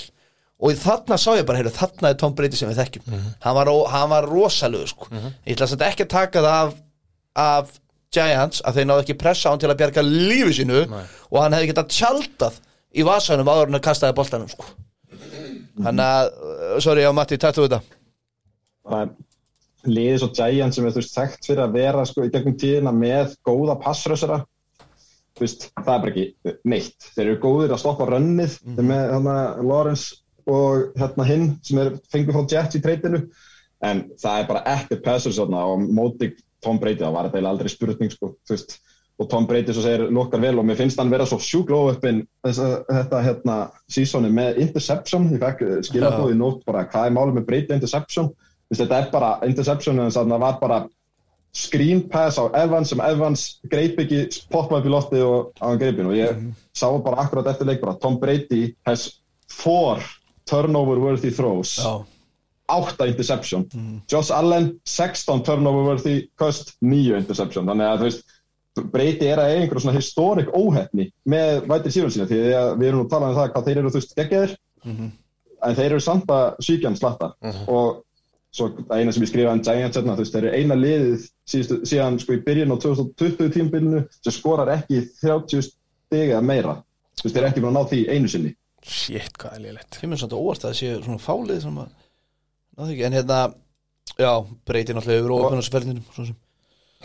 [0.66, 3.14] og þarna sá ég bara, heyrðu, þarna er Tom Brady sem við þekkjum.
[3.46, 5.12] Hann, var, ó- hann var rosalegu sko.
[5.46, 6.74] ég ætla samt ekki að taka það af,
[7.46, 7.76] af
[8.16, 11.56] Giants að þeir náðu ekki pressa á hann til að bjarga lífi sínu og hann
[11.58, 12.58] hefði getað tjaldað
[12.96, 14.66] í vasanum áður en að kastaði boltanum sko.
[15.84, 17.82] hann að, uh, sorry, já Matti, tættu þetta.
[19.86, 22.94] Liðið svo Giants sem er þú veist þekkt fyrir að vera sko í gegnum tíðina
[22.96, 24.40] með góða passrössara.
[25.36, 27.10] Þú veist, það er bara ekki neitt.
[27.12, 31.96] Þeir eru góðir að stoppa rönnið mm með hérna Lawrence og hérna hinn sem er
[32.14, 33.26] fengur frá Jets í treytinu
[33.86, 36.32] en það er bara ekkert passröss þarna og á móti
[36.66, 38.78] Tom Brady það var þetta aldrei spurning sko þú veist.
[39.16, 42.26] Og Tom Brady svo segir lukkar vel og mér finnst hann vera svo sjúklóð uppin
[42.44, 43.56] þetta hérna
[43.88, 45.30] sísoni með interception.
[45.32, 48.34] Ég fekk skilabóð í nótt bara hvað er málið með Brady interception?
[48.68, 50.82] Veist, þetta er bara interception en það var bara
[51.56, 55.80] screen pass á Evans sem Evans greip ekki poppa upp í lotti og á hann
[55.80, 56.42] greipin og ég
[56.76, 59.08] sá bara akkurat eftir leik bara Tom Brady has
[59.48, 60.04] four
[60.46, 61.78] turnover worthy throws.
[61.80, 62.04] Já,
[62.72, 63.66] átta interception.
[64.12, 67.68] Josh Allen 16 turnover worthy cost 9 interception.
[67.70, 68.34] Þannig að þú veist
[68.92, 72.88] Brady er að eiga einhverjum svona historic óhefni með vætir síðan sína því að við
[72.90, 74.56] erum nú talað um það hvað þeir eru þú veist geggjaðir
[75.64, 77.30] en þeir eru samt að svíkjan slatta
[77.72, 78.02] og
[78.56, 81.80] svo eina sem ég skrifaði um Giants hérna, þú veist, þeir eru eina liðið síðustu,
[81.92, 86.78] síðan sko í byrjun á 2020 tímbilinu sem skorar ekki 30 stig eða meira.
[87.20, 88.54] Þú veist, þeir eru ekki búin að ná því einu sinni.
[88.86, 91.94] Shit, hvað er liðlegt kemur samt á óvart að það séu svona fálið sem að,
[93.08, 93.40] en hérna
[94.20, 94.32] já,
[94.68, 95.40] Brady náttúrulega yfir og
[96.26, 96.36] sem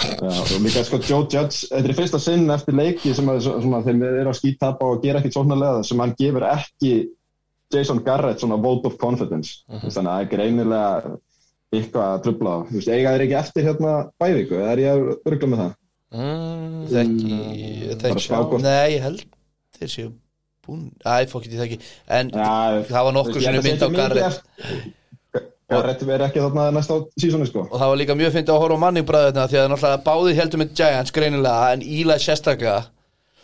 [0.00, 3.82] Já, og líka sko Joe Judge, þetta er fyrsta sinn eftir leiki sem að, svona,
[3.84, 6.92] þeim eru að skítapa og gera ekkit svona leða sem hann gefur ekki
[7.74, 9.80] Jason Garrett svona vote of confidence Mhm.
[9.82, 11.18] Þú veist, þannig að það er greinilega
[11.70, 12.58] eitthvað að trubla á.
[12.96, 15.74] Eiga þeir ekki eftir hérna bævíku, er ég að örgla með það?
[16.10, 17.36] mm, þekki,
[17.90, 18.62] Bara þekki spákort.
[18.62, 19.24] nei, ég held
[19.78, 20.08] þeir séu
[20.66, 24.42] búin, æ, fokk ég þekki en Já, það var nokkur sinni mynd á Garrett
[25.70, 27.66] Garrett verður ekki þarna næsta á sísoni sko.
[27.70, 30.40] Og það var líka mjög fyndið að horfa á manning bræðina því að náttúrulega báðir
[30.40, 32.80] heldur með Giants greinilega en Eli sérstaklega.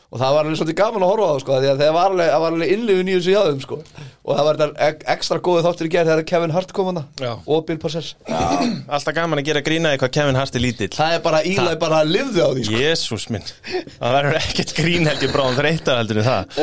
[0.06, 2.04] Og það var alveg svolítið gaman að horfa á það sko því að það var
[2.12, 3.78] alveg, það var alveg innlifun í þessu jáðum sko.
[4.22, 7.02] Og það var þetta ek- ekstra góði þáttur í gerð þegar Kevin Hart kom hana
[7.18, 7.32] Já.
[7.42, 8.12] og Bill Parcells.
[8.30, 10.90] Alltaf gaman að gera grínaði hvað Kevin Hart er lítill.
[10.94, 12.80] Það er bara Eli bara að lifði á því sko.
[12.86, 13.50] Jésús minn.
[13.98, 16.58] Það verður ekkert grín held ég bráðum þreytar heldur en það.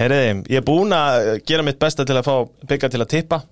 [0.00, 2.36] Herriði, ég er búinn að gera mitt besta til að fá
[2.72, 3.42] bygga til að tippa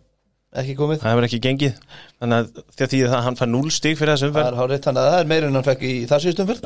[0.59, 0.98] ekki komið.
[0.98, 1.74] Það hefur ekki gengið.
[2.20, 4.57] Þannig að því að því að hann fær 0 stík fyrir þessu það umferð er
[4.59, 6.61] hárið þannig að það er meira en hann fekk í það síðustum fyrr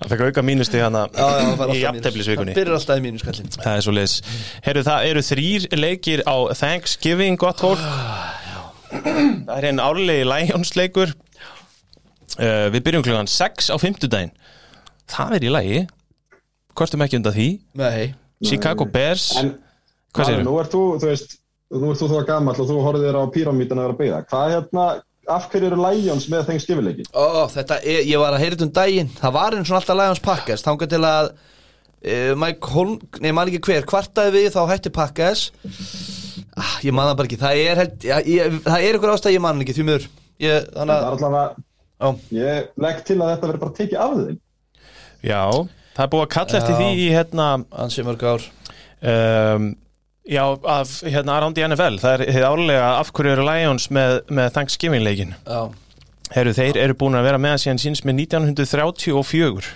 [0.00, 1.02] Það fekk auka mínusti hana
[1.68, 2.54] í jafnteflisvikunni.
[2.54, 4.14] Það byrjar alltaf í mínuskallin Það er svo leis
[4.64, 7.84] Herru, það eru þrýr leikir á Thanksgiving, gott fólk.
[8.90, 11.12] Það er einn árlegi Lions leikur
[12.40, 14.32] uh, Við byrjum klukkan 6 á fimmtudaginn.
[15.10, 15.80] Það er í lagi.
[16.78, 17.48] Kostum ekki undan því?
[17.76, 18.14] Nei.
[18.46, 19.34] Chicago Bears.
[19.36, 19.52] En
[20.14, 20.46] Hvað segirðu?
[20.48, 21.36] Nú ert þú, þú veist,
[21.76, 24.20] nú ert þú þá gamall og þú horfið þér á píramítan að vera að byggða.
[24.30, 24.88] Hvað hérna,
[25.30, 27.06] af hverju eru Lions með þeng skifileiki?
[27.14, 29.98] Ó, þetta er, ég var að heyra þetta um daginn Það var einn svona alltaf
[30.00, 34.60] Lions Packers Þangað til að uh, Mike Holm, nei, maður ekki hver Kvartaði við þá
[34.72, 35.44] hætti Packers
[36.56, 39.36] ah, Ég man það bara ekki Það er, held, ja, ég, það er ykkur ástæð
[39.36, 40.08] ég man ekki Því miður
[40.42, 41.58] ég, Það Þannig er
[42.00, 44.36] Já, ég legg til að þetta verður bara tekið af þeim.
[45.20, 45.42] Já,
[45.96, 46.78] það er búið að kalla eftir Já.
[46.78, 47.48] því í hérna
[47.82, 48.46] ansi mörg ár
[49.12, 49.66] um,
[50.28, 54.18] Já, af hérna around í NFL Það er þið árlega af hverju eru Lions með,
[54.28, 55.62] með Thanksgiving leikin Já,
[56.34, 59.72] Herru, þeir eru búin að vera með að síðan síns með 1934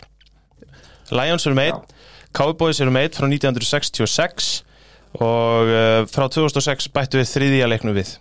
[1.14, 1.80] Lions eru einn
[2.34, 4.64] Cowboys eru einn frá 1966
[5.22, 8.16] og uh, frá 2006 bættu við þriðja leiknum við.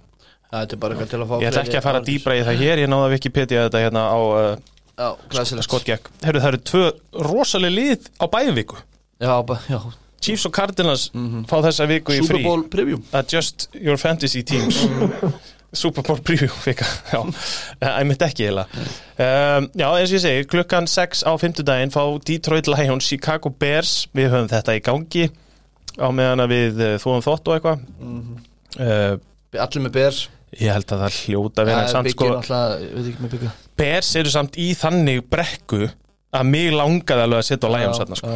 [0.53, 2.59] Þetta er bara eitthvað til að fá Ég ætla ekki að fara dýbra í það
[2.61, 4.51] hér, ég náða Wikipedia þetta hérna á uh,
[4.93, 5.65] Já, glæsilegt.
[5.65, 6.11] skotgekk.
[6.21, 6.83] Herru, það eru tvö
[7.25, 8.77] rosaleg lið á bæðviku
[9.23, 9.33] Já,
[9.71, 9.79] já,
[10.23, 11.09] Chiefs og Cardinals
[11.49, 12.43] fá þessa viku í Super frí.
[12.45, 13.01] Bowl preview.
[13.15, 14.83] Adjust your fantasy teams.
[15.73, 16.85] Super Bowl preview fika.
[17.09, 17.23] Já,
[17.97, 22.03] ég myndi ekki heila um, Já, eins og ég segi, klukkan 6 á fimmtudaginn fá
[22.27, 25.25] Detroit Lions Chicago Bears, við höfum þetta í gangi
[25.97, 27.83] á meðan að við uh, þóum þótt og eitthvað.
[28.77, 29.17] Uh,
[29.65, 30.23] Allir með Bears?
[30.61, 32.29] Ég held að það hljóta að vera en samt sko.
[33.33, 35.87] byggja Bears eru samt í þannig brekku
[36.33, 38.35] að mig langaði alveg að setja á Lions þarna sko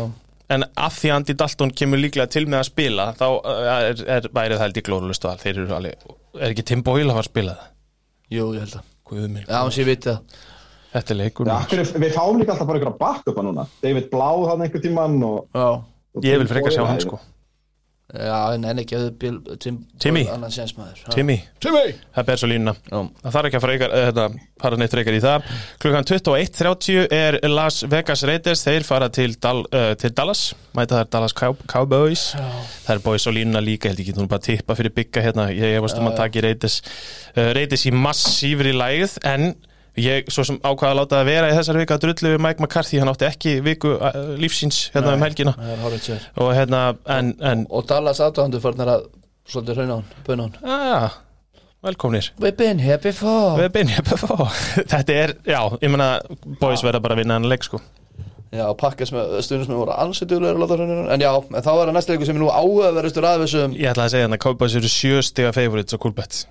[0.54, 4.04] En af því að Andy Dalton kemur líklega til með að spila þá uh, er,
[4.18, 6.06] er, væri það held í glórulust val þeir eru alveg,
[6.40, 7.74] er ekki Tim Boyle að fara að spila það?
[8.38, 8.94] Jú, ég held að.
[9.08, 10.38] Guð minn, Já, hans ég veit það
[10.94, 11.74] þetta er leikur Já, maður.
[11.74, 13.66] hverju, við fáum líka alltaf bara ykkur að bakka upp núna.
[13.84, 15.68] David Bláð hann einhver tímann og, Já,
[16.16, 17.20] og Ég vil frekar sjá hann sko
[18.08, 19.08] já en enn ekki að
[19.60, 20.24] Tim, Timmy.
[20.24, 21.10] Já.
[21.12, 21.84] Timmy, Timmy!
[22.16, 22.74] Það ber svo línuna.
[22.88, 24.26] Já, Það þarf ekki að fara, ykkar, þetta,
[24.64, 25.50] fara neitt frekar í það.
[25.84, 28.64] Klukkan 21.30 er Las Vegas Raiders.
[28.68, 30.46] Þeir fara til, Dal, uh, til Dallas.
[30.78, 32.30] Mæta þær Dallas Cow Cowboys.
[32.88, 33.92] Það er boys á línuna líka.
[33.92, 35.50] Held ekki þú bara að tippa fyrir bygga hérna.
[35.52, 36.80] Ég hefast um að taka í Raiders.
[37.36, 39.52] Uh, Raiders í massífri lægð En
[40.02, 42.64] ég svo sem ákvaða að láta það vera í þessar vika að drullu við Mike
[42.64, 43.00] McCarthy.
[43.02, 45.54] Hann átti ekki viku uh, lífsins hérna um helgina.
[45.74, 46.82] er horrið sér Og hérna,
[47.18, 49.08] en, en Og Dallas aðdóðandu farnar að
[49.48, 51.22] Svolítið hrauna hann, böna hann ah,
[51.86, 52.34] Velkomnir.
[52.42, 53.68] We've been here before.
[54.02, 54.34] Upp að fá
[54.94, 56.10] Þetta er, já, ég meina
[56.60, 57.80] Boys verða bara að vinna hann leik sko.
[58.52, 62.30] Já, pakkes með stundum sem voru hrauna En já, en þá er það næsta leikur
[62.30, 63.78] sem er nú áhugaverðustur að þessum.
[63.78, 66.42] Ég ætla að segja hann að Cowboys eru sjö stiga favorites á Coolbet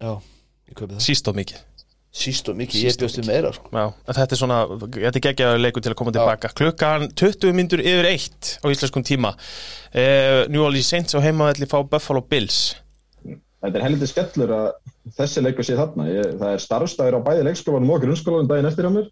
[0.00, 1.04] Já, ég kaupi það.
[1.04, 1.62] Síst og mikið
[2.14, 3.66] Síst og mikið, ég bjóst við meira sko.
[3.74, 4.58] Já, þetta er svona,
[4.94, 9.02] þetta er geggjaður leikur til að koma tilbaka Klukkan 20 myndur yfir eitt á íslenskum
[9.02, 9.32] tíma.
[9.90, 12.76] Uh, New Orleans Saints á heimavelli fá Buffalo Bills.
[13.26, 14.68] Þetta er heldur skellur að
[15.18, 16.06] þessi leikur sé þarna.
[16.12, 19.10] Ég, Það er starfstæður á bæði leikskólanum og grunnskólanum daginn eftir á mér.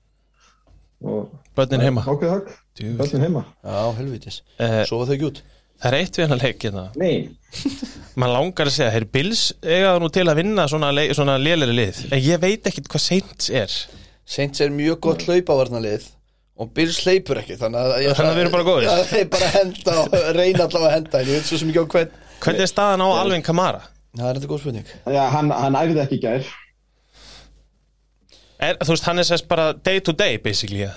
[1.03, 2.05] Og Bönnin heima.
[2.07, 3.43] börnin heima.
[3.66, 5.43] Já, helvitis Eh, Svo var þau ekki út
[5.82, 6.84] Það er eitt við hennar leik hérna.
[7.00, 7.14] Nei,
[8.20, 11.76] Man langar að segja, þeir Bills eiga það nú til að vinna svona, svona lélæri
[11.76, 12.00] lið.
[12.12, 13.76] En ég veit ekkit hvað Saints er.
[14.28, 16.09] Saints er mjög gott hlaupavarnalið
[16.62, 18.90] og Bills hleypur ekki þannig að, ég, Þannig að við erum bara góðir.
[18.90, 21.72] Það er bara að henda og reyna allavega að henda en ég veit svo sem
[21.72, 22.18] ekki á hvern.
[22.42, 23.86] Hvernig er staðan á Alvin Kamara?
[24.12, 24.92] Það er þetta góð spurning.
[25.16, 26.50] Já, hann, hann æfði ekki gær.
[28.62, 30.92] Er, þú veist, hann er sérst bara day to day basically ja.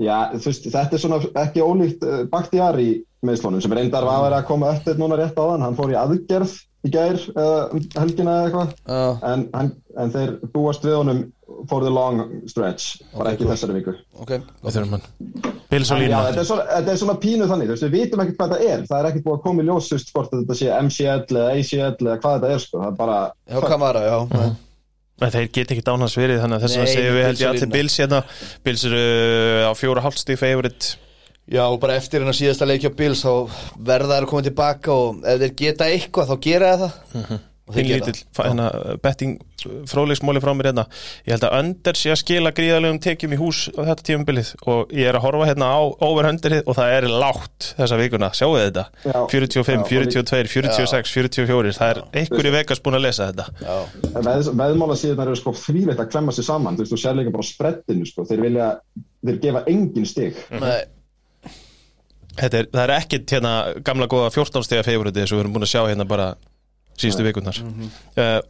[0.00, 2.88] Já, þú veist, þetta er svona ekki ólíkt uh, Bakhtiari
[3.26, 5.92] meðslónum sem reyndar var að vera að koma eftir núna rétt á hann hann fór
[5.94, 8.72] í aðgerð í gær uh, helgina eða eitthvað.
[8.84, 9.70] Já, en, hann,
[10.02, 11.22] en þeir búast við honum
[11.70, 12.18] for the long
[12.50, 13.52] stretch bara Ok, ekki cool.
[13.54, 13.94] þessari viku.
[14.20, 15.06] Ok Við þurfum hann.
[15.70, 17.94] Bills og En já, þetta, er svona, þetta er svona pínu þannig, þú veist, við
[17.96, 18.84] vitum ekkert hvað þetta er.
[18.90, 21.46] Það er ekkert búið að koma í ljós, þú veist, hvort þetta sé MCL eða
[21.54, 22.82] ACL eða hvað þetta er, sko.
[22.84, 23.18] Það er bara,
[23.48, 24.18] Já, Kamara, já.
[24.28, 24.54] Mhm.
[25.24, 27.48] En þeir get ekki dánans verið þannig að þess að Nei, segjum við held ég
[27.54, 27.68] allir.
[27.70, 28.18] Bills hérna.
[28.66, 30.88] Bills eru uh, á fjóra hálfstíð favorite
[31.52, 33.32] Já, og bara eftir hennar síðasta leikja Bills þá
[33.84, 37.42] verða þær að koma tilbaka og ef þeir geta eitthvað þá gera þeir það.
[37.64, 39.34] Og þeir gera Pínlítill, fa- hérna, uh, betting
[39.88, 40.82] fróðleiksmóli frá mér hérna.
[41.24, 44.92] Ég held að Önder sé að skila gríðalegum tekjum í hús á þetta tímabilið og
[44.92, 48.84] ég er að horfa hérna á overhunderið og það er lágt þessa vikuna, sjáu þetta?
[49.08, 49.16] Já.
[49.32, 53.46] 45, Já, 42, 46, 44 það er einhver í Vegas búin að lesa þetta.
[53.64, 53.76] Já,
[54.28, 57.32] veð, veðmála síðan eru sko þvíleitt að klemma sér saman, þú veist, þú sér líka
[57.36, 58.68] bara á spreddinu, sko, þeir vilja,
[59.24, 60.82] þeir gefa engin stig, nei,
[61.44, 63.52] Þetta er, það er ekkit hérna
[63.84, 66.32] gamla góða 14 stiga favoriti eins og við erum búin að sjá hérna bara
[66.98, 68.40] síðustu vikunar uh,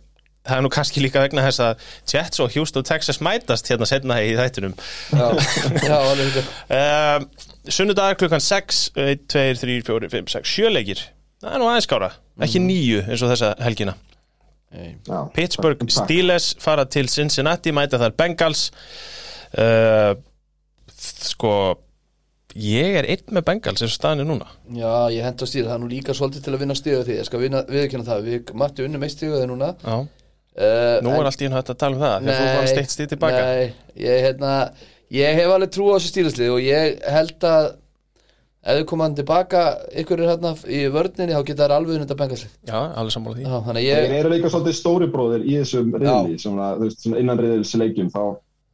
[0.45, 4.19] Það er nú kannski líka vegna þess að Jets og Houston, Texas mætast hérna setna
[4.21, 4.75] í þættinum.
[5.09, 5.31] Já,
[5.89, 6.43] já, alveg þetta
[6.77, 11.01] uh, Sunnudagar klukkan 6 1, 2, 3, 4, 5, 6, 7 leikir.
[11.41, 12.11] Það er nú aðeins skára,
[12.45, 13.97] ekki nýju eins og þessa helgina.
[14.75, 14.91] Nei.
[15.09, 15.19] já.
[15.33, 15.97] Pittsburgh Takk.
[15.97, 18.67] Steelers fara til Cincinnati mæta þar Bengals.
[19.57, 20.13] Uh,
[21.05, 21.55] Sko
[22.55, 24.47] Ég er einn með Bengals eins og staðan er núna.
[24.79, 27.27] Já, ég henda stíð, það er nú líka svolítið til að vinna stíðu því, ég
[27.27, 29.71] skal vinna, viðkynna það, við Matti unnum eitt stíðu þeir núna.
[29.83, 29.97] Já.
[29.99, 33.09] uh, Nú er allt í hægt að tala um það Þegar þú fannst eitt stíð
[33.15, 33.41] tilbaka.
[33.49, 33.67] Nei,
[34.05, 34.53] ég, hérna,
[35.19, 37.67] ég hef alveg trú á þessu stíðuslið og ég held að
[38.65, 39.63] ef þau komaðan tilbaka
[40.01, 42.55] ykkur er hérna í vörninni þá geta þær alveg unnum bengalslið.
[42.71, 43.45] Já, alveg sammála því.
[43.51, 43.99] Já, þannig ég,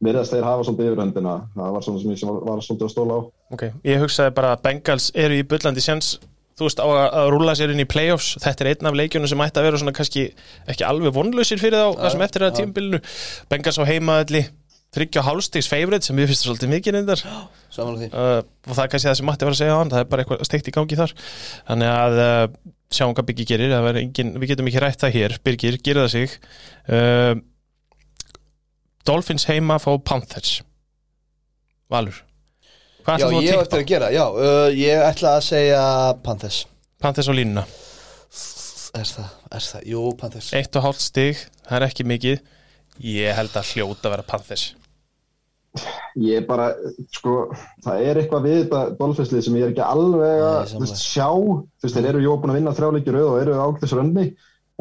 [0.01, 2.93] verðast þeir hafa svolítið yfirhöndina, það var svona sem ég sem var, var svolítið að
[2.95, 3.19] stóla á.
[3.55, 6.15] Ok, ég hugsaði bara að Bengals eru í bullandi sjans
[6.61, 8.35] Þú veist, á að, að rúla sér inn í playoffs.
[8.43, 10.25] Þetta er einn af leikjunum sem ætti að vera svona kannski
[10.69, 12.99] ekki alveg vonlausir fyrir þá það sem eftir að tímabilinu.
[13.49, 14.43] Bengals á heimaðalli
[14.91, 19.15] þryggja hálfstigs favorite sem við finnst svolítið mikið neyndar uh, og það er kannski það
[19.21, 21.13] sem Matti var að segja á hann það er bara eitthvað steikt í gangi þar.
[21.69, 22.41] Þannig að uh,
[22.91, 23.71] sjáum hvað Biggi gerir.
[23.71, 25.37] Það engin, við getum ekki rætt það hér.
[25.47, 26.35] Birgir, gerir það sig.
[26.91, 27.33] Uh,
[29.07, 30.59] Dolphins heima fá Panthers.
[31.91, 32.21] Valur
[33.01, 33.81] Hvað Já, ætlum þú ég að á eftir tippa?
[33.81, 35.79] að gera, já uh, Ég ætla að segja
[36.23, 36.59] Panthers.
[37.01, 37.63] Panthers á línuna.
[38.91, 40.51] Er það, er það, jú, Panthers.
[40.59, 42.41] Eitt og hálft stig, það er ekki mikið.
[43.07, 44.65] Ég held að hljóta að vera Panthers.
[46.19, 46.65] Ég bara,
[47.15, 47.33] sko,
[47.85, 51.29] það er eitthvað við þetta Dolphinslið sem ég er ekki alveg Nei, að veist, sjá.
[51.31, 54.25] Þú veist, þeir eru jú búin að vinna þrjáleikir rauð og eru ágætis rönni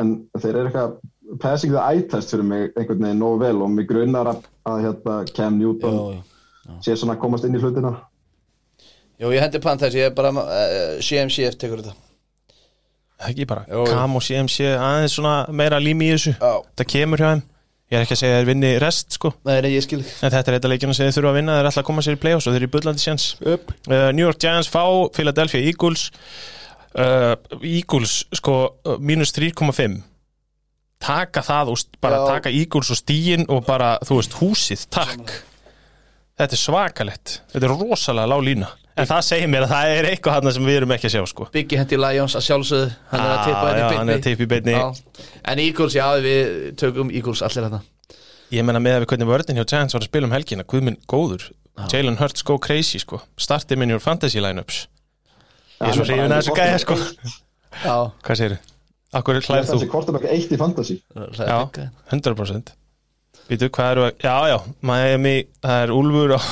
[0.02, 0.96] en þeir eru eitthvað
[1.38, 4.82] passing the eye test fyrir mig einhvern veginn nógu vel og mig grunnar að, að
[4.86, 6.06] hérna, Cam Newton Jú,
[6.66, 6.78] jú.
[6.84, 7.94] sé svona að komast inn í hlutina.
[9.20, 11.94] Jú, ég hendi Panthers, ég er bara uh, CMCF tekur þetta.
[13.28, 13.84] Ekki bara, Jú.
[13.92, 16.32] Kam og CMC aðeins svona meira lími í þessu.
[16.40, 17.42] Já, Það kemur hjá þeim.
[17.90, 19.32] Ég er ekki að segja að þeir vinni rest sko.
[19.48, 21.56] Nei, nei, ég skil En þetta er þetta leikina sem þeir þurfa að vinna.
[21.58, 23.56] Þeir ætla að koma sér í play-offs og þeir eru í bullandi sjans uh,
[24.14, 24.82] New York Giants fá
[25.16, 26.04] Philadelphia Eagles.
[26.94, 28.54] Uh, Eagles sko
[28.86, 29.98] uh, mínus 3,5
[31.00, 32.26] taka það og bara Já.
[32.34, 35.32] taka Eagles og stíin og bara þú veist húsið, takk.
[36.40, 38.68] Þetta er svakalett, þetta er rosalega lág lína.
[39.00, 41.22] En það segir mér að það er eitthvað hann sem við erum ekki að sjá
[41.30, 41.46] sko.
[41.54, 42.88] Biggie hendi Lions að sjálfsögðu.
[43.12, 44.74] Hann er að Ah, já, henni hann er að tippa í beinni.
[44.76, 45.24] Já.
[45.52, 47.80] En Eagles, já, við tökum Eagles allir hérna.
[48.50, 50.98] Ég menna með að við hvernig vörðin hjá Giants var að spila um helgina Guðminn
[51.08, 51.46] góður,
[51.92, 54.82] Jalen Hurts go crazy sko, startið minn í fantasy lineups.
[55.80, 56.96] Ég er svo hrifin að þessu gæja sko.
[57.84, 57.94] Já,
[58.26, 58.69] hvað segir þið?
[59.12, 59.56] Akkur held þú?
[59.72, 61.00] þessi kortabæk eitt í fantasy.
[61.16, 62.76] Já, Biggie 100%
[63.50, 64.56] Býtu, hvað eru að, já, já,
[64.86, 65.32] Miami,
[65.64, 66.44] það er Úlfur og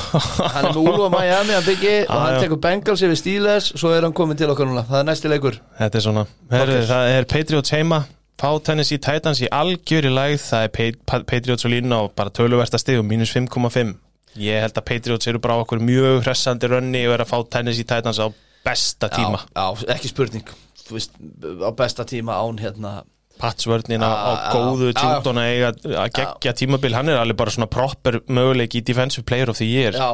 [0.50, 2.40] Hann er með Úlfa Miami, hann Biggie og hann já.
[2.42, 5.60] tekur Bengals yfir Steelers svo er hann komin til okkar núna, það er næsti leikur.
[5.78, 8.00] Þetta er svona, Heru, það er Patriots heima
[8.38, 12.12] Fá Tennessee Titans í algjör í lægð Það er Pa- Pa- Patriots og línuna og
[12.18, 13.94] bara töluversta stig og mínus 5,5
[14.38, 17.38] Ég held að Patriots eru bara á okkur mjög hressandi rönni og er að fá
[17.50, 18.26] Tennessee Titans á
[18.66, 19.40] besta tíma.
[19.54, 20.46] Já, já, ekki spurning
[20.88, 22.92] Þú veist, á besta tíma án hérna
[23.38, 25.42] Patsvörnin á, Já, góðu já, já.
[25.46, 25.68] eiga
[26.02, 26.94] að gegja tímabil.
[26.96, 30.08] Hann er alveg bara svona proper möguleik í Defensive Player of the Year Já,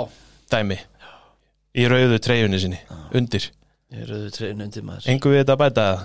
[0.52, 0.76] dæmi.
[1.74, 2.80] Í rauðu treyjunni sinni,
[3.16, 3.48] undir.
[3.94, 5.08] Ég er auðvitað treyðin undir maður.
[5.10, 6.04] Engu við þetta að bæta það?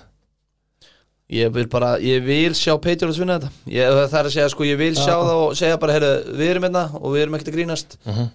[1.30, 3.52] Ég vil bara, ég vil sjá Patriots vinna þetta.
[3.70, 6.54] Ég, Það er að segja, sko, ég vil sjá það og segja bara, heyrðu, við
[6.56, 7.98] erum hérna og við erum ekkert að grínast.
[8.06, 8.30] Mhm.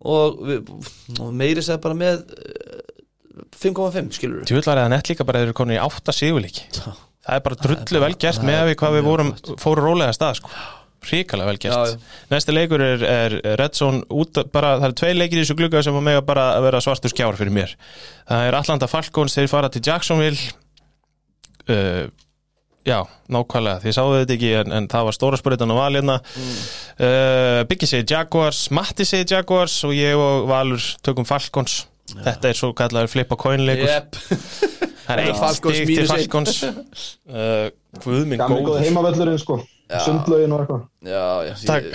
[0.00, 0.70] og, við,
[1.20, 2.22] og meiri segja bara með
[3.60, 6.66] 5,5, skilur við Tjóðlar eða nett líka bara þeir eru komin í átta sigurleiki.
[6.80, 10.38] Það er bara drullu vel gert með að við hvað við vorum, fóru rólega stað
[10.40, 10.52] sko.
[11.10, 11.74] Ríkalega vel gert.
[11.74, 12.24] Já, já.
[12.32, 15.84] Næsti leikur er, er Red Zone út, bara, Það eru tvei leikir í þessu glugga
[15.84, 17.76] sem að mega bara að vera svartur skjár fyrir mér.
[18.28, 20.50] Það er Atlanta Falcons, þeir fara til Jacksonville.
[21.70, 22.10] Uh,
[22.88, 26.54] Já, nákvæmlega, þið sáðu þetta ekki en, en það var stóra spuritan á valina mm.
[27.04, 31.82] uh, Biggi segir Jaguars Matti segir Jaguars og ég og Valur tökum Falcons
[32.18, 33.90] Þetta er svo kallar flip a coin leikur.
[33.90, 34.16] Jep,
[35.10, 36.06] Það er eitt Falcons stig til.
[36.10, 36.62] Falcons.
[37.26, 37.68] Uh,
[38.04, 39.60] Guð minn Gamli góði góður heimavellurinn sko
[39.90, 40.82] Sundlaugin og eitthvað.
[41.02, 41.88] Já, já Takk.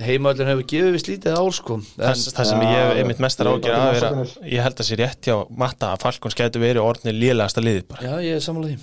[0.00, 1.76] Heimallin hefur gefið við slítið ár, sko.
[1.82, 4.24] En, Það, það sem ég hef einmitt mestar er ágjör að vera.
[4.48, 8.08] Ég held að sér rétt hjá Matta að Falcons getur verið orðni lélegasta liðið bara.
[8.08, 8.78] Já, ég er sammála því.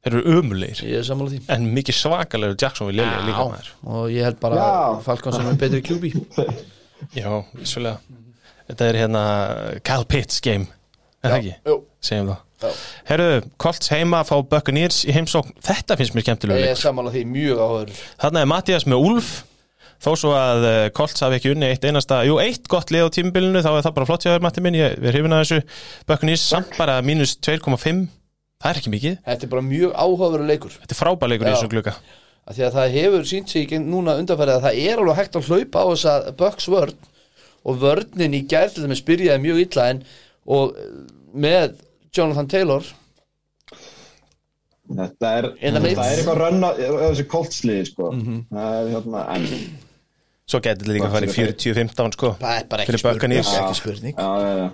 [0.00, 1.40] Þeir eru umulegir Ég er sammála því.
[1.56, 3.72] En mikið svakalegur Jacksonville lélegir líka maður.
[3.96, 6.12] og ég held bara sem er betri QB
[7.20, 7.98] Já, vissulega
[8.70, 9.24] Þetta er hérna
[9.86, 10.68] Cal Pitts game
[11.20, 11.76] Er það ekki?
[12.00, 12.46] Segjum það.
[13.08, 13.28] Herru,
[13.60, 15.54] Colts heima fá Buccaneers í heimsókn.
[15.64, 19.30] Þetta finnst mér skemmtilega ég er sammála því mjög áhör Þarna er Mattias með Úlf
[20.00, 23.14] Þó svo að uh, Colts hafi ekki unni eitt einasta Jú, eitt gott lið á
[23.16, 24.78] tímabilinu Þá er það bara flott hjá þér Matti minn.
[24.78, 25.58] Ég er hrifin að þessu.
[26.08, 28.06] Buccaneers samt bara mínus 2,5
[28.60, 29.20] Það er ekki mikið.
[29.24, 30.72] Þetta er bara mjög áhugaveru leikur.
[30.82, 31.56] Þetta er frábæleikur í Já.
[31.56, 32.00] þessum
[32.50, 35.36] að Því að það hefur sínt sig í núna undanfærið að það er alveg hægt
[35.38, 36.96] að hlaupa á þessa Bucks vörn
[37.66, 40.02] og vörnin í gærlega með spyrjaði mjög illa en
[40.50, 40.90] og eh,
[41.46, 41.76] með
[42.16, 42.88] Jonathan Taylor
[44.90, 46.00] Þetta er, midst.
[46.02, 48.08] er eitthvað rönna þessi koltsliði sko
[48.50, 49.44] Það er hérna en
[50.50, 53.50] Svo getur þetta líka að fara í 40-15 sko það er bara ekki spurning, Buccaneers.
[53.60, 54.16] ekki spurning.
[54.18, 54.70] Já, já, já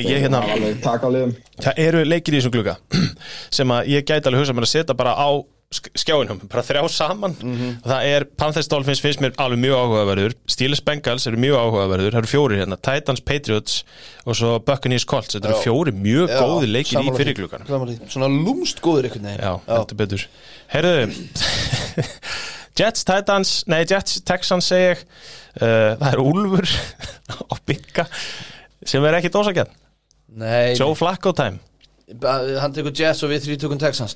[0.00, 1.34] Ég hérna Það er alveg taka á liðum
[1.66, 2.76] Það eru leikir í þessum glugga
[3.58, 5.28] sem að ég gæti alveg hugsa mér að setja bara á
[5.70, 7.34] skjáinum, bara þrjá saman.
[7.38, 12.14] Og það er Panthers Dolphins finnst mér alveg mjög áhugaverður, Steelers Bengals eru mjög áhugaverður,
[12.16, 13.76] það eru fjórir hérna Titans Patriots
[14.24, 15.36] og svo Buccaneers Colts.
[15.36, 17.98] Þetta eru fjóri mjög Já, góði leikir í því.
[18.10, 19.44] Svona lúmst góður einhvern veginn.
[19.46, 20.26] Já, heldur betur.
[20.74, 20.96] Herðu
[22.80, 25.06] Jets Titans, nei Jets Texans segi ég.
[25.60, 26.74] Uh, það er Úlfur
[27.52, 28.04] á bygga
[28.86, 29.72] sem er ekki dósakjarn
[30.78, 31.58] Joe Flacco time.
[32.22, 34.14] Hann tekur Jets og við þrý tökum Texans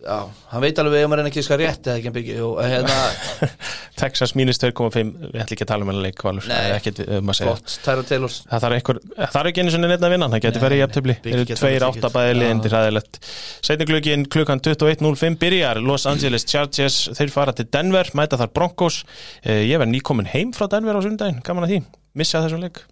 [0.00, 3.48] Já, hann veit alveg ef maður er ekki skal rétt eða ekki hann byggja hérna,
[4.00, 6.46] Texas mínus 2,5 við ætlum ekki að tala um hennar leik Valur.
[6.48, 6.70] Nei.
[6.78, 8.36] ekkert um gott, Tyra Taylor.
[8.48, 10.86] Það þarf einhver, það þarf ekki einu svona neitt að vinna það getur verið í
[11.26, 12.16] Biggie eru tveir alveg átta tekið.
[12.16, 12.38] bæði Já.
[12.40, 13.20] liðindi ræðilegt
[13.68, 16.98] setni klukkin klukkan 21.05 byrjar Los Angeles Chargers.
[17.20, 19.02] Þeir fara til Denver, mæta þar Broncos.
[19.44, 21.82] Eh, ég verð nýkomin heim frá Denver á sundaginn gaman að því,
[22.16, 22.82] missa þessum leik.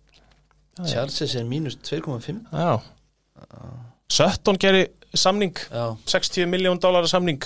[0.84, 2.76] Charles er mínus 2,5 Já.
[4.08, 7.40] Sutton gerir samning Já, 60 miljón dólar samning.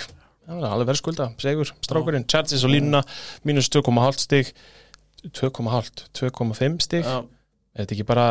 [0.46, 2.24] Það er alveg verið skulda, segur, strákurinn.
[2.28, 3.02] Chargers og línuna,
[3.46, 4.52] mínus 2,5 stig.
[5.30, 7.04] 2,5, 2,5 stig.
[7.06, 7.20] Já.
[7.76, 8.24] Er þetta ekki bara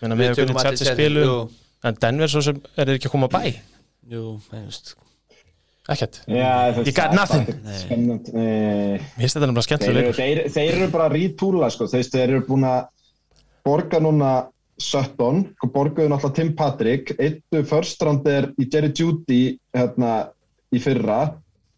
[0.00, 1.36] Menna með Við hvernig tökum allir Chargers Chelsea, spilu jú,
[1.84, 3.40] En Denver svo sem er ekki að koma bæ?
[4.10, 4.94] Jú, ég veist.
[5.90, 7.46] Ekkert, Já, You got nothing.
[7.80, 8.32] spennandi.
[8.34, 8.98] Nei.
[8.98, 10.18] mér finnst þetta nefnilega Þeir, skemmtilega eru- leikur.
[10.20, 11.86] þeir, þeir eru bara að rítúla sko.
[11.86, 12.88] þeir, þeir eru búin að
[13.64, 14.32] borga núna
[14.80, 15.42] Sutton,
[15.74, 19.42] borgaðu náttúrulega Tim Patrick, eittu first rounder í Jerry Judy
[19.76, 20.12] hérna,
[20.74, 21.20] í fyrra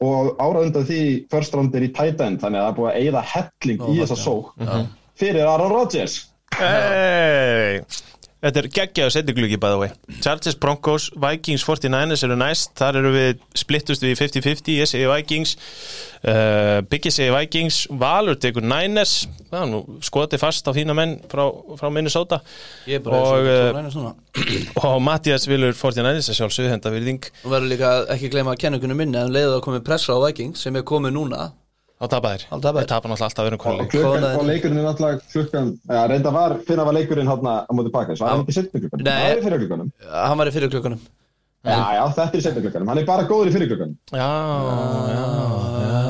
[0.03, 1.01] og árað undan því
[1.31, 4.19] first rounder í tight end þannig að það er búið að eigða helling í þessa
[4.19, 4.87] sók Mhm.
[5.19, 6.20] fyrir Aaron Rodgers
[6.53, 7.41] Hey.
[8.43, 9.90] Þetta er geggjaðu setjuglugi by the way.
[10.19, 12.73] Chargers, Broncos, Vikings, 49ers eru næst.
[12.78, 15.52] Þar eru við splittust við í 50-50 Ég segi Vikings.
[16.27, 17.85] Uh, Biggi segi Vikings.
[18.02, 19.28] Valur tekur Niners.
[19.55, 21.44] Er skotið fast á þína menn frá,
[21.78, 22.40] frá Minnesota.
[22.90, 26.94] Ég er bara Og, eins eh, og svona Og Mattias vilur 49ers að sjálfsögðu henda
[26.97, 27.32] virðing.
[27.44, 30.23] Nú verður líka ekki að gleyma að kenningunum minni en leiðið að komið pressa á
[30.27, 31.52] Vikings sem er komið núna
[32.03, 32.45] á tapaðir.
[32.51, 32.83] Á tapaðir.
[32.83, 36.87] Þeir tapa náttúrulega alltaf öðrum Kónaði- og leikurinn er náttúrulega klukkan ja, reynda var, fyrir
[36.89, 39.05] var leikurinn hann á móti Packers, var hann ekki setni klukkanum?
[39.07, 39.12] Nei.
[39.23, 39.93] það er fyrir klukkanum.
[40.11, 41.05] Hann var í fyrir klukkanum.
[41.62, 43.97] Já, já, þetta er setni klukkanum, hann er bara góður í fyrir klukkanum.
[44.11, 44.31] Já,
[45.12, 45.23] já,
[45.93, 46.03] já.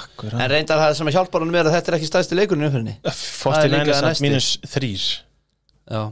[0.00, 0.38] Akkurat.
[0.40, 2.68] En reyndar það sem að hjálpar honum er að þetta er ekki stæðsti leikurinn í
[2.70, 4.90] umfyrinni er líka 49ers samt mínus 3
[5.90, 6.02] Já,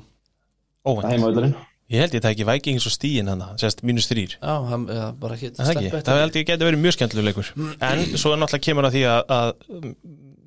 [0.88, 1.56] Óvænt
[1.88, 5.36] Ég held ég tæki Vikings og stíin hann Sérst mínus 3 já, hann, já bara
[5.38, 7.52] ekki Það ekki, það held ég geti verið mjög skemmtileg leikur.
[7.80, 9.94] En svo er náttúrulega kemur að því að, að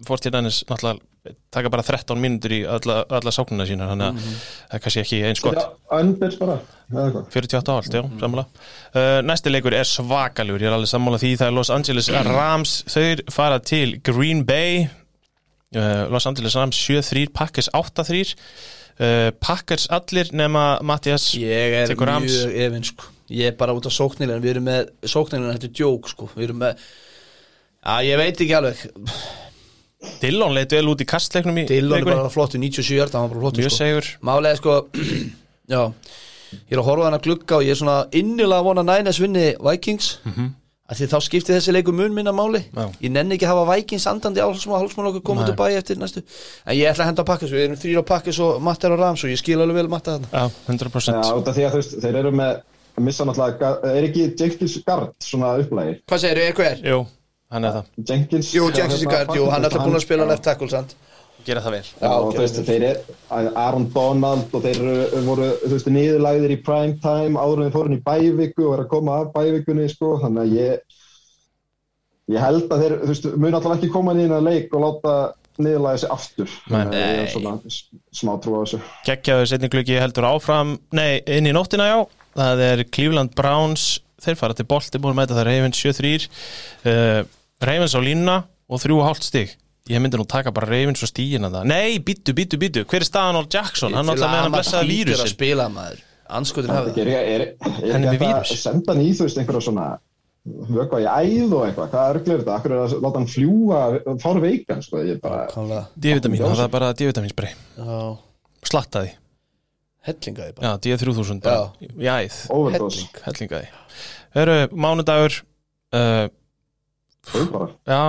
[0.06, 1.02] Fortinænis náttúrulega
[1.54, 5.20] taka bara 13 mínútur í alla, alla sáknuna sína þannig að það er kannski ekki
[5.30, 5.60] eins gott.
[5.94, 6.56] Önders bara,
[6.90, 8.46] eða hvað 48 ált, já, sammála.
[8.96, 12.76] Uh, Næsti leikur er svakalugur, ég er alveg sammála því það er Los Angeles Rams.
[12.90, 14.88] Þeir fara til Green Bay.
[15.78, 18.34] Uh, Los Angeles Rams 7-3 Packers 8-3
[19.02, 23.10] uh, Packers allir nema Mattias Ég er mjög efinn sko.
[23.32, 26.30] Ég er bara út af sóknilega Við erum með sóknilega Þetta er djók sko.
[26.36, 26.82] Við erum með
[27.82, 28.82] Já, ég veit ekki alveg.
[30.22, 33.36] Dillon leit vel út í kastleiknum í Dillon er bara flottu 97 hjarta Hann var
[33.38, 33.80] bara flottu mjög sko.
[33.84, 34.10] segur.
[34.26, 34.76] Málega sko
[35.74, 35.82] Já
[36.52, 39.22] Ég er að horfa á hana glugga og ég er svona innilega að vona Niners
[39.24, 40.18] vinni Vikings.
[40.28, 40.50] Mm
[40.92, 40.98] -hmm.
[41.00, 42.86] Því þá skipti þessi leikur mun minna máli Já.
[43.02, 45.78] Ég nenni ekki að hafa Vikings andandi á smá hálfsmál okkur koma út úr bæ
[45.80, 46.24] eftir næstu
[46.66, 48.92] En ég ætla að henda á pakkis Við erum þrýr á pakkis og Matt er
[48.92, 51.64] á Rams og ég skil alveg vel Matta þarna Já, 100% Já, út af því
[51.66, 52.60] að þú veist, þeir eru með
[52.92, 55.94] að missa náttúrulega, er ekki Jenkins Gard svona upplægi?
[56.12, 56.82] Hvað segir þú, eitthvað er?
[56.92, 57.00] Jú,
[57.56, 60.44] hann er það Jenkins Jú, Jackson Sigard, jú, hann er alltaf búin að spila left
[60.44, 60.96] tackle, sant?
[61.46, 61.84] Gera það vel.
[62.02, 62.98] Já, og þú veist, þeir er
[63.58, 67.78] Aaron Donald og þeir eru- voru, þú veist, niðurlægðir í prime time áður en þeir
[67.78, 70.98] fórin í bæviku og er að koma af bævikunni, sko, þannig að ég
[72.32, 74.86] ég held að þeir, þú veist, mun alltaf ekki koma inn í þennan leik og
[74.86, 75.16] láta
[75.62, 76.54] niðurlæga sig aftur.
[76.72, 77.56] Að ég er svona
[78.16, 78.80] smá trú á þessu.
[79.08, 81.98] Gekkjaðu setni klukki heldur áfram Nei, inn í nóttina já.
[82.38, 84.00] Það er Cleveland Browns.
[84.22, 86.28] Þeir fara til að mæta það Ravens 7-3
[86.86, 87.24] uh,
[87.62, 88.36] Ravens á línuna
[88.70, 89.56] og 3,5 stig
[89.92, 91.66] Ég myndi nú taka bara Ravens og stíina það.
[91.68, 93.96] Nei, býttu, býttu, býttu Hver er staðan á Jackson?
[93.98, 96.06] Hann náttúrulega með hann blessaða að vírusin spila maður.
[96.32, 98.54] Anskotin hafa er, er, vírus.
[98.54, 99.88] að senda hann í, þú veist, einhverja svona
[100.42, 102.56] vökva í æð og eitthvað, hvað er þetta?
[102.56, 103.82] Akkur er að láta hann fljúa
[104.24, 105.84] fár veikan, sko, ég er bara Klálega.
[105.94, 108.00] D-vitamin, það er bara D-vitaminsbrei Já,
[108.72, 109.14] Slattaði,
[110.08, 111.70] hellingaði já, bara D3000 bara.
[111.82, 112.40] Í æð,
[113.28, 113.72] hellingaði.
[114.38, 115.38] Hörru, mánudagur
[115.94, 116.26] uh,
[117.30, 118.02] þau bara Já,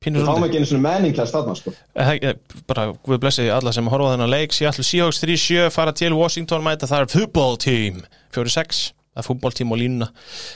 [0.00, 1.74] Við fáum ekki einu svona menningklæst þarna, sko.
[1.92, 4.54] Eh, eh, bara Guð blessi alla sem horfa á þennan leik.
[4.56, 8.00] Seattle Seahawks 3-7 fara til Washington mæta það er football team.
[8.32, 10.08] 4-6 það er fútboltím og línuna.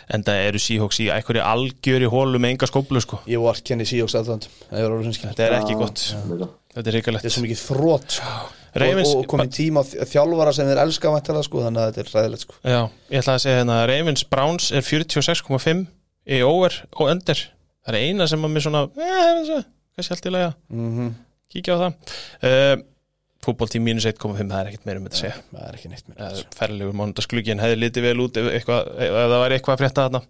[0.09, 3.21] En það eru Seahawks í einhverju algjöri hólu með enga skóplu sko.
[3.29, 6.49] Ég var kenni síjóks aðtönd Það er orðið hinskil þetta er ekki gott, Líka.
[6.49, 8.33] þetta er Þetta reikalegt er svo mikið þrótt sko.
[8.75, 12.09] Ravens, og, og komið tíma þjálfara sem þeir elska væntanlega sko, þannig að þetta er
[12.17, 12.57] ræðilegt sko.
[12.65, 12.81] já,
[13.13, 15.85] ég ætla að segja hérna Ravens Browns er 46,5
[16.27, 17.45] í over og under
[17.85, 19.63] það er eina sem að mér svona eh,
[19.95, 21.15] kannski allt í lega, mm -hmm.
[21.53, 22.19] kíkja á það.
[22.43, 22.77] Uh,
[23.45, 25.43] fútboltím mínus 1,5 það er ekkert meira um þetta að segja.
[25.53, 29.17] Það er ekki neitt mér uh, ferlegur mánudasklugin hefði litið vel út ef, eitthvað, ef
[29.21, 30.21] það væri eitthvað að frétta þarna.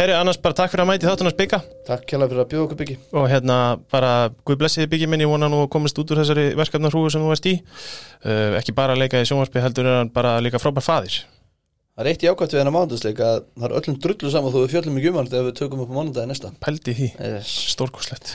[0.00, 2.80] Herri, annars bara takk fyrir að mæti þáttunars bygga Takk kjærlega fyrir að bjóða okkur
[2.82, 3.56] byggi og hérna
[3.92, 4.12] bara
[4.46, 7.24] Guð blessi þið byggi minn ég vona nú að komist út úr þessari verkefnarhrúu sem
[7.24, 7.56] þú varst í.
[8.24, 11.20] Uh, ekki bara að leika í sjónvarspi heldur hann bara líka frábær faðir
[11.98, 15.00] Það er eitt jákvæmt við hennar mánudagsleik að það er öllum drullu saman við fjöllum
[15.00, 16.52] ekki um hann þegar við tökum upp á mánudagi næsta.
[16.62, 17.56] Pældi því, yes.
[17.74, 18.30] stórkoslegt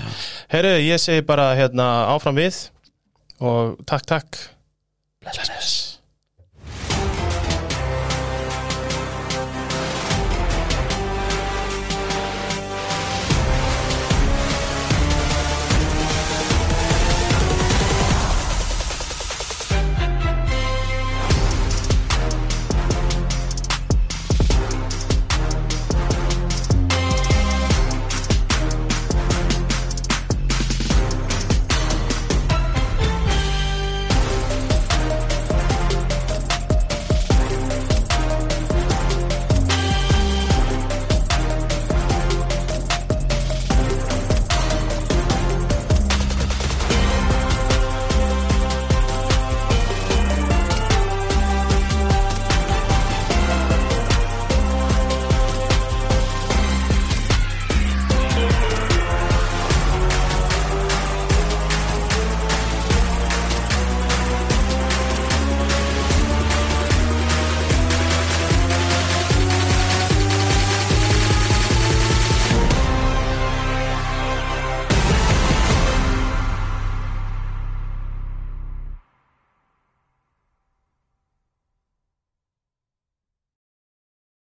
[0.52, 2.60] Herri, ég segi bara hérna áfram við
[3.40, 4.44] og takk takk.
[5.24, 5.93] Bless, bless